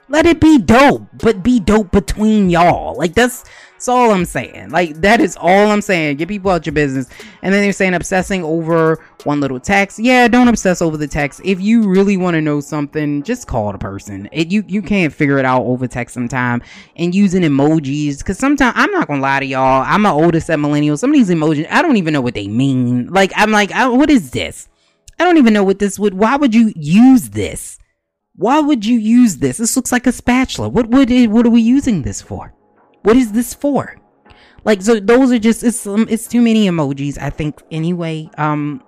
let 0.07 0.25
it 0.25 0.39
be 0.39 0.57
dope, 0.57 1.07
but 1.21 1.43
be 1.43 1.59
dope 1.59 1.91
between 1.91 2.49
y'all. 2.49 2.95
Like 2.97 3.13
that's 3.13 3.43
that's 3.85 3.95
all 3.95 4.09
I'm 4.09 4.25
saying. 4.25 4.71
Like 4.71 4.95
that 5.01 5.21
is 5.21 5.37
all 5.37 5.67
I'm 5.67 5.81
saying. 5.81 6.17
Get 6.17 6.27
people 6.27 6.49
out 6.49 6.65
your 6.65 6.73
business. 6.73 7.07
And 7.43 7.53
then 7.53 7.61
they're 7.61 7.71
saying 7.71 7.93
obsessing 7.93 8.43
over 8.43 8.99
one 9.25 9.39
little 9.39 9.59
text. 9.59 9.99
Yeah, 9.99 10.27
don't 10.27 10.47
obsess 10.47 10.81
over 10.81 10.97
the 10.97 11.07
text. 11.07 11.39
If 11.43 11.61
you 11.61 11.87
really 11.87 12.17
want 12.17 12.33
to 12.33 12.41
know 12.41 12.61
something, 12.61 13.21
just 13.21 13.47
call 13.47 13.71
the 13.71 13.77
person. 13.77 14.27
It, 14.31 14.51
you 14.51 14.63
you 14.67 14.81
can't 14.81 15.13
figure 15.13 15.37
it 15.37 15.45
out 15.45 15.61
over 15.61 15.87
text 15.87 16.15
sometime. 16.15 16.63
And 16.95 17.13
using 17.13 17.43
emojis 17.43 18.17
because 18.17 18.39
sometimes 18.39 18.73
I'm 18.75 18.89
not 18.89 19.07
gonna 19.07 19.21
lie 19.21 19.41
to 19.41 19.45
y'all. 19.45 19.83
I'm 19.85 20.03
an 20.07 20.13
oldest 20.13 20.49
at 20.49 20.59
millennial. 20.59 20.97
Some 20.97 21.11
of 21.11 21.15
these 21.15 21.29
emojis 21.29 21.67
I 21.69 21.83
don't 21.83 21.97
even 21.97 22.11
know 22.11 22.21
what 22.21 22.33
they 22.33 22.47
mean. 22.47 23.09
Like 23.09 23.33
I'm 23.35 23.51
like, 23.51 23.71
I, 23.71 23.87
what 23.87 24.09
is 24.09 24.31
this? 24.31 24.67
I 25.19 25.25
don't 25.25 25.37
even 25.37 25.53
know 25.53 25.63
what 25.63 25.77
this 25.77 25.99
would. 25.99 26.15
Why 26.15 26.37
would 26.37 26.55
you 26.55 26.73
use 26.75 27.29
this? 27.29 27.77
Why 28.35 28.61
would 28.61 28.83
you 28.83 28.97
use 28.97 29.37
this? 29.37 29.57
This 29.57 29.75
looks 29.75 29.91
like 29.91 30.07
a 30.07 30.11
spatula. 30.11 30.69
What 30.69 30.87
would 30.87 31.11
it, 31.11 31.29
what 31.29 31.45
are 31.45 31.51
we 31.51 31.61
using 31.61 32.01
this 32.01 32.19
for? 32.19 32.55
What 33.05 33.15
is 33.15 33.31
this 33.33 33.53
for? 33.53 33.95
Like 34.63 34.81
so 34.81 34.99
those 34.99 35.31
are 35.31 35.37
just 35.37 35.63
it's 35.63 35.85
um, 35.85 36.07
it's 36.09 36.27
too 36.27 36.41
many 36.41 36.67
emojis 36.67 37.21
I 37.21 37.29
think 37.29 37.61
anyway. 37.69 38.29
Um 38.39 38.83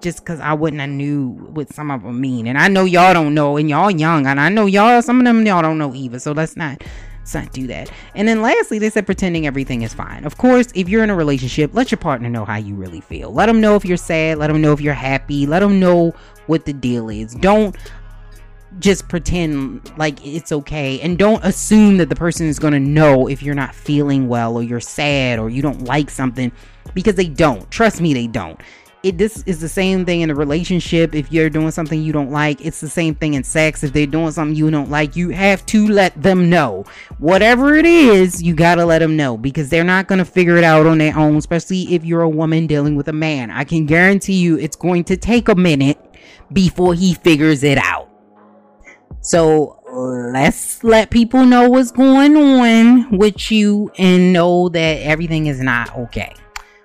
just 0.00 0.24
cuz 0.24 0.38
I 0.38 0.54
wouldn't 0.54 0.80
have 0.80 0.90
knew 0.90 1.30
what 1.52 1.72
some 1.72 1.90
of 1.90 2.04
them 2.04 2.20
mean. 2.20 2.46
And 2.46 2.56
I 2.56 2.68
know 2.68 2.84
y'all 2.84 3.12
don't 3.12 3.34
know 3.34 3.56
and 3.56 3.68
y'all 3.68 3.90
young 3.90 4.26
and 4.26 4.38
I 4.38 4.50
know 4.50 4.66
y'all 4.66 5.02
some 5.02 5.18
of 5.18 5.24
them 5.24 5.44
y'all 5.44 5.62
don't 5.62 5.78
know 5.78 5.92
either. 5.94 6.20
So 6.20 6.30
let's 6.30 6.56
not 6.56 6.80
let's 7.18 7.34
not 7.34 7.52
do 7.52 7.66
that. 7.66 7.90
And 8.14 8.28
then 8.28 8.40
lastly, 8.40 8.78
they 8.78 8.88
said 8.88 9.04
pretending 9.04 9.48
everything 9.48 9.82
is 9.82 9.92
fine. 9.92 10.24
Of 10.24 10.38
course, 10.38 10.68
if 10.76 10.88
you're 10.88 11.02
in 11.02 11.10
a 11.10 11.16
relationship, 11.16 11.74
let 11.74 11.90
your 11.90 11.98
partner 11.98 12.28
know 12.28 12.44
how 12.44 12.56
you 12.56 12.76
really 12.76 13.00
feel. 13.00 13.32
Let 13.32 13.46
them 13.46 13.60
know 13.60 13.74
if 13.74 13.84
you're 13.84 13.96
sad, 13.96 14.38
let 14.38 14.46
them 14.46 14.62
know 14.62 14.72
if 14.72 14.80
you're 14.80 14.94
happy, 14.94 15.44
let 15.44 15.58
them 15.58 15.80
know 15.80 16.14
what 16.46 16.66
the 16.66 16.72
deal 16.72 17.08
is. 17.08 17.34
Don't 17.34 17.76
just 18.78 19.08
pretend 19.08 19.92
like 19.96 20.24
it's 20.24 20.52
okay. 20.52 21.00
And 21.00 21.18
don't 21.18 21.42
assume 21.44 21.96
that 21.98 22.08
the 22.08 22.16
person 22.16 22.46
is 22.46 22.58
going 22.58 22.72
to 22.72 22.80
know 22.80 23.28
if 23.28 23.42
you're 23.42 23.54
not 23.54 23.74
feeling 23.74 24.28
well 24.28 24.56
or 24.56 24.62
you're 24.62 24.80
sad 24.80 25.38
or 25.38 25.50
you 25.50 25.62
don't 25.62 25.84
like 25.84 26.10
something 26.10 26.52
because 26.94 27.14
they 27.14 27.28
don't. 27.28 27.70
Trust 27.70 28.00
me 28.00 28.14
they 28.14 28.26
don't. 28.26 28.60
It 29.02 29.18
this 29.18 29.42
is 29.44 29.60
the 29.60 29.68
same 29.68 30.04
thing 30.04 30.22
in 30.22 30.30
a 30.30 30.34
relationship. 30.34 31.14
If 31.14 31.30
you're 31.30 31.50
doing 31.50 31.70
something 31.70 32.02
you 32.02 32.12
don't 32.12 32.30
like 32.30 32.60
it's 32.64 32.80
the 32.80 32.88
same 32.88 33.14
thing 33.14 33.34
in 33.34 33.44
sex. 33.44 33.84
If 33.84 33.92
they're 33.92 34.06
doing 34.06 34.32
something 34.32 34.56
you 34.56 34.70
don't 34.70 34.90
like 34.90 35.16
you 35.16 35.30
have 35.30 35.64
to 35.66 35.86
let 35.86 36.20
them 36.20 36.50
know. 36.50 36.84
Whatever 37.18 37.74
it 37.74 37.86
is 37.86 38.42
you 38.42 38.54
got 38.54 38.76
to 38.76 38.84
let 38.84 38.98
them 38.98 39.16
know 39.16 39.36
because 39.36 39.68
they're 39.68 39.84
not 39.84 40.08
going 40.08 40.18
to 40.18 40.24
figure 40.24 40.56
it 40.56 40.64
out 40.64 40.86
on 40.86 40.98
their 40.98 41.16
own 41.16 41.36
especially 41.36 41.94
if 41.94 42.04
you're 42.04 42.22
a 42.22 42.28
woman 42.28 42.66
dealing 42.66 42.96
with 42.96 43.08
a 43.08 43.12
man. 43.12 43.50
I 43.50 43.64
can 43.64 43.86
guarantee 43.86 44.40
you 44.40 44.58
it's 44.58 44.76
going 44.76 45.04
to 45.04 45.16
take 45.16 45.48
a 45.48 45.54
minute 45.54 45.98
before 46.52 46.94
he 46.94 47.14
figures 47.14 47.62
it 47.62 47.78
out 47.78 48.15
so 49.20 49.80
let's 49.92 50.84
let 50.84 51.10
people 51.10 51.44
know 51.44 51.68
what's 51.68 51.90
going 51.90 52.36
on 52.36 53.16
with 53.16 53.50
you 53.50 53.90
and 53.98 54.32
know 54.32 54.68
that 54.68 55.02
everything 55.02 55.46
is 55.46 55.60
not 55.60 55.96
okay. 55.96 56.32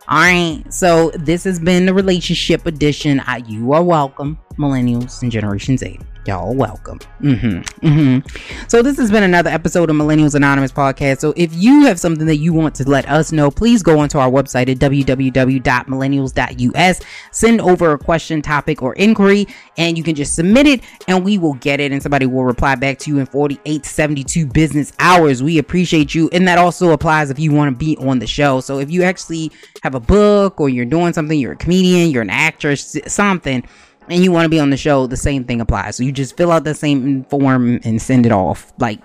All 0.07 0.17
right. 0.17 0.63
So 0.69 1.11
this 1.11 1.43
has 1.45 1.59
been 1.59 1.86
the 1.86 1.93
relationship 1.93 2.65
edition. 2.65 3.19
I, 3.22 3.38
you 3.38 3.72
are 3.74 3.84
welcome, 3.84 4.39
millennials 4.57 5.22
and 5.22 5.32
Generation 5.32 5.78
Z. 5.78 5.99
Y'all 6.28 6.53
welcome. 6.53 6.99
Mm-hmm. 7.19 7.61
Mm-hmm. 7.84 8.67
So 8.67 8.84
this 8.84 8.99
has 8.99 9.09
been 9.09 9.24
another 9.24 9.49
episode 9.49 9.89
of 9.89 9.95
Millennials 9.95 10.36
Anonymous 10.36 10.72
podcast. 10.72 11.19
So 11.19 11.34
if 11.36 11.51
you 11.55 11.82
have 11.86 11.99
something 11.99 12.28
that 12.28 12.36
you 12.36 12.53
want 12.53 12.76
to 12.76 12.88
let 12.88 13.09
us 13.09 13.32
know, 13.32 13.49
please 13.49 13.82
go 13.82 13.97
onto 13.97 14.19
our 14.19 14.30
website 14.30 14.69
at 14.69 14.78
www.millennials.us. 14.78 17.01
Send 17.32 17.61
over 17.61 17.93
a 17.93 17.97
question, 17.97 18.43
topic, 18.43 18.84
or 18.84 18.93
inquiry, 18.93 19.47
and 19.78 19.97
you 19.97 20.03
can 20.03 20.13
just 20.13 20.36
submit 20.36 20.67
it, 20.67 20.84
and 21.07 21.26
we 21.26 21.39
will 21.39 21.55
get 21.55 21.80
it, 21.80 21.91
and 21.91 22.03
somebody 22.03 22.28
will 22.28 22.45
reply 22.45 22.76
back 22.76 22.99
to 22.99 23.09
you 23.09 23.17
in 23.17 23.26
48 23.26 23.84
72 23.84 24.45
business 24.45 24.93
hours. 24.99 25.41
We 25.41 25.57
appreciate 25.57 26.13
you, 26.13 26.30
and 26.32 26.47
that 26.47 26.59
also 26.59 26.91
applies 26.91 27.32
if 27.32 27.39
you 27.39 27.51
want 27.51 27.74
to 27.74 27.76
be 27.76 27.97
on 27.97 28.19
the 28.19 28.28
show. 28.28 28.61
So 28.61 28.78
if 28.78 28.91
you 28.91 29.01
actually 29.01 29.51
have 29.82 29.95
a 29.95 29.99
book 29.99 30.61
or 30.61 30.69
you're 30.69 30.86
doing 30.86 31.13
something, 31.13 31.39
you're 31.39 31.53
a 31.53 31.57
comedian, 31.57 32.11
you're 32.11 32.22
an 32.22 32.30
actress, 32.30 32.95
something 33.07 33.63
and 34.12 34.24
you 34.24 34.32
want 34.32 34.45
to 34.45 34.49
be 34.49 34.59
on 34.59 34.70
the 34.70 34.78
show, 34.78 35.07
the 35.07 35.18
same 35.18 35.43
thing 35.43 35.62
applies. 35.62 35.95
So 35.95 36.03
you 36.03 36.12
just 36.12 36.36
fill 36.38 36.51
out 36.51 36.64
the 36.64 36.74
same 36.74 37.24
form 37.26 37.80
and 37.84 38.01
send 38.01 38.26
it 38.26 38.32
off. 38.32 38.74
Like, 38.78 38.99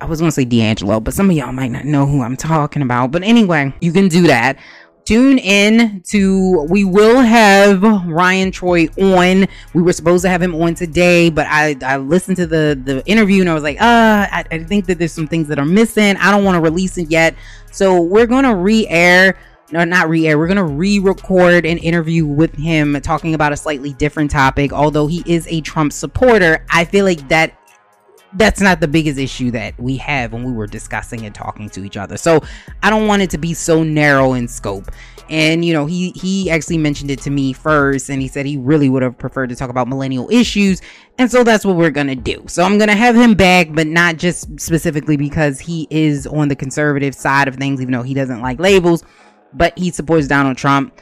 I 0.00 0.04
was 0.04 0.20
going 0.20 0.28
to 0.28 0.34
say 0.34 0.44
D'Angelo, 0.44 1.00
but 1.00 1.14
some 1.14 1.30
of 1.30 1.36
y'all 1.36 1.52
might 1.52 1.70
not 1.70 1.84
know 1.84 2.06
who 2.06 2.22
I'm 2.22 2.36
talking 2.36 2.82
about. 2.82 3.10
But 3.10 3.22
anyway, 3.22 3.74
you 3.80 3.92
can 3.92 4.08
do 4.08 4.26
that. 4.28 4.58
Tune 5.04 5.38
in 5.38 6.02
to, 6.08 6.66
we 6.68 6.84
will 6.84 7.20
have 7.22 7.82
Ryan 7.82 8.50
Troy 8.50 8.88
on. 8.98 9.46
We 9.72 9.82
were 9.82 9.94
supposed 9.94 10.22
to 10.24 10.28
have 10.28 10.42
him 10.42 10.54
on 10.54 10.74
today, 10.74 11.30
but 11.30 11.46
I, 11.48 11.76
I 11.82 11.96
listened 11.96 12.36
to 12.36 12.46
the, 12.46 12.78
the 12.84 13.02
interview 13.06 13.40
and 13.40 13.48
I 13.48 13.54
was 13.54 13.62
like, 13.62 13.80
uh, 13.80 14.28
I, 14.30 14.44
I 14.50 14.62
think 14.64 14.84
that 14.86 14.98
there's 14.98 15.12
some 15.12 15.26
things 15.26 15.48
that 15.48 15.58
are 15.58 15.64
missing. 15.64 16.16
I 16.18 16.30
don't 16.30 16.44
want 16.44 16.56
to 16.56 16.60
release 16.60 16.98
it 16.98 17.10
yet. 17.10 17.34
So 17.72 18.02
we're 18.02 18.26
going 18.26 18.44
to 18.44 18.54
re 18.54 18.86
air 18.88 19.38
no, 19.70 19.84
not 19.84 20.08
re-air. 20.08 20.38
We're 20.38 20.48
gonna 20.48 20.64
re-record 20.64 21.66
an 21.66 21.78
interview 21.78 22.26
with 22.26 22.54
him 22.54 22.98
talking 23.02 23.34
about 23.34 23.52
a 23.52 23.56
slightly 23.56 23.92
different 23.94 24.30
topic. 24.30 24.72
Although 24.72 25.06
he 25.06 25.22
is 25.26 25.46
a 25.48 25.60
Trump 25.60 25.92
supporter, 25.92 26.64
I 26.70 26.84
feel 26.84 27.04
like 27.04 27.28
that 27.28 27.54
that's 28.34 28.60
not 28.60 28.80
the 28.80 28.88
biggest 28.88 29.18
issue 29.18 29.50
that 29.50 29.78
we 29.80 29.96
have 29.96 30.32
when 30.32 30.44
we 30.44 30.52
were 30.52 30.66
discussing 30.66 31.24
and 31.24 31.34
talking 31.34 31.70
to 31.70 31.84
each 31.84 31.96
other. 31.96 32.16
So 32.16 32.40
I 32.82 32.90
don't 32.90 33.06
want 33.06 33.22
it 33.22 33.30
to 33.30 33.38
be 33.38 33.54
so 33.54 33.82
narrow 33.82 34.34
in 34.34 34.48
scope. 34.48 34.90
And 35.30 35.62
you 35.64 35.74
know, 35.74 35.84
he 35.84 36.10
he 36.12 36.50
actually 36.50 36.78
mentioned 36.78 37.10
it 37.10 37.20
to 37.22 37.30
me 37.30 37.52
first, 37.52 38.08
and 38.08 38.22
he 38.22 38.28
said 38.28 38.46
he 38.46 38.56
really 38.56 38.88
would 38.88 39.02
have 39.02 39.18
preferred 39.18 39.50
to 39.50 39.56
talk 39.56 39.68
about 39.68 39.86
millennial 39.86 40.30
issues. 40.30 40.80
And 41.18 41.30
so 41.30 41.44
that's 41.44 41.66
what 41.66 41.76
we're 41.76 41.90
gonna 41.90 42.16
do. 42.16 42.44
So 42.48 42.62
I'm 42.62 42.78
gonna 42.78 42.96
have 42.96 43.14
him 43.14 43.34
back, 43.34 43.68
but 43.72 43.86
not 43.86 44.16
just 44.16 44.58
specifically 44.58 45.18
because 45.18 45.60
he 45.60 45.86
is 45.90 46.26
on 46.26 46.48
the 46.48 46.56
conservative 46.56 47.14
side 47.14 47.48
of 47.48 47.56
things, 47.56 47.82
even 47.82 47.92
though 47.92 48.02
he 48.02 48.14
doesn't 48.14 48.40
like 48.40 48.58
labels 48.58 49.04
but 49.52 49.78
he 49.78 49.90
supports 49.90 50.26
Donald 50.26 50.56
Trump. 50.56 51.00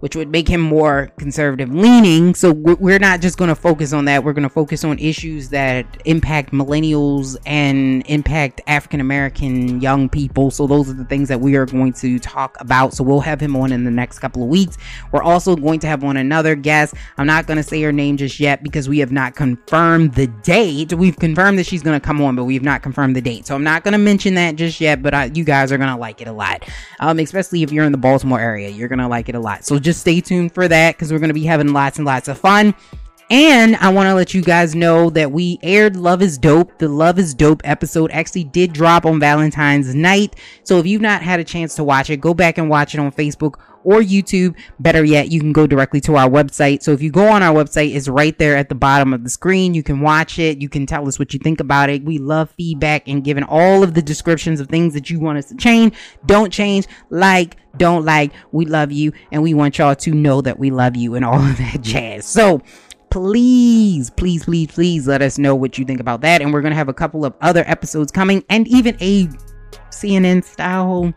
Which 0.00 0.14
would 0.14 0.30
make 0.30 0.48
him 0.48 0.60
more 0.60 1.10
conservative 1.18 1.74
leaning. 1.74 2.34
So 2.34 2.52
we're 2.52 2.98
not 2.98 3.20
just 3.20 3.38
going 3.38 3.48
to 3.48 3.54
focus 3.54 3.92
on 3.92 4.04
that. 4.04 4.22
We're 4.24 4.32
going 4.32 4.44
to 4.44 4.48
focus 4.48 4.84
on 4.84 4.98
issues 4.98 5.48
that 5.50 5.86
impact 6.04 6.52
millennials 6.52 7.36
and 7.46 8.06
impact 8.06 8.60
African 8.66 9.00
American 9.00 9.80
young 9.80 10.08
people. 10.08 10.50
So 10.50 10.66
those 10.66 10.88
are 10.88 10.94
the 10.94 11.04
things 11.04 11.28
that 11.28 11.40
we 11.40 11.56
are 11.56 11.66
going 11.66 11.92
to 11.94 12.18
talk 12.18 12.56
about. 12.60 12.94
So 12.94 13.02
we'll 13.02 13.20
have 13.20 13.40
him 13.40 13.56
on 13.56 13.72
in 13.72 13.84
the 13.84 13.90
next 13.90 14.20
couple 14.20 14.42
of 14.42 14.48
weeks. 14.48 14.78
We're 15.12 15.22
also 15.22 15.56
going 15.56 15.80
to 15.80 15.86
have 15.86 16.04
on 16.04 16.16
another 16.16 16.54
guest. 16.54 16.94
I'm 17.16 17.26
not 17.26 17.46
going 17.46 17.56
to 17.56 17.62
say 17.62 17.82
her 17.82 17.92
name 17.92 18.16
just 18.16 18.38
yet 18.38 18.62
because 18.62 18.88
we 18.88 18.98
have 19.00 19.12
not 19.12 19.34
confirmed 19.34 20.14
the 20.14 20.26
date. 20.26 20.92
We've 20.92 21.16
confirmed 21.16 21.58
that 21.58 21.66
she's 21.66 21.82
going 21.82 21.98
to 21.98 22.04
come 22.04 22.20
on, 22.20 22.36
but 22.36 22.44
we 22.44 22.54
have 22.54 22.62
not 22.62 22.82
confirmed 22.82 23.16
the 23.16 23.20
date. 23.20 23.46
So 23.46 23.54
I'm 23.54 23.64
not 23.64 23.84
going 23.84 23.92
to 23.92 23.98
mention 23.98 24.34
that 24.34 24.56
just 24.56 24.80
yet, 24.80 25.02
but 25.02 25.14
I, 25.14 25.24
you 25.34 25.44
guys 25.44 25.72
are 25.72 25.78
going 25.78 25.90
to 25.90 25.96
like 25.96 26.20
it 26.20 26.28
a 26.28 26.32
lot. 26.32 26.64
Um, 27.00 27.18
especially 27.18 27.62
if 27.62 27.72
you're 27.72 27.84
in 27.84 27.92
the 27.92 27.98
Baltimore 27.98 28.40
area, 28.40 28.68
you're 28.68 28.88
going 28.88 28.98
to 28.98 29.08
like 29.08 29.28
it 29.28 29.34
a 29.34 29.40
lot. 29.40 29.64
So 29.64 29.78
just 29.88 30.00
stay 30.00 30.20
tuned 30.20 30.52
for 30.52 30.68
that 30.68 30.94
because 30.94 31.10
we're 31.10 31.18
going 31.18 31.28
to 31.28 31.34
be 31.34 31.44
having 31.44 31.72
lots 31.72 31.96
and 31.96 32.04
lots 32.04 32.28
of 32.28 32.38
fun. 32.38 32.74
And 33.30 33.76
I 33.76 33.90
want 33.90 34.08
to 34.08 34.14
let 34.14 34.32
you 34.32 34.40
guys 34.40 34.74
know 34.74 35.10
that 35.10 35.32
we 35.32 35.58
aired 35.62 35.96
Love 35.96 36.22
is 36.22 36.38
Dope. 36.38 36.78
The 36.78 36.88
Love 36.88 37.18
is 37.18 37.34
Dope 37.34 37.60
episode 37.62 38.10
actually 38.10 38.44
did 38.44 38.72
drop 38.72 39.04
on 39.04 39.20
Valentine's 39.20 39.94
night. 39.94 40.34
So 40.62 40.78
if 40.78 40.86
you've 40.86 41.02
not 41.02 41.20
had 41.20 41.38
a 41.38 41.44
chance 41.44 41.74
to 41.74 41.84
watch 41.84 42.08
it, 42.08 42.22
go 42.22 42.32
back 42.32 42.56
and 42.56 42.70
watch 42.70 42.94
it 42.94 43.00
on 43.00 43.12
Facebook 43.12 43.60
or 43.84 44.00
YouTube. 44.00 44.56
Better 44.80 45.04
yet, 45.04 45.30
you 45.30 45.40
can 45.40 45.52
go 45.52 45.66
directly 45.66 46.00
to 46.02 46.16
our 46.16 46.28
website. 46.28 46.82
So 46.82 46.92
if 46.92 47.02
you 47.02 47.10
go 47.10 47.28
on 47.28 47.42
our 47.42 47.54
website, 47.54 47.94
it's 47.94 48.08
right 48.08 48.36
there 48.38 48.56
at 48.56 48.70
the 48.70 48.74
bottom 48.74 49.12
of 49.12 49.24
the 49.24 49.30
screen. 49.30 49.74
You 49.74 49.82
can 49.82 50.00
watch 50.00 50.38
it. 50.38 50.62
You 50.62 50.70
can 50.70 50.86
tell 50.86 51.06
us 51.06 51.18
what 51.18 51.34
you 51.34 51.38
think 51.38 51.60
about 51.60 51.90
it. 51.90 52.04
We 52.04 52.16
love 52.16 52.50
feedback 52.56 53.08
and 53.08 53.22
giving 53.22 53.44
all 53.44 53.82
of 53.82 53.92
the 53.92 54.02
descriptions 54.02 54.58
of 54.58 54.68
things 54.68 54.94
that 54.94 55.10
you 55.10 55.20
want 55.20 55.36
us 55.36 55.50
to 55.50 55.56
change. 55.56 55.94
Don't 56.24 56.50
change, 56.50 56.86
like, 57.10 57.56
don't 57.76 58.04
like. 58.04 58.32
We 58.52 58.64
love 58.66 58.90
you 58.90 59.12
and 59.30 59.42
we 59.42 59.54
want 59.54 59.78
y'all 59.78 59.94
to 59.94 60.10
know 60.12 60.40
that 60.40 60.58
we 60.58 60.70
love 60.70 60.96
you 60.96 61.14
and 61.14 61.24
all 61.24 61.40
of 61.40 61.58
that 61.58 61.80
jazz. 61.82 62.24
So, 62.26 62.62
please, 63.10 64.10
please, 64.10 64.44
please, 64.44 64.68
please 64.68 65.06
let 65.06 65.22
us 65.22 65.38
know 65.38 65.54
what 65.54 65.78
you 65.78 65.84
think 65.84 66.00
about 66.00 66.20
that. 66.22 66.42
And 66.42 66.52
we're 66.52 66.62
going 66.62 66.72
to 66.72 66.76
have 66.76 66.88
a 66.88 66.94
couple 66.94 67.24
of 67.24 67.34
other 67.40 67.64
episodes 67.66 68.12
coming 68.12 68.44
and 68.48 68.66
even 68.68 68.96
a 69.00 69.28
CNN 69.90 70.44
style 70.44 71.12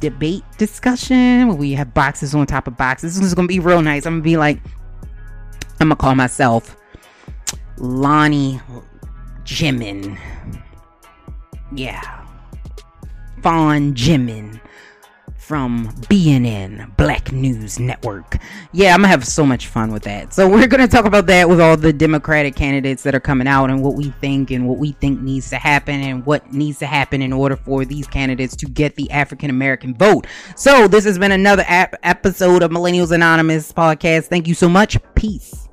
debate 0.00 0.44
discussion 0.58 1.48
where 1.48 1.56
we 1.56 1.72
have 1.72 1.92
boxes 1.94 2.34
on 2.34 2.46
top 2.46 2.66
of 2.66 2.76
boxes. 2.76 3.16
This 3.16 3.26
is 3.26 3.34
gonna 3.34 3.48
be 3.48 3.60
real 3.60 3.82
nice. 3.82 4.06
I'm 4.06 4.14
gonna 4.14 4.22
be 4.22 4.36
like, 4.36 4.60
I'm 5.80 5.88
gonna 5.88 5.96
call 5.96 6.14
myself 6.14 6.76
Lonnie 7.78 8.60
Jimin. 9.44 10.18
Yeah. 11.72 12.24
Fawn 13.42 13.94
Jimin 13.94 14.60
from 15.48 15.88
BNN 16.10 16.94
Black 16.98 17.32
News 17.32 17.80
Network. 17.80 18.36
Yeah, 18.72 18.92
I'm 18.92 19.00
gonna 19.00 19.08
have 19.08 19.26
so 19.26 19.46
much 19.46 19.68
fun 19.68 19.90
with 19.90 20.02
that. 20.02 20.34
So 20.34 20.46
we're 20.46 20.66
gonna 20.66 20.86
talk 20.86 21.06
about 21.06 21.26
that 21.28 21.48
with 21.48 21.58
all 21.58 21.74
the 21.74 21.90
Democratic 21.90 22.54
candidates 22.54 23.02
that 23.04 23.14
are 23.14 23.20
coming 23.20 23.48
out 23.48 23.70
and 23.70 23.82
what 23.82 23.94
we 23.94 24.10
think 24.20 24.50
and 24.50 24.68
what 24.68 24.76
we 24.76 24.92
think 24.92 25.22
needs 25.22 25.48
to 25.48 25.56
happen 25.56 26.02
and 26.02 26.26
what 26.26 26.52
needs 26.52 26.78
to 26.80 26.86
happen 26.86 27.22
in 27.22 27.32
order 27.32 27.56
for 27.56 27.86
these 27.86 28.06
candidates 28.06 28.54
to 28.56 28.66
get 28.66 28.94
the 28.96 29.10
African 29.10 29.48
American 29.48 29.94
vote. 29.94 30.26
So 30.54 30.86
this 30.86 31.06
has 31.06 31.18
been 31.18 31.32
another 31.32 31.64
ap- 31.66 31.96
episode 32.02 32.62
of 32.62 32.70
Millennials 32.70 33.10
Anonymous 33.10 33.72
podcast. 33.72 34.26
Thank 34.26 34.48
you 34.48 34.54
so 34.54 34.68
much. 34.68 34.98
Peace. 35.14 35.67